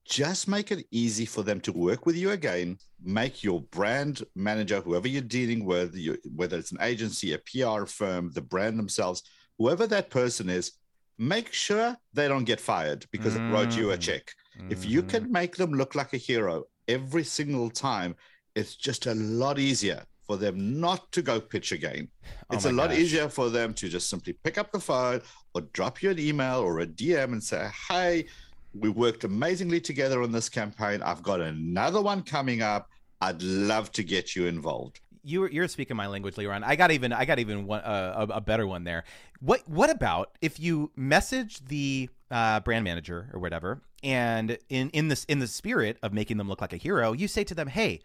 just 0.09 0.49
make 0.49 0.73
it 0.73 0.87
easy 0.91 1.27
for 1.27 1.43
them 1.43 1.61
to 1.61 1.73
work 1.73 2.07
with 2.07 2.17
you 2.17 2.31
again. 2.31 2.79
Make 3.03 3.45
your 3.45 3.61
brand 3.61 4.23
manager, 4.35 4.81
whoever 4.81 5.07
you're 5.07 5.23
dealing 5.23 5.65
with, 5.65 5.95
you, 5.95 6.17
whether 6.35 6.57
it's 6.57 6.73
an 6.73 6.79
agency, 6.81 7.35
a 7.35 7.39
PR 7.39 7.85
firm, 7.85 8.31
the 8.33 8.41
brand 8.41 8.79
themselves, 8.79 9.23
whoever 9.59 9.87
that 9.87 10.11
person 10.11 10.49
is, 10.49 10.73
make 11.19 11.53
sure 11.53 11.97
they 12.15 12.29
don't 12.29 12.45
get 12.45 12.61
fired 12.61 13.05
because 13.11 13.35
mm. 13.35 13.49
it 13.49 13.53
wrote 13.53 13.77
you 13.77 13.91
a 13.91 13.97
mm. 13.97 14.01
check. 14.01 14.33
Mm-hmm. 14.59 14.73
If 14.73 14.85
you 14.85 15.03
can 15.03 15.25
mm-hmm. 15.25 15.33
make 15.33 15.57
them 15.57 15.73
look 15.73 15.95
like 15.95 16.13
a 16.15 16.17
hero 16.17 16.65
every 16.87 17.25
single 17.25 17.69
time, 17.69 18.15
it's 18.55 18.77
just 18.77 19.07
a 19.07 19.15
lot 19.15 19.59
easier 19.59 20.03
for 20.27 20.37
them 20.37 20.81
not 20.81 21.11
to 21.13 21.23
go 21.23 21.41
pitch 21.41 21.73
again. 21.73 22.09
Oh 22.51 22.55
it's 22.55 22.67
a 22.67 22.73
lot 22.73 22.91
gosh. 22.91 22.99
easier 22.99 23.29
for 23.29 23.49
them 23.49 23.73
to 23.75 23.89
just 23.89 24.11
simply 24.11 24.35
pick 24.45 24.59
up 24.59 24.71
the 24.73 24.81
phone 24.81 25.23
or 25.55 25.63
drop 25.73 26.03
you 26.03 26.11
an 26.11 26.19
email 26.19 26.59
or 26.59 26.81
a 26.81 26.87
DM 26.87 27.33
and 27.33 27.43
say, 27.43 27.69
Hey, 27.89 28.27
we 28.75 28.91
worked 28.91 29.25
amazingly 29.25 29.81
together 29.81 30.23
on 30.23 30.31
this 30.31 30.49
campaign. 30.49 31.03
I've 31.03 31.23
got 31.23 31.41
another 31.41 32.03
one 32.03 32.23
coming 32.23 32.63
up. 32.63 32.91
I'd 33.21 33.43
love 33.43 33.91
to 33.93 34.05
get 34.05 34.37
you 34.37 34.47
involved 34.47 35.01
you 35.29 35.49
you're 35.49 35.69
speaking 35.69 35.97
my 35.97 36.07
language, 36.07 36.35
Liron. 36.37 36.63
I 36.65 36.77
got 36.77 36.91
even 36.91 37.13
I 37.13 37.25
got 37.25 37.39
even 37.39 37.67
one 37.67 37.81
uh, 37.81 38.27
a, 38.29 38.35
a, 38.35 38.41
better 38.41 38.67
one 38.67 38.85
there. 38.85 39.05
What 39.41 39.69
what 39.69 39.91
about 39.91 40.37
if 40.41 40.59
you 40.59 40.91
message 40.97 41.65
the 41.67 42.09
uh, 42.31 42.61
brand 42.61 42.85
manager 42.85 43.29
or 43.33 43.41
whatever, 43.41 43.83
and 44.03 44.59
in 44.69 44.91
in 44.91 45.09
this 45.09 45.25
in 45.25 45.39
the 45.39 45.47
spirit 45.47 45.99
of 46.03 46.13
making 46.13 46.39
them 46.39 46.49
look 46.49 46.61
like 46.61 46.73
a 46.73 46.77
hero, 46.77 47.13
you 47.13 47.29
say 47.29 47.45
to 47.45 47.55
them, 47.55 47.69
"Hey, 47.69 48.01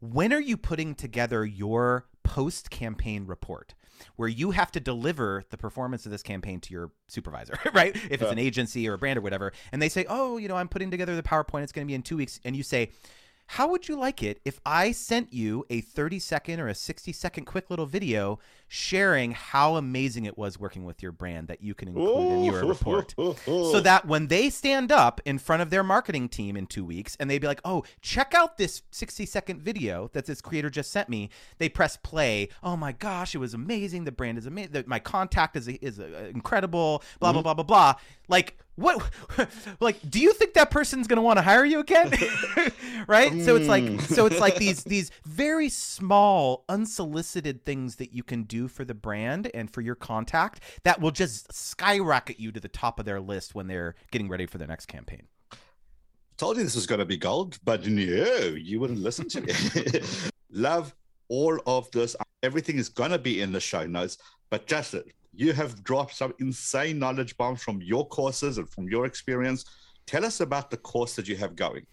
when 0.00 0.32
are 0.32 0.40
you 0.40 0.56
putting 0.56 0.94
together 0.94 1.44
your 1.44 2.06
post 2.22 2.70
campaign 2.70 3.26
report?" 3.26 3.74
where 4.16 4.28
you 4.28 4.50
have 4.50 4.72
to 4.72 4.80
deliver 4.80 5.44
the 5.50 5.56
performance 5.56 6.04
of 6.04 6.10
this 6.10 6.22
campaign 6.22 6.60
to 6.60 6.72
your 6.72 6.90
supervisor, 7.06 7.56
right? 7.74 7.94
If 8.10 8.20
it's 8.20 8.30
an 8.30 8.40
agency 8.40 8.88
or 8.88 8.94
a 8.94 8.98
brand 8.98 9.18
or 9.18 9.22
whatever, 9.22 9.52
and 9.70 9.80
they 9.80 9.88
say, 9.88 10.04
"Oh, 10.08 10.36
you 10.36 10.48
know, 10.48 10.56
I'm 10.56 10.68
putting 10.68 10.90
together 10.90 11.14
the 11.14 11.22
PowerPoint. 11.22 11.62
It's 11.62 11.72
going 11.72 11.86
to 11.86 11.90
be 11.90 11.94
in 11.94 12.02
two 12.02 12.16
weeks," 12.16 12.40
and 12.44 12.56
you 12.56 12.62
say, 12.62 12.90
how 13.46 13.68
would 13.68 13.88
you 13.88 13.96
like 13.96 14.22
it 14.22 14.40
if 14.44 14.60
I 14.64 14.92
sent 14.92 15.32
you 15.32 15.64
a 15.68 15.80
30 15.80 16.18
second 16.18 16.60
or 16.60 16.68
a 16.68 16.74
60 16.74 17.12
second 17.12 17.44
quick 17.44 17.70
little 17.70 17.86
video 17.86 18.38
sharing 18.68 19.32
how 19.32 19.76
amazing 19.76 20.24
it 20.24 20.38
was 20.38 20.58
working 20.58 20.84
with 20.84 21.02
your 21.02 21.12
brand 21.12 21.48
that 21.48 21.62
you 21.62 21.74
can 21.74 21.88
include 21.88 22.32
in 22.32 22.44
your 22.44 22.64
report? 22.64 23.14
so 23.44 23.80
that 23.80 24.06
when 24.06 24.28
they 24.28 24.50
stand 24.50 24.90
up 24.90 25.20
in 25.24 25.38
front 25.38 25.62
of 25.62 25.70
their 25.70 25.84
marketing 25.84 26.28
team 26.28 26.56
in 26.56 26.66
two 26.66 26.84
weeks 26.84 27.16
and 27.20 27.30
they'd 27.30 27.40
be 27.40 27.46
like, 27.46 27.60
oh, 27.64 27.84
check 28.00 28.34
out 28.34 28.56
this 28.56 28.82
60 28.90 29.26
second 29.26 29.60
video 29.60 30.10
that 30.14 30.26
this 30.26 30.40
creator 30.40 30.70
just 30.70 30.90
sent 30.90 31.08
me, 31.08 31.28
they 31.58 31.68
press 31.68 31.96
play. 31.96 32.48
Oh 32.62 32.76
my 32.76 32.92
gosh, 32.92 33.34
it 33.34 33.38
was 33.38 33.54
amazing. 33.54 34.04
The 34.04 34.12
brand 34.12 34.38
is 34.38 34.46
amazing. 34.46 34.84
My 34.86 34.98
contact 34.98 35.56
is, 35.56 35.68
is 35.68 36.00
uh, 36.00 36.30
incredible, 36.32 37.02
blah, 37.20 37.30
mm-hmm. 37.30 37.42
blah, 37.42 37.54
blah, 37.54 37.64
blah, 37.64 37.92
blah. 37.92 37.94
Like, 38.28 38.58
what? 38.76 39.10
Like 39.80 39.98
do 40.08 40.20
you 40.20 40.32
think 40.32 40.54
that 40.54 40.70
person's 40.70 41.06
going 41.06 41.16
to 41.16 41.22
want 41.22 41.38
to 41.38 41.42
hire 41.42 41.64
you 41.64 41.80
again? 41.80 42.12
Right? 43.06 43.32
Mm. 43.32 43.44
so 43.44 43.56
it's 43.56 43.68
like 43.68 43.84
hmm. 43.84 43.98
so 43.98 44.24
it's 44.24 44.40
like 44.40 44.56
these 44.64 44.82
these 44.84 45.10
very 45.26 45.68
small 45.68 46.64
unsolicited 46.70 47.62
things 47.66 47.96
that 47.96 48.14
you 48.14 48.22
can 48.22 48.44
do 48.44 48.66
for 48.66 48.82
the 48.82 48.94
brand 48.94 49.50
and 49.52 49.70
for 49.70 49.82
your 49.82 49.94
contact 49.94 50.60
that 50.84 51.02
will 51.02 51.10
just 51.10 51.52
skyrocket 51.52 52.40
you 52.40 52.50
to 52.50 52.60
the 52.60 52.68
top 52.68 52.98
of 52.98 53.04
their 53.04 53.20
list 53.20 53.54
when 53.54 53.66
they're 53.66 53.94
getting 54.10 54.28
ready 54.28 54.46
for 54.46 54.56
their 54.56 54.68
next 54.68 54.86
campaign. 54.86 55.24
Told 56.38 56.56
you 56.56 56.62
this 56.62 56.74
was 56.74 56.86
going 56.86 57.00
to 57.00 57.04
be 57.04 57.18
gold 57.18 57.58
but 57.62 57.86
no 57.86 58.54
you 58.56 58.80
wouldn't 58.80 59.00
listen 59.00 59.28
to 59.28 59.42
me. 59.42 59.52
Love 60.50 60.94
all 61.28 61.60
of 61.66 61.90
this. 61.90 62.16
Everything 62.42 62.78
is 62.78 62.88
going 62.88 63.10
to 63.10 63.18
be 63.18 63.42
in 63.42 63.52
the 63.52 63.60
show 63.60 63.86
notes 63.86 64.16
but 64.48 64.66
just 64.66 64.94
you 65.36 65.52
have 65.52 65.82
dropped 65.84 66.14
some 66.14 66.34
insane 66.38 66.98
knowledge 66.98 67.36
bombs 67.36 67.62
from 67.62 67.80
your 67.82 68.06
courses 68.08 68.58
and 68.58 68.68
from 68.68 68.88
your 68.88 69.06
experience. 69.06 69.64
Tell 70.06 70.24
us 70.24 70.40
about 70.40 70.70
the 70.70 70.76
course 70.76 71.16
that 71.16 71.28
you 71.28 71.36
have 71.36 71.56
going. 71.56 71.86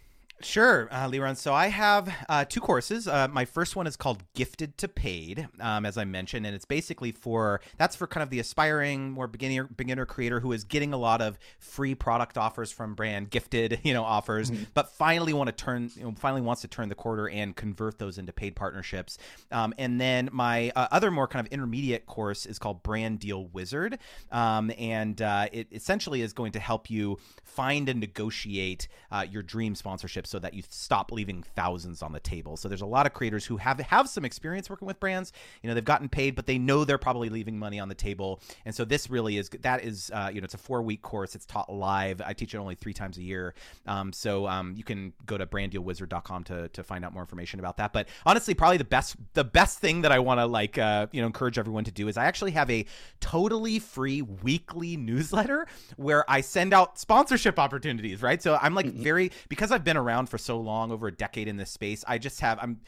Sure, 0.45 0.87
uh, 0.91 1.07
Liron. 1.07 1.37
So 1.37 1.53
I 1.53 1.67
have 1.67 2.13
uh, 2.27 2.45
two 2.45 2.59
courses. 2.59 3.07
Uh, 3.07 3.27
my 3.29 3.45
first 3.45 3.75
one 3.75 3.87
is 3.87 3.95
called 3.95 4.23
Gifted 4.33 4.77
to 4.79 4.87
Paid, 4.87 5.47
um, 5.59 5.85
as 5.85 5.97
I 5.97 6.05
mentioned, 6.05 6.45
and 6.45 6.55
it's 6.55 6.65
basically 6.65 7.11
for 7.11 7.61
that's 7.77 7.95
for 7.95 8.07
kind 8.07 8.23
of 8.23 8.29
the 8.29 8.39
aspiring, 8.39 9.11
more 9.11 9.27
beginner 9.27 9.65
beginner 9.65 10.05
creator 10.05 10.39
who 10.39 10.51
is 10.51 10.63
getting 10.63 10.93
a 10.93 10.97
lot 10.97 11.21
of 11.21 11.37
free 11.59 11.95
product 11.95 12.37
offers 12.37 12.71
from 12.71 12.95
brand 12.95 13.29
gifted, 13.29 13.79
you 13.83 13.93
know, 13.93 14.03
offers, 14.03 14.51
mm-hmm. 14.51 14.63
but 14.73 14.89
finally 14.91 15.33
want 15.33 15.47
to 15.47 15.53
turn, 15.53 15.91
you 15.95 16.03
know, 16.03 16.13
finally 16.17 16.41
wants 16.41 16.61
to 16.61 16.67
turn 16.67 16.89
the 16.89 16.95
quarter 16.95 17.29
and 17.29 17.55
convert 17.55 17.99
those 17.99 18.17
into 18.17 18.33
paid 18.33 18.55
partnerships. 18.55 19.17
Um, 19.51 19.73
and 19.77 20.01
then 20.01 20.29
my 20.31 20.71
uh, 20.75 20.87
other 20.91 21.11
more 21.11 21.27
kind 21.27 21.45
of 21.45 21.51
intermediate 21.53 22.05
course 22.05 22.45
is 22.45 22.57
called 22.57 22.83
Brand 22.83 23.19
Deal 23.19 23.45
Wizard, 23.47 23.99
um, 24.31 24.71
and 24.77 25.21
uh, 25.21 25.47
it 25.51 25.67
essentially 25.71 26.21
is 26.21 26.33
going 26.33 26.51
to 26.53 26.59
help 26.59 26.89
you 26.89 27.17
find 27.43 27.89
and 27.89 27.99
negotiate 27.99 28.87
uh, 29.11 29.25
your 29.29 29.43
dream 29.43 29.75
sponsorships 29.75 30.30
so 30.31 30.39
that 30.39 30.53
you 30.53 30.63
stop 30.69 31.11
leaving 31.11 31.43
thousands 31.43 32.01
on 32.01 32.13
the 32.13 32.19
table. 32.19 32.55
So 32.55 32.69
there's 32.69 32.81
a 32.81 32.85
lot 32.85 33.05
of 33.05 33.13
creators 33.13 33.45
who 33.45 33.57
have 33.57 33.79
have 33.81 34.07
some 34.07 34.23
experience 34.23 34.69
working 34.69 34.87
with 34.87 34.99
brands. 34.99 35.33
You 35.61 35.67
know, 35.67 35.73
they've 35.73 35.83
gotten 35.83 36.07
paid, 36.07 36.35
but 36.35 36.45
they 36.45 36.57
know 36.57 36.85
they're 36.85 36.97
probably 36.97 37.29
leaving 37.29 37.59
money 37.59 37.79
on 37.79 37.89
the 37.89 37.95
table. 37.95 38.39
And 38.65 38.73
so 38.73 38.85
this 38.85 39.09
really 39.09 39.37
is 39.37 39.49
that 39.61 39.83
is 39.83 40.09
uh, 40.13 40.31
you 40.33 40.39
know 40.39 40.45
it's 40.45 40.53
a 40.53 40.57
four 40.57 40.81
week 40.81 41.01
course. 41.01 41.35
It's 41.35 41.45
taught 41.45 41.71
live. 41.71 42.21
I 42.25 42.33
teach 42.33 42.53
it 42.53 42.57
only 42.57 42.75
three 42.75 42.93
times 42.93 43.17
a 43.17 43.21
year. 43.21 43.53
Um, 43.85 44.13
so 44.13 44.47
um, 44.47 44.73
you 44.75 44.83
can 44.83 45.13
go 45.25 45.37
to 45.37 45.45
branddealwizard.com 45.45 46.45
to 46.45 46.69
to 46.69 46.83
find 46.83 47.03
out 47.03 47.13
more 47.13 47.21
information 47.21 47.59
about 47.59 47.77
that. 47.77 47.91
But 47.91 48.07
honestly, 48.25 48.53
probably 48.53 48.77
the 48.77 48.85
best 48.85 49.17
the 49.33 49.43
best 49.43 49.79
thing 49.79 50.01
that 50.01 50.13
I 50.13 50.19
want 50.19 50.39
to 50.39 50.45
like 50.45 50.77
uh, 50.77 51.07
you 51.11 51.21
know 51.21 51.27
encourage 51.27 51.59
everyone 51.59 51.83
to 51.83 51.91
do 51.91 52.07
is 52.07 52.15
I 52.15 52.25
actually 52.25 52.51
have 52.51 52.69
a 52.69 52.85
totally 53.19 53.79
free 53.79 54.21
weekly 54.21 54.95
newsletter 54.95 55.67
where 55.97 56.29
I 56.31 56.39
send 56.39 56.73
out 56.73 56.97
sponsorship 56.97 57.59
opportunities. 57.59 58.21
Right. 58.21 58.41
So 58.41 58.57
I'm 58.61 58.73
like 58.73 58.85
mm-hmm. 58.85 59.03
very 59.03 59.31
because 59.49 59.71
I've 59.71 59.83
been 59.83 59.97
around 59.97 60.10
for 60.25 60.37
so 60.37 60.59
long, 60.59 60.91
over 60.91 61.07
a 61.07 61.11
decade 61.11 61.47
in 61.47 61.57
this 61.57 61.71
space, 61.71 62.03
I 62.07 62.17
just 62.17 62.41
have 62.41 62.59
I'm 62.61 62.81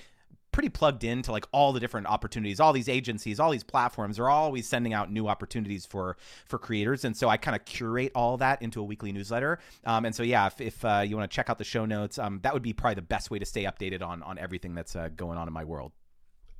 pretty 0.54 0.70
plugged 0.70 1.04
into 1.04 1.32
like 1.32 1.46
all 1.52 1.74
the 1.74 1.80
different 1.82 2.08
opportunities. 2.08 2.62
All 2.62 2.72
these 2.72 2.88
agencies 2.88 3.40
all 3.40 3.52
these 3.52 3.64
platforms 3.64 4.20
are 4.20 4.30
always 4.30 4.68
sending 4.68 4.94
out 4.94 5.12
new 5.12 5.28
opportunities 5.28 5.86
for 5.86 6.16
for 6.46 6.58
creators. 6.58 7.04
And 7.04 7.18
so 7.18 7.28
i 7.28 7.36
kind 7.36 7.56
of 7.56 7.66
curate 7.66 8.14
all 8.16 8.38
that 8.38 8.62
into 8.62 8.80
a 8.80 8.84
weekly 8.84 9.12
newsletter. 9.12 9.60
Um, 9.84 10.06
and 10.06 10.16
so 10.16 10.24
yeah 10.24 10.48
if, 10.48 10.62
if 10.62 10.86
uh, 10.86 11.04
you 11.06 11.18
want 11.18 11.30
to 11.30 11.36
check 11.36 11.50
out 11.50 11.58
the 11.58 11.66
show 11.66 11.86
notes 11.86 12.18
um, 12.18 12.40
that 12.44 12.54
would 12.54 12.62
be 12.62 12.72
probably 12.72 12.96
the 12.96 13.02
best 13.02 13.32
way 13.32 13.40
to 13.40 13.46
stay 13.46 13.64
updated 13.64 14.02
on 14.02 14.24
on 14.24 14.38
everything 14.38 14.76
that's 14.76 14.96
uh, 14.96 15.10
going 15.14 15.38
on 15.38 15.48
in 15.48 15.54
my 15.54 15.66
world. 15.66 15.92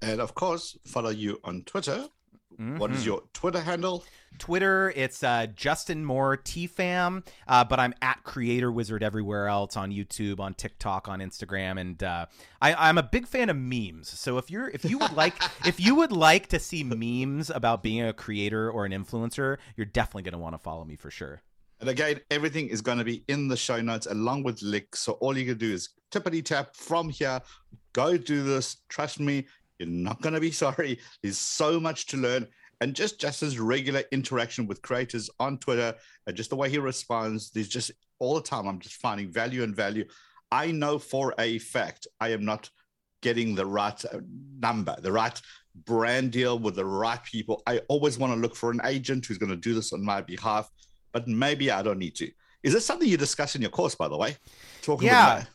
And 0.02 0.20
of 0.20 0.34
course 0.34 0.78
follow 0.86 1.12
you 1.12 1.40
on 1.44 1.62
twitter 1.64 2.10
Mm-hmm. 2.54 2.78
What 2.78 2.92
is 2.92 3.00
mm-hmm. 3.00 3.08
your 3.08 3.24
Twitter 3.34 3.62
handle? 3.62 4.04
Twitter, 4.40 4.92
it's 4.96 5.24
uh, 5.24 5.48
Justin 5.56 6.04
Moore 6.04 6.38
TFAM, 6.38 7.26
uh, 7.48 7.64
but 7.64 7.80
I'm 7.80 7.94
at 8.02 8.24
Creator 8.24 8.72
Wizard 8.72 9.04
everywhere 9.04 9.48
else 9.48 9.78
on 9.78 9.92
YouTube, 9.92 10.40
on 10.40 10.54
TikTok, 10.54 11.08
on 11.08 11.20
Instagram, 11.20 11.80
and 11.80 12.02
uh, 12.02 12.26
I, 12.62 12.90
am 12.90 12.98
a 12.98 13.04
big 13.04 13.28
fan 13.28 13.50
of 13.50 13.58
memes. 13.58 14.10
So 14.10 14.38
if 14.38 14.50
you're 14.50 14.70
if 14.70 14.86
you 14.86 14.98
would 14.98 15.14
like 15.14 15.36
if 15.66 15.80
you 15.80 15.96
would 15.96 16.12
like 16.12 16.48
to 16.48 16.60
see 16.60 16.84
memes 16.84 17.50
about 17.50 17.84
being 17.84 18.02
a 18.04 18.14
creator 18.14 18.70
or 18.70 18.86
an 18.86 18.92
influencer, 18.92 19.58
you're 19.76 19.86
definitely 19.86 20.24
going 20.24 20.34
to 20.34 20.40
want 20.40 20.56
to 20.56 20.60
follow 20.60 20.84
me 20.84 20.96
for 20.96 21.12
sure. 21.12 21.42
And 21.80 21.90
again, 21.90 22.22
everything 22.32 22.70
is 22.70 22.82
going 22.82 23.00
to 23.00 23.04
be 23.04 23.26
in 23.28 23.50
the 23.50 23.58
show 23.58 23.82
notes 23.82 24.08
along 24.08 24.44
with 24.44 24.62
links. 24.62 25.02
So 25.02 25.14
all 25.14 25.38
you 25.38 25.46
can 25.46 25.58
do 25.58 25.74
is 25.74 25.90
tippity 26.12 26.44
tap 26.44 26.76
from 26.76 27.10
here, 27.10 27.42
go 27.92 28.16
do 28.16 28.42
this. 28.42 28.78
Trust 28.88 29.20
me, 29.20 29.46
you're 29.84 30.04
not 30.04 30.22
going 30.22 30.34
to 30.34 30.42
be 30.42 30.52
sorry. 30.66 31.00
There's 31.22 31.38
so 31.38 31.80
much 31.80 32.08
to 32.08 32.18
learn. 32.18 32.48
And 32.82 32.94
just 32.94 33.20
just 33.20 33.40
Justin's 33.40 33.60
regular 33.60 34.04
interaction 34.12 34.68
with 34.68 34.82
creators 34.82 35.30
on 35.40 35.58
Twitter 35.58 35.94
and 36.28 36.36
just 36.36 36.50
the 36.50 36.56
way 36.56 36.70
he 36.70 36.80
responds, 36.80 37.52
there's 37.52 37.70
just 37.70 37.92
all 38.20 38.36
the 38.36 38.42
time, 38.42 38.68
I'm 38.68 38.80
just 38.80 38.96
finding 38.96 39.32
value 39.32 39.64
and 39.64 39.76
value. 39.76 40.06
I 40.52 40.72
know 40.72 41.00
for 41.00 41.34
a 41.40 41.60
fact 41.60 42.08
I 42.20 42.30
am 42.30 42.44
not 42.44 42.70
getting 43.22 43.56
the 43.56 43.66
right 43.66 44.04
uh, 44.06 44.20
number, 44.60 44.96
the 45.02 45.12
right 45.12 45.40
brand 45.86 46.32
deal 46.32 46.60
with 46.60 46.76
the 46.76 46.86
right 46.86 47.24
people. 47.24 47.64
I 47.66 47.80
always 47.88 48.18
want 48.20 48.34
to 48.34 48.40
look 48.40 48.56
for 48.56 48.72
an 48.72 48.82
agent 48.84 49.26
who's 49.26 49.38
going 49.38 49.50
to 49.50 49.56
do 49.56 49.74
this 49.74 49.94
on 49.94 50.04
my 50.04 50.22
behalf, 50.22 50.70
but 51.12 51.28
maybe 51.28 51.72
I 51.72 51.82
don't 51.82 52.00
need 52.00 52.16
to. 52.16 52.30
Is 52.64 52.74
this 52.74 52.86
something 52.86 53.08
you 53.08 53.18
discuss 53.18 53.56
in 53.56 53.62
your 53.62 53.72
course, 53.72 53.96
by 53.96 54.08
the 54.08 54.18
way? 54.18 54.38
Talking 54.82 55.08
yeah. 55.08 55.46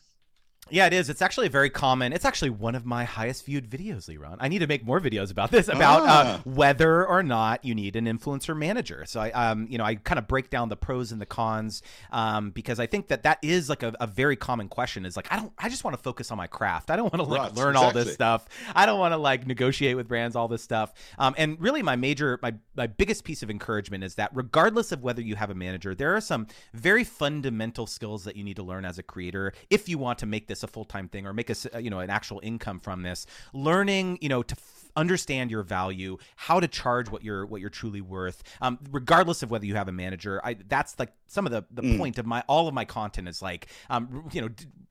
Yeah, 0.71 0.87
it 0.87 0.93
is. 0.93 1.09
It's 1.09 1.23
actually 1.23 1.47
a 1.47 1.51
very 1.51 1.71
common. 1.71 2.13
It's 2.13 2.25
actually 2.25 2.51
one 2.51 2.75
of 2.75 2.85
my 2.85 3.05
highest 3.05 3.45
viewed 3.47 3.69
videos, 3.69 4.09
Liron. 4.09 4.37
I 4.41 4.49
need 4.49 4.61
to 4.61 4.67
make 4.67 4.85
more 4.85 5.01
videos 5.01 5.31
about 5.31 5.51
this, 5.51 5.69
about 5.69 6.03
uh, 6.03 6.07
ah. 6.09 6.35
uh, 6.35 6.39
whether 6.45 7.07
or 7.07 7.23
not 7.23 7.65
you 7.65 7.75
need 7.75 7.97
an 7.97 8.07
influencer 8.07 8.57
manager. 8.57 9.05
So 9.07 9.21
I, 9.21 9.31
um, 9.31 9.67
you 9.71 9.79
know, 9.79 9.85
I 9.85 9.97
kind 9.97 10.19
of 10.19 10.27
break 10.27 10.51
down 10.51 10.69
the 10.69 10.77
pros 10.77 11.13
and 11.13 11.21
the 11.21 11.27
cons, 11.27 11.83
um, 12.13 12.51
because 12.51 12.81
I 12.81 12.87
think 12.87 13.09
that 13.09 13.23
that 13.23 13.39
is 13.43 13.69
like 13.69 13.83
a, 13.83 13.95
a, 14.01 14.07
very 14.07 14.37
common 14.37 14.69
question. 14.69 15.07
Is 15.07 15.17
like 15.17 15.31
I 15.31 15.37
don't, 15.37 15.53
I 15.59 15.69
just 15.69 15.85
want 15.85 15.97
to 15.97 16.03
focus 16.03 16.31
on 16.31 16.37
my 16.37 16.47
craft. 16.47 16.91
I 16.91 16.97
don't 16.97 17.13
want 17.13 17.25
to 17.25 17.31
like 17.31 17.41
right, 17.41 17.55
learn 17.55 17.75
exactly. 17.75 18.01
all 18.01 18.05
this 18.05 18.15
stuff. 18.15 18.47
I 18.75 18.87
don't 18.87 18.99
want 18.99 19.13
to 19.13 19.19
like 19.19 19.47
negotiate 19.47 19.97
with 19.97 20.09
brands, 20.09 20.37
all 20.37 20.49
this 20.49 20.63
stuff. 20.63 20.93
Um, 21.19 21.35
and 21.39 21.61
really, 21.61 21.83
my 21.83 21.97
major, 21.97 22.39
my 22.43 22.55
my 22.77 22.87
biggest 22.87 23.25
piece 23.25 23.43
of 23.43 23.51
encouragement 23.51 24.05
is 24.05 24.17
that 24.17 24.31
regardless 24.35 24.93
of 24.93 25.03
whether 25.03 25.23
you 25.23 25.37
have 25.37 25.51
a 25.51 25.55
manager, 25.55 25.95
there 25.95 26.15
are 26.17 26.21
some 26.21 26.47
very 26.75 27.05
fundamental 27.05 27.87
skills 27.87 28.25
that 28.25 28.37
you 28.37 28.45
need 28.45 28.57
to 28.57 28.63
learn 28.63 28.85
as 28.85 28.99
a 28.99 29.03
creator 29.03 29.53
if 29.71 29.89
you 29.89 29.99
want 29.99 30.19
to 30.19 30.27
make 30.27 30.47
this 30.47 30.58
this 30.59 30.69
a 30.69 30.73
full 30.73 30.85
time 30.85 31.09
thing 31.09 31.27
or 31.27 31.33
make 31.33 31.51
a 31.51 31.83
you 31.83 31.91
know 31.91 32.01
an 32.01 32.11
actual 32.11 32.41
income 32.43 32.81
from 32.81 33.03
this. 33.03 33.27
Learning 33.53 34.19
you 34.21 34.29
know 34.29 34.43
to 34.43 34.55
f- 34.55 34.91
understand 34.97 35.51
your 35.51 35.63
value, 35.63 36.19
how 36.37 36.61
to 36.61 36.69
charge 36.69 37.11
what 37.11 37.23
you're 37.23 37.47
what 37.47 37.61
you're 37.61 37.71
truly 37.71 38.01
worth, 38.01 38.43
um, 38.61 38.79
regardless 38.91 39.43
of 39.43 39.51
whether 39.51 39.67
you 39.67 39.75
have 39.75 39.89
a 39.89 39.93
manager. 39.93 40.41
I 40.45 40.57
that's 40.69 40.99
like 40.99 41.13
some 41.27 41.47
of 41.47 41.53
the 41.53 41.65
the 41.71 41.83
mm. 41.83 41.99
point 41.99 42.19
of 42.19 42.27
my 42.27 42.43
all 42.49 42.69
of 42.69 42.75
my 42.75 42.85
content 42.85 43.29
is 43.29 43.43
like 43.43 43.69
um, 43.91 44.29
you 44.33 44.43
know. 44.43 44.49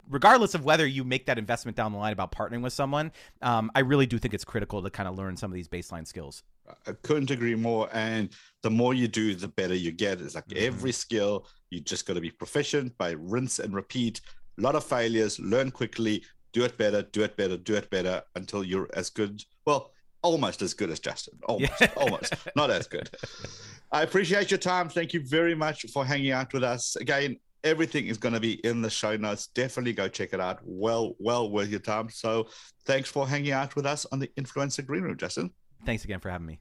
Regardless 0.09 0.55
of 0.55 0.63
whether 0.63 0.87
you 0.87 1.03
make 1.03 1.25
that 1.25 1.37
investment 1.37 1.75
down 1.75 1.91
the 1.91 1.97
line 1.97 2.13
about 2.13 2.31
partnering 2.31 2.61
with 2.61 2.71
someone, 2.71 3.11
um, 3.41 3.69
I 3.75 3.81
really 3.81 4.05
do 4.05 4.17
think 4.17 4.33
it's 4.33 4.45
critical 4.45 4.81
to 4.81 4.89
kind 4.89 5.09
of 5.09 5.17
learn 5.17 5.35
some 5.35 5.51
of 5.51 5.55
these 5.55 5.67
baseline 5.67 6.07
skills. 6.07 6.43
I 6.87 6.93
couldn't 7.01 7.29
agree 7.29 7.55
more. 7.55 7.89
And 7.91 8.29
the 8.61 8.69
more 8.69 8.93
you 8.93 9.07
do, 9.09 9.35
the 9.35 9.49
better 9.49 9.75
you 9.75 9.91
get. 9.91 10.21
It's 10.21 10.35
like 10.35 10.47
mm-hmm. 10.47 10.65
every 10.65 10.91
skill, 10.93 11.45
you 11.69 11.81
just 11.81 12.05
got 12.05 12.13
to 12.13 12.21
be 12.21 12.31
proficient 12.31 12.97
by 12.97 13.11
rinse 13.11 13.59
and 13.59 13.73
repeat 13.73 14.21
a 14.57 14.61
lot 14.61 14.75
of 14.75 14.83
failures, 14.83 15.39
learn 15.39 15.71
quickly, 15.71 16.23
do 16.53 16.63
it 16.63 16.77
better, 16.77 17.03
do 17.03 17.23
it 17.23 17.37
better, 17.37 17.57
do 17.57 17.75
it 17.75 17.89
better 17.89 18.21
until 18.35 18.63
you're 18.63 18.89
as 18.93 19.09
good. 19.09 19.43
Well, 19.65 19.91
almost 20.21 20.61
as 20.61 20.73
good 20.73 20.89
as 20.89 20.99
Justin. 20.99 21.39
Almost, 21.47 21.73
yeah. 21.79 21.91
almost, 21.95 22.33
not 22.55 22.71
as 22.71 22.87
good. 22.87 23.09
I 23.91 24.01
appreciate 24.01 24.51
your 24.51 24.57
time. 24.57 24.89
Thank 24.89 25.13
you 25.13 25.21
very 25.25 25.55
much 25.55 25.85
for 25.93 26.05
hanging 26.05 26.31
out 26.31 26.53
with 26.53 26.63
us. 26.63 26.95
Again, 26.95 27.37
everything 27.63 28.07
is 28.07 28.17
going 28.17 28.33
to 28.33 28.39
be 28.39 28.53
in 28.65 28.81
the 28.81 28.89
show 28.89 29.15
notes. 29.15 29.47
Definitely 29.47 29.93
go 29.93 30.07
check 30.07 30.33
it 30.33 30.39
out. 30.39 30.59
Well, 30.63 31.15
well 31.19 31.49
worth 31.49 31.69
your 31.69 31.79
time. 31.79 32.09
So 32.09 32.47
thanks 32.85 33.09
for 33.09 33.27
hanging 33.27 33.51
out 33.51 33.75
with 33.75 33.85
us 33.85 34.05
on 34.11 34.19
the 34.19 34.27
Influencer 34.39 34.85
Green 34.85 35.03
Room, 35.03 35.17
Justin. 35.17 35.51
Thanks 35.85 36.03
again 36.03 36.19
for 36.19 36.29
having 36.29 36.47
me. 36.47 36.59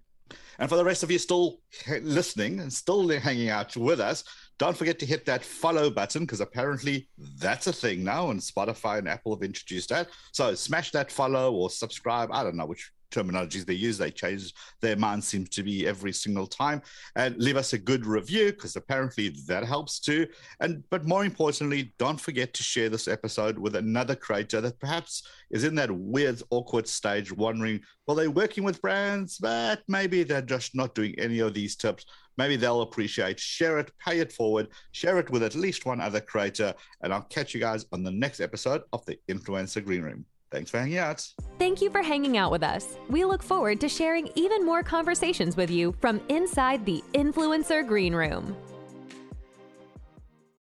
And 0.58 0.68
for 0.68 0.76
the 0.76 0.84
rest 0.84 1.02
of 1.02 1.10
you 1.10 1.18
still 1.18 1.60
listening 2.02 2.60
and 2.60 2.72
still 2.72 3.08
hanging 3.08 3.48
out 3.48 3.76
with 3.76 4.00
us, 4.00 4.24
don't 4.58 4.76
forget 4.76 4.98
to 5.00 5.06
hit 5.06 5.26
that 5.26 5.44
follow 5.44 5.90
button 5.90 6.22
because 6.22 6.40
apparently 6.40 7.08
that's 7.38 7.66
a 7.66 7.72
thing 7.72 8.02
now, 8.02 8.30
and 8.30 8.40
Spotify 8.40 8.98
and 8.98 9.08
Apple 9.08 9.34
have 9.34 9.42
introduced 9.42 9.90
that. 9.90 10.08
So 10.32 10.54
smash 10.54 10.90
that 10.92 11.12
follow 11.12 11.52
or 11.52 11.70
subscribe. 11.70 12.30
I 12.32 12.42
don't 12.42 12.56
know 12.56 12.66
which 12.66 12.90
terminologies 13.10 13.64
they 13.64 13.74
use. 13.74 13.98
They 13.98 14.10
change 14.10 14.52
their 14.80 14.96
mind 14.96 15.22
seems 15.22 15.48
to 15.50 15.62
be 15.62 15.86
every 15.86 16.12
single 16.12 16.46
time. 16.46 16.82
And 17.14 17.36
leave 17.36 17.56
us 17.56 17.72
a 17.72 17.78
good 17.78 18.06
review 18.06 18.52
because 18.52 18.76
apparently 18.76 19.34
that 19.46 19.64
helps 19.64 20.00
too. 20.00 20.26
And 20.60 20.82
but 20.90 21.06
more 21.06 21.24
importantly, 21.24 21.94
don't 21.98 22.20
forget 22.20 22.52
to 22.54 22.62
share 22.62 22.88
this 22.88 23.08
episode 23.08 23.58
with 23.58 23.76
another 23.76 24.14
creator 24.14 24.60
that 24.60 24.80
perhaps 24.80 25.22
is 25.50 25.64
in 25.64 25.74
that 25.76 25.90
weird, 25.90 26.42
awkward 26.50 26.88
stage, 26.88 27.32
wondering, 27.32 27.80
well, 28.06 28.16
they're 28.16 28.30
working 28.30 28.64
with 28.64 28.82
brands, 28.82 29.38
but 29.38 29.82
maybe 29.88 30.22
they're 30.22 30.42
just 30.42 30.74
not 30.74 30.94
doing 30.94 31.14
any 31.18 31.38
of 31.40 31.54
these 31.54 31.76
tips. 31.76 32.04
Maybe 32.36 32.56
they'll 32.56 32.82
appreciate. 32.82 33.40
Share 33.40 33.78
it, 33.78 33.92
pay 33.98 34.20
it 34.20 34.32
forward, 34.32 34.68
share 34.92 35.18
it 35.18 35.30
with 35.30 35.42
at 35.42 35.54
least 35.54 35.86
one 35.86 36.00
other 36.00 36.20
creator. 36.20 36.74
And 37.02 37.12
I'll 37.12 37.22
catch 37.22 37.54
you 37.54 37.60
guys 37.60 37.86
on 37.92 38.02
the 38.02 38.10
next 38.10 38.40
episode 38.40 38.82
of 38.92 39.04
the 39.06 39.18
Influencer 39.28 39.84
Green 39.84 40.02
Room. 40.02 40.24
Thanks 40.50 40.70
for 40.70 40.78
hanging 40.78 40.98
out. 40.98 41.26
Thank 41.58 41.82
you 41.82 41.90
for 41.90 42.02
hanging 42.02 42.36
out 42.36 42.52
with 42.52 42.62
us. 42.62 42.96
We 43.10 43.24
look 43.24 43.42
forward 43.42 43.80
to 43.80 43.88
sharing 43.88 44.30
even 44.36 44.64
more 44.64 44.82
conversations 44.82 45.56
with 45.56 45.70
you 45.70 45.94
from 46.00 46.20
inside 46.28 46.86
the 46.86 47.02
Influencer 47.14 47.86
Green 47.86 48.14
Room. 48.14 48.56